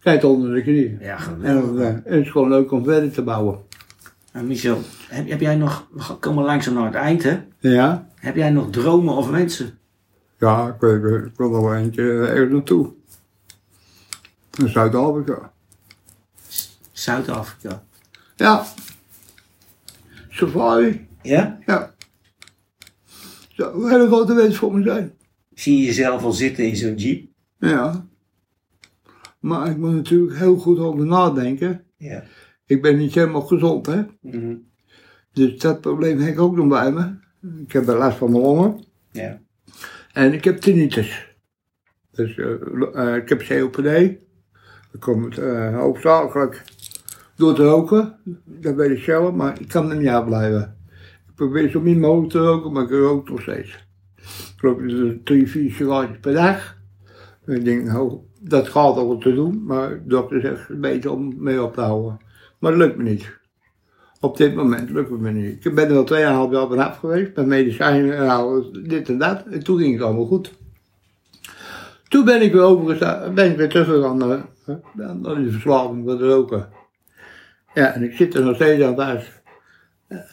krijg 0.00 0.24
onder 0.24 0.54
de 0.54 0.62
knie. 0.62 0.96
Ja, 1.00 1.14
En, 1.16 1.20
geweldig. 1.20 1.80
eh, 1.80 1.86
en 1.86 2.02
het 2.04 2.24
is 2.24 2.30
gewoon 2.30 2.48
leuk 2.48 2.70
om 2.72 2.84
verder 2.84 3.10
te 3.12 3.22
bouwen. 3.22 3.58
En 4.32 4.46
Michel, 4.46 4.80
heb, 5.08 5.28
heb 5.28 5.40
jij 5.40 5.56
nog, 5.56 5.86
we 5.92 6.14
komen 6.20 6.44
langzaam 6.44 6.74
naar 6.74 6.84
het 6.84 6.94
eind 6.94 7.22
hè? 7.22 7.42
Ja, 7.58 8.08
Heb 8.14 8.36
jij 8.36 8.50
nog 8.50 8.70
dromen 8.70 9.14
of 9.14 9.30
wensen? 9.30 9.78
ja 10.38 10.68
ik, 10.68 10.80
weet- 10.80 11.24
ik 11.26 11.36
wil 11.36 11.50
nog 11.50 11.60
wel 11.62 11.74
eentje 11.74 12.02
ergens 12.26 12.52
naartoe. 12.52 12.92
Naar 14.58 14.68
Zuid-Afrika. 14.68 15.52
Zuid-Afrika. 16.92 17.82
Ja. 18.36 18.64
Safari. 20.28 21.06
Ja? 21.22 21.58
Ja. 21.66 21.94
Zou 23.48 23.84
een 23.84 23.90
hele 23.90 24.06
grote 24.06 24.34
wens 24.34 24.56
voor 24.56 24.74
me 24.74 24.82
zijn. 24.82 25.12
Zie 25.54 25.76
je 25.78 25.84
jezelf 25.84 26.22
al 26.22 26.32
zitten 26.32 26.64
in 26.68 26.76
zo'n 26.76 26.94
jeep? 26.94 27.28
Ja. 27.58 28.06
Maar 29.40 29.70
ik 29.70 29.76
moet 29.76 29.92
natuurlijk 29.94 30.36
heel 30.38 30.56
goed 30.56 30.78
over 30.78 31.06
nadenken. 31.06 31.84
Ja. 31.96 32.22
Ik 32.70 32.82
ben 32.82 32.96
niet 32.96 33.14
helemaal 33.14 33.40
gezond, 33.40 33.86
hè. 33.86 34.02
Mhm. 34.20 34.56
Dus 35.32 35.58
dat 35.58 35.80
probleem 35.80 36.18
heb 36.18 36.32
ik 36.32 36.40
ook 36.40 36.56
nog 36.56 36.68
bij 36.68 36.92
me. 36.92 37.14
Ik 37.62 37.72
heb 37.72 37.86
last 37.86 38.16
van 38.16 38.30
mijn 38.30 38.42
longen. 38.42 38.84
Ja. 39.10 39.40
En 40.12 40.32
ik 40.32 40.44
heb 40.44 40.56
tinnitus. 40.56 41.36
Dus 42.10 42.38
eh, 42.38 43.16
ik 43.16 43.28
heb 43.28 43.42
COPD. 43.42 44.18
Dat 44.92 45.00
komt 45.00 45.38
eh, 45.38 45.78
hoofdzakelijk 45.78 46.64
door 47.36 47.48
het 47.48 47.58
roken. 47.58 48.16
Dat 48.44 48.74
weet 48.74 48.90
ik 48.90 49.02
zelf, 49.02 49.34
maar 49.34 49.60
ik 49.60 49.68
kan 49.68 49.90
er 49.90 49.96
niet 49.96 50.08
uitblijven. 50.08 50.76
Ik 51.28 51.34
probeer 51.34 51.70
zo 51.70 51.80
min 51.80 52.00
mogelijk 52.00 52.32
te 52.32 52.38
roken, 52.38 52.72
maar 52.72 52.84
ik 52.84 52.90
rook 52.90 53.28
nog 53.28 53.40
steeds. 53.40 53.86
Ik 54.56 54.60
rook 54.60 54.88
dus 54.88 55.16
drie, 55.24 55.48
vier 55.48 55.72
sigaretjes 55.72 56.18
per 56.20 56.34
dag. 56.34 56.76
En 57.44 57.56
ik 57.56 57.64
denk, 57.64 57.84
nou, 57.84 58.18
dat 58.40 58.68
gaat 58.68 58.96
al 58.96 59.08
wat 59.08 59.20
te 59.20 59.34
doen, 59.34 59.64
maar 59.64 59.88
de 59.88 60.06
dokter 60.06 60.40
zegt 60.40 60.80
beter 60.80 61.10
om 61.10 61.34
mee 61.42 61.62
op 61.62 61.74
te 61.74 61.80
houden. 61.80 62.28
Maar 62.60 62.70
dat 62.70 62.80
lukt 62.80 62.96
me 62.96 63.02
niet. 63.02 63.38
Op 64.20 64.36
dit 64.36 64.54
moment 64.54 64.90
lukt 64.90 65.10
het 65.10 65.20
me 65.20 65.30
niet. 65.30 65.64
Ik 65.64 65.74
ben 65.74 65.88
er 65.90 65.96
al 65.96 66.46
2,5 66.48 66.52
jaar 66.52 66.68
vanaf 66.68 66.96
geweest, 66.98 67.36
met 67.36 67.46
medicijnen 67.46 68.16
en 68.16 68.28
alles, 68.28 68.66
dit 68.70 69.08
en 69.08 69.18
dat. 69.18 69.42
En 69.50 69.64
toen 69.64 69.78
ging 69.78 69.92
het 69.94 70.02
allemaal 70.02 70.26
goed. 70.26 70.52
Toen 72.08 72.24
ben 72.24 72.42
ik 72.42 72.52
weer 72.52 72.62
overgestapt, 72.62 73.34
ben 73.34 73.50
ik 73.50 73.56
weer 73.56 73.68
teruggegaan 73.68 74.16
naar, 74.16 74.44
naar 74.92 75.16
naar 75.16 75.34
die 75.34 75.50
verslaving 75.50 76.04
van 76.04 76.12
het 76.12 76.20
roken. 76.22 76.68
Ja, 77.74 77.92
en 77.94 78.02
ik 78.02 78.12
zit 78.16 78.34
er 78.34 78.44
nog 78.44 78.54
steeds 78.54 78.84
aan 78.84 78.96
thuis. 78.96 79.32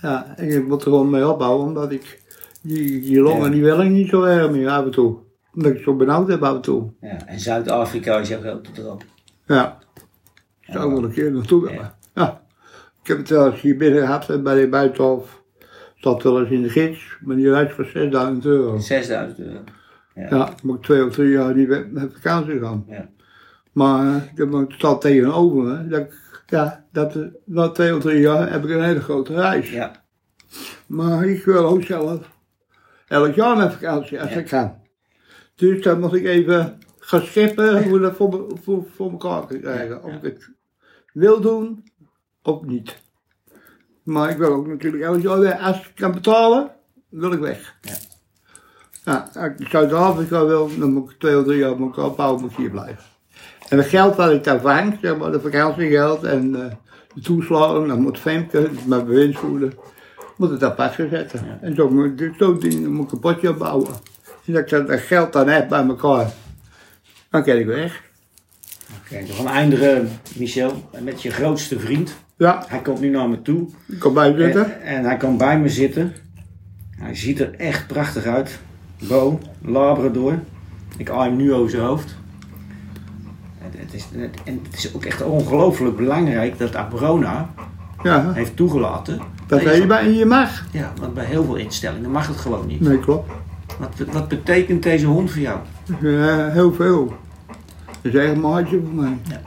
Ja, 0.02 0.34
en 0.38 0.50
ik 0.50 0.68
moet 0.68 0.82
er 0.82 0.90
gewoon 0.92 1.10
mee 1.10 1.28
opbouwen, 1.30 1.66
omdat 1.66 1.92
ik 1.92 2.22
die, 2.62 3.02
die 3.02 3.22
longen, 3.22 3.44
Ja. 3.46 3.50
die 3.50 3.62
wil 3.62 3.82
ik 3.82 3.90
niet 3.90 4.10
zo 4.10 4.24
erg 4.24 4.52
meer 4.52 4.70
af 4.70 4.86
en 4.86 4.92
toe. 4.92 5.18
Omdat 5.54 5.72
ik 5.72 5.82
zo 5.84 5.96
benauwd 5.96 6.28
heb 6.28 6.44
af 6.44 6.56
en 6.56 6.62
toe. 6.62 6.92
ja. 7.02 7.26
En 7.28 7.40
Zuid-Afrika 7.40 8.18
is 8.20 8.28
jouw 8.30 8.40
grote 8.40 8.72
droom. 8.72 8.98
Ja. 9.46 9.78
Zou 10.62 10.94
wel 10.94 11.04
een 11.04 11.12
keer 11.12 11.32
naartoe 11.32 11.62
willen. 11.66 11.96
Ja. 13.08 13.14
Ik 13.14 13.18
heb 13.18 13.18
het 13.18 13.30
wel 13.30 13.52
eens 13.52 13.62
hier 13.62 13.78
binnen 13.78 14.02
gehad 14.02 14.30
eh, 14.30 14.42
bij 14.42 14.62
de 14.62 14.68
buitenhof. 14.70 15.44
Zat 15.96 16.24
wel 16.24 16.40
eens 16.40 16.50
in 16.50 16.62
de 16.62 16.70
gids, 16.70 17.18
maar 17.22 17.36
die 17.36 17.50
reis 17.52 17.72
voor 17.72 17.86
6000 17.86 18.46
euro. 18.46 18.78
6000 18.80 19.40
euro. 19.40 19.60
Ja, 20.16 20.50
ik 20.52 20.64
moet 20.64 20.84
twee 20.84 21.06
of 21.06 21.14
drie 21.14 21.30
jaar 21.30 21.56
niet 21.56 21.68
met, 21.68 22.14
vakantie 22.14 22.60
gaan. 22.60 22.86
Ja. 22.88 23.10
Maar 23.72 24.32
eh, 24.36 24.46
moet- 24.50 24.74
staat 24.74 25.02
tegenover 25.02 25.64
me. 25.64 25.88
Dat, 25.88 26.00
ik- 26.00 26.42
ja, 26.48 26.86
dat, 26.92 27.16
eh, 27.16 27.22
na 27.46 27.70
twee 27.70 27.96
of 27.96 28.02
drie 28.02 28.20
jaar 28.20 28.52
heb 28.52 28.64
ik 28.64 28.70
een 28.70 28.84
hele 28.84 29.02
grote 29.02 29.34
reis. 29.34 29.72
Ja. 29.72 30.04
Maar 30.88 31.26
ik 31.26 31.46
wil 31.46 31.66
ook 31.66 31.84
zelf 31.84 32.30
elk 33.08 33.36
jaar 33.36 33.58
met 33.58 33.74
vakantie 33.74 34.22
als 34.22 34.34
Ja. 34.34 34.40
ik 34.40 34.46
kan. 34.48 34.76
Dus 35.56 35.82
dan 35.82 36.00
moet 36.00 36.14
ik 36.14 36.26
even 36.26 36.78
gaan 37.00 37.22
schippen 37.22 37.84
hoe 37.90 38.00
dat 38.00 38.16
voor, 38.16 38.48
voor, 38.64 38.86
voor 38.96 39.12
elkaar 39.12 39.46
kan 39.48 39.60
krijgen. 39.60 40.04
Of 40.04 40.14
ik 40.14 40.22
het 40.24 40.50
wil 41.14 41.42
doen 41.42 41.84
of 42.48 42.62
niet. 42.62 42.96
Maar 44.04 44.30
ik 44.30 44.38
wil 44.38 44.54
ook 44.54 44.68
natuurlijk. 44.68 45.04
Als 45.60 45.78
ik 45.78 45.92
kan 45.96 46.12
betalen, 46.12 46.72
wil 47.10 47.32
ik 47.32 47.40
weg. 47.40 47.76
Ja. 47.82 47.94
Ja, 49.04 49.30
als 49.34 49.52
ik 49.58 49.68
Zuid-Afrika 49.68 50.46
wil, 50.46 50.70
dan 50.80 50.94
moet 50.94 51.12
ik 51.12 51.20
twee 51.20 51.38
of 51.38 51.46
drie 51.46 51.58
jaar 51.58 51.78
moet 51.78 51.98
ik 51.98 52.04
ophouden, 52.04 52.42
moet 52.42 52.52
ik 52.52 52.58
hier 52.58 52.70
blijven. 52.70 53.04
En 53.70 53.78
het 53.78 53.88
geld 53.88 54.16
wat 54.16 54.32
ik 54.32 54.44
daar 54.44 54.62
vang, 54.62 54.98
zeg 55.02 55.18
maar, 55.18 55.32
de 55.32 55.42
vakantiegeld 55.42 56.24
en 56.24 56.64
eh, 56.64 56.76
de 57.14 57.22
toeslagen, 57.22 57.88
dan 57.88 58.02
moet 58.02 58.20
Femke, 58.20 58.70
mijn 58.86 59.06
bewindsvoerder, 59.06 59.74
moet 60.38 60.50
het 60.50 60.64
apart 60.64 60.94
zetten. 60.96 61.62
En 61.62 61.76
zo 61.76 61.90
moet 61.90 62.22
ik 62.22 62.34
zo 62.38 62.58
dingen 62.58 62.92
moet 62.92 63.06
ik 63.06 63.12
een 63.12 63.20
potje 63.20 63.50
opbouwen. 63.50 63.94
En 64.46 64.54
dat 64.54 64.62
ik 64.62 64.70
dat 64.70 64.88
dat 64.88 65.00
geld 65.00 65.34
dan 65.34 65.48
heb 65.48 65.70
bij 65.70 65.86
elkaar, 65.86 66.32
dan 67.30 67.44
kan 67.44 67.56
ik 67.56 67.66
weg. 67.66 68.04
Oké, 69.02 69.26
we 69.26 69.34
gaan 69.34 69.48
eindigen, 69.48 70.10
Michel, 70.38 70.90
met 71.00 71.22
je 71.22 71.32
grootste 71.32 71.80
vriend. 71.80 72.16
Ja, 72.38 72.64
Hij 72.68 72.80
komt 72.82 73.00
nu 73.00 73.10
naar 73.10 73.30
me 73.30 73.42
toe. 73.42 73.68
ik 73.88 74.00
kom 74.00 74.14
bij 74.14 74.36
zitten. 74.38 74.82
En, 74.82 74.96
en 74.98 75.04
hij 75.04 75.18
kan 75.18 75.38
bij 75.38 75.60
me 75.60 75.70
zitten. 75.70 76.14
Hij 76.98 77.16
ziet 77.16 77.40
er 77.40 77.54
echt 77.56 77.88
prachtig 77.88 78.26
uit. 78.26 78.60
Bo, 79.08 79.40
Labrador. 79.62 80.40
Ik 80.98 81.10
aai 81.10 81.30
hem 81.30 81.38
nu 81.38 81.54
over 81.54 81.70
zijn 81.70 81.84
hoofd. 81.84 82.16
Het, 83.58 83.74
het 83.78 83.94
is, 83.94 84.08
en 84.46 84.60
het 84.64 84.74
is 84.78 84.96
ook 84.96 85.06
echt 85.06 85.22
ongelooflijk 85.24 85.96
belangrijk 85.96 86.58
dat 86.58 86.76
Abrona 86.76 87.50
Ja, 88.04 88.32
heeft 88.34 88.56
toegelaten. 88.56 89.20
dat 89.48 89.62
je 89.62 89.86
bij 89.86 90.12
je 90.12 90.26
mag. 90.26 90.66
Ja, 90.72 90.94
want 91.00 91.14
bij 91.14 91.26
heel 91.26 91.44
veel 91.44 91.56
instellingen 91.56 92.12
mag 92.12 92.28
het 92.28 92.38
gewoon 92.38 92.68
niet. 92.68 92.80
Nee, 92.82 93.00
klopt. 93.00 93.32
Wat, 93.80 94.08
wat 94.12 94.28
betekent 94.28 94.84
deze 94.84 95.06
hond 95.06 95.32
voor 95.32 95.42
jou? 95.42 95.60
Ja, 96.02 96.50
heel 96.50 96.74
veel. 96.74 97.14
Dat 98.02 98.14
is 98.14 98.20
echt 98.20 98.32
een 98.32 98.40
maatje 98.40 98.82
voor 98.86 98.94
mij. 99.04 99.18
Ja. 99.24 99.42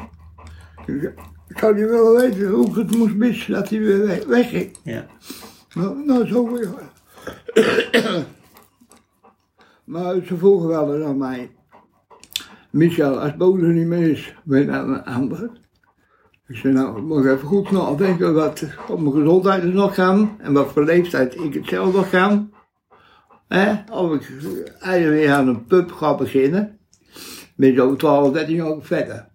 Ik, 1.51 1.59
zou 1.59 1.75
niet 1.75 1.89
willen 1.91 2.17
weten 2.17 2.49
hoe 2.49 2.69
ik 2.69 2.75
het 2.75 2.97
moest 2.97 3.15
missen 3.15 3.53
dat 3.55 3.69
hij 3.69 3.79
weer 3.81 4.07
weg- 4.07 4.25
wegging. 4.25 4.77
Ja, 4.85 5.07
Nou, 5.75 6.05
nou 6.07 6.27
zo 6.27 6.53
weer. 6.53 6.69
maar 9.85 10.15
ze 10.25 10.37
vroegen 10.37 10.69
wel 10.69 10.95
eens 10.95 11.05
aan 11.05 11.19
mij. 11.19 11.51
Michel, 12.71 13.21
als 13.21 13.37
Bo 13.37 13.57
er 13.59 13.73
niet 13.73 13.87
meer 13.87 14.11
is, 14.11 14.35
ben 14.45 14.61
je 14.61 14.69
een 14.69 15.05
ander? 15.05 15.51
Ik 16.49 16.57
zei, 16.57 16.73
nou, 16.75 16.97
ik 16.99 17.03
moet 17.03 17.25
even 17.27 17.49
goed 17.49 17.71
nadenken 17.71 18.35
wat 18.35 18.65
op 18.89 19.01
mijn 19.01 19.13
gezondheid 19.15 19.63
is 19.63 19.73
nog 19.73 19.95
gaan. 19.95 20.37
En 20.39 20.53
wat 20.53 20.73
voor 20.73 20.85
leeftijd 20.85 21.35
ik 21.35 21.55
het 21.55 21.67
zelf 21.67 21.95
nog 21.95 22.11
gaan. 22.11 22.53
Of 23.93 24.13
ik 24.15 24.31
eigenlijk 24.81 25.21
weer 25.23 25.33
aan 25.33 25.49
een 25.49 25.65
pub 25.67 25.93
ga 25.93 26.15
beginnen. 26.15 26.79
Met 27.57 27.75
zo'n 27.77 27.97
12, 27.97 28.33
13 28.33 28.55
jaar 28.55 28.77
verder. 28.81 29.30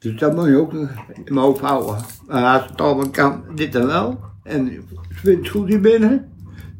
Dus 0.00 0.16
dat 0.18 0.34
moet 0.34 0.46
je 0.46 0.56
ook 0.56 0.72
in 0.72 0.88
mijn 1.24 1.38
hoofd 1.38 1.60
houden. 1.60 1.96
Maar 2.26 2.58
als 2.60 2.70
het 2.70 2.80
allemaal 2.80 3.10
kan, 3.10 3.42
dit 3.54 3.74
en 3.74 3.86
wel. 3.86 4.20
En 4.42 4.72
ik 4.72 4.82
vind 5.10 5.38
het 5.38 5.48
goed 5.48 5.68
hier 5.68 5.80
binnen. 5.80 6.28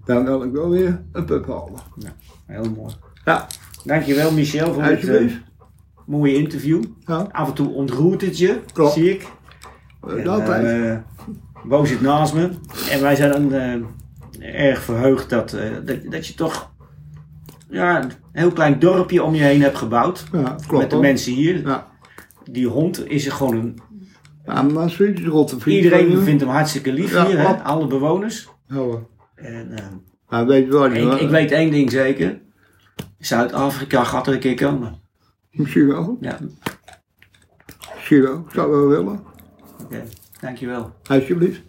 Dan 0.04 0.24
wil 0.24 0.42
ik 0.42 0.52
wel 0.52 0.68
weer 0.70 1.00
een 1.12 1.24
pub 1.24 1.46
halen. 1.46 1.80
heel 2.46 2.70
mooi. 2.76 2.94
Ja, 3.24 3.46
Dankjewel 3.84 4.32
Michel 4.32 4.72
voor 4.74 4.82
dit 4.82 5.08
eh, 5.08 5.30
mooie 6.06 6.34
interview. 6.34 6.84
Ja, 7.06 7.28
Af 7.32 7.48
en 7.48 7.54
toe 7.54 7.68
ontroert 7.68 8.20
het 8.20 8.38
je, 8.38 8.60
Klopt. 8.72 8.92
zie 8.92 9.10
ik. 9.10 9.28
En, 10.08 10.26
altijd. 10.28 10.64
eh, 10.84 10.96
Bo 11.64 11.84
zit 11.84 12.00
naast 12.00 12.34
me. 12.34 12.50
En 12.90 13.00
wij 13.00 13.16
zijn 13.16 13.30
dan 13.30 13.52
eh, 13.52 14.68
erg 14.68 14.82
verheugd 14.82 15.30
dat, 15.30 15.52
eh, 15.52 15.70
dat, 15.84 15.96
dat 16.10 16.26
je 16.26 16.34
toch 16.34 16.70
ja, 17.68 18.02
een 18.02 18.10
heel 18.32 18.52
klein 18.52 18.78
dorpje 18.78 19.22
om 19.22 19.34
je 19.34 19.42
heen 19.42 19.62
hebt 19.62 19.76
gebouwd. 19.78 20.24
ja, 20.32 20.40
klopt. 20.66 20.70
met 20.70 20.88
de 20.90 20.94
hoor. 20.96 21.04
mensen 21.04 21.32
hier. 21.32 21.66
Ja. 21.66 21.88
Die 22.52 22.66
hond 22.66 23.08
is 23.08 23.26
er 23.26 23.32
gewoon 23.32 23.56
een. 23.56 23.78
Ja, 24.46 24.62
maar 24.62 24.90
vriend 24.90 25.18
Iedereen 25.66 26.18
vindt 26.22 26.40
hem 26.40 26.50
hartstikke 26.50 26.92
lief 26.92 27.12
Ja, 27.12 27.26
hier, 27.26 27.38
hè? 27.38 27.44
alle 27.62 27.86
bewoners. 27.86 28.48
Ja. 28.66 28.84
En, 29.34 29.74
Maar 30.28 30.46
weet 30.46 30.64
je 30.66 30.72
wat? 30.72 30.92
ik, 30.92 31.12
ik 31.12 31.28
weet 31.28 31.50
één 31.50 31.70
ding 31.70 31.90
zeker. 31.90 32.40
Zuid-Afrika 33.18 34.04
gaat 34.04 34.26
er 34.26 34.32
een 34.32 34.38
keer 34.40 34.54
komen. 34.54 34.94
Misschien 35.50 35.86
wel. 35.86 36.16
Ja, 36.20 36.38
Misschien 37.94 38.22
wel. 38.22 38.38
Ik 38.38 38.52
zou 38.52 38.70
wel 38.70 38.88
willen. 38.88 39.20
oké. 39.82 40.02
Dankjewel. 40.40 40.92
Alsjeblieft. 41.06 41.62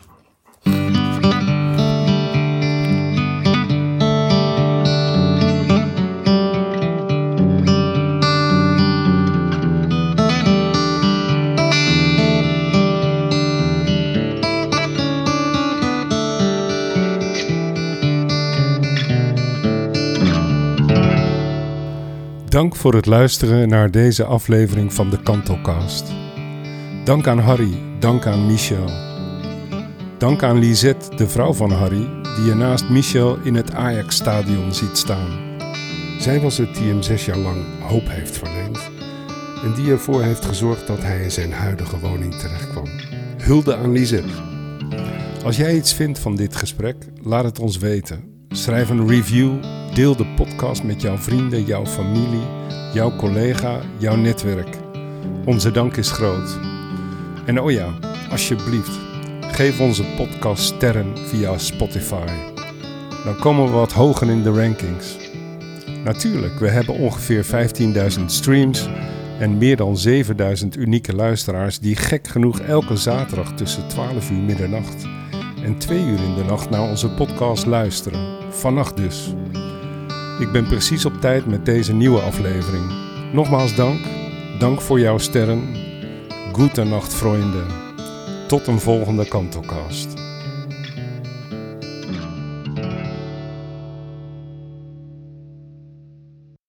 Dank 22.52 22.76
voor 22.76 22.94
het 22.94 23.06
luisteren 23.06 23.70
naar 23.70 23.92
deze 23.92 24.24
aflevering 24.24 24.94
van 24.94 25.10
de 25.10 25.24
Kantocast. 25.24 26.12
Dank 27.04 27.28
aan 27.28 27.40
Harry, 27.40 27.78
dank 28.00 28.26
aan 28.26 28.46
Michel. 28.46 28.90
Dank 30.18 30.44
aan 30.44 30.60
Lisette, 30.60 31.16
de 31.16 31.28
vrouw 31.28 31.54
van 31.54 31.72
Harry, 31.72 32.10
die 32.36 32.46
je 32.46 32.54
naast 32.54 32.90
Michel 32.90 33.38
in 33.44 33.56
het 33.56 33.74
Ajax-stadion 33.74 34.74
ziet 34.74 34.98
staan. 34.98 35.60
Zij 36.20 36.42
was 36.42 36.58
het 36.58 36.76
die 36.76 36.88
hem 36.88 37.02
zes 37.02 37.26
jaar 37.26 37.38
lang 37.38 37.64
hoop 37.82 38.08
heeft 38.08 38.38
verleend 38.38 38.92
en 39.64 39.74
die 39.76 39.92
ervoor 39.92 40.22
heeft 40.22 40.46
gezorgd 40.46 40.88
dat 40.88 41.02
hij 41.02 41.24
in 41.24 41.32
zijn 41.32 41.52
huidige 41.52 42.00
woning 42.00 42.36
terechtkwam. 42.36 42.88
Hulde 43.38 43.76
aan 43.76 43.92
Lisette. 43.92 44.34
Als 45.44 45.58
jij 45.58 45.76
iets 45.76 45.94
vindt 45.94 46.20
van 46.20 46.36
dit 46.36 46.56
gesprek, 46.56 46.96
laat 47.22 47.44
het 47.44 47.60
ons 47.60 47.78
weten. 47.78 48.24
Schrijf 48.50 48.90
een 48.90 49.08
review, 49.08 49.54
deel 49.94 50.16
de 50.16 50.26
podcast 50.26 50.84
met 50.84 51.02
jouw 51.02 51.18
vrienden, 51.18 51.64
jouw 51.64 51.86
familie, 51.86 52.46
jouw 52.94 53.16
collega, 53.16 53.80
jouw 53.98 54.16
netwerk. 54.16 54.78
Onze 55.46 55.72
dank 55.72 55.98
is 55.98 56.12
groot. 56.12 56.60
En 57.46 57.62
oh 57.62 57.72
ja, 57.72 57.94
alsjeblieft, 58.30 59.00
geef 59.42 59.80
onze 59.80 60.04
podcast 60.18 60.64
sterren 60.64 61.18
via 61.18 61.58
Spotify. 61.58 62.28
Dan 63.24 63.36
komen 63.40 63.66
we 63.66 63.72
wat 63.72 63.92
hoger 63.92 64.30
in 64.30 64.44
de 64.44 64.52
rankings. 64.52 65.18
Natuurlijk, 66.04 66.60
we 66.60 66.68
hebben 66.68 66.96
ongeveer 66.96 67.46
15.000 68.20 68.26
streams 68.26 68.90
en 69.40 69.58
meer 69.58 69.76
dan 69.76 69.98
7000 69.98 70.76
unieke 70.76 71.16
luisteraars 71.16 71.80
die 71.80 71.96
gek 71.96 72.28
genoeg 72.28 72.60
elke 72.60 72.96
zaterdag 72.96 73.54
tussen 73.54 73.88
12 73.88 74.32
uur 74.32 74.42
middernacht 74.42 75.06
en 75.64 75.78
2 75.78 76.00
uur 76.00 76.24
in 76.24 76.36
de 76.36 76.44
nacht 76.44 76.70
naar 76.70 76.90
onze 76.90 77.10
podcast 77.10 77.66
luisteren. 77.66 78.38
Vannacht 78.50 78.98
dus. 78.98 79.34
Ik 80.42 80.52
ben 80.52 80.68
precies 80.68 81.06
op 81.06 81.22
tijd 81.22 81.46
met 81.46 81.66
deze 81.66 81.94
nieuwe 81.94 82.20
aflevering. 82.20 82.92
Nogmaals 83.34 83.76
dank. 83.76 84.00
Dank 84.60 84.82
voor 84.82 85.00
jouw 85.00 85.18
sterren. 85.18 85.76
Goedenacht, 86.52 87.14
vrienden. 87.14 87.66
Tot 88.48 88.68
een 88.68 88.80
volgende 88.80 89.28
Kantelcast. 89.28 90.21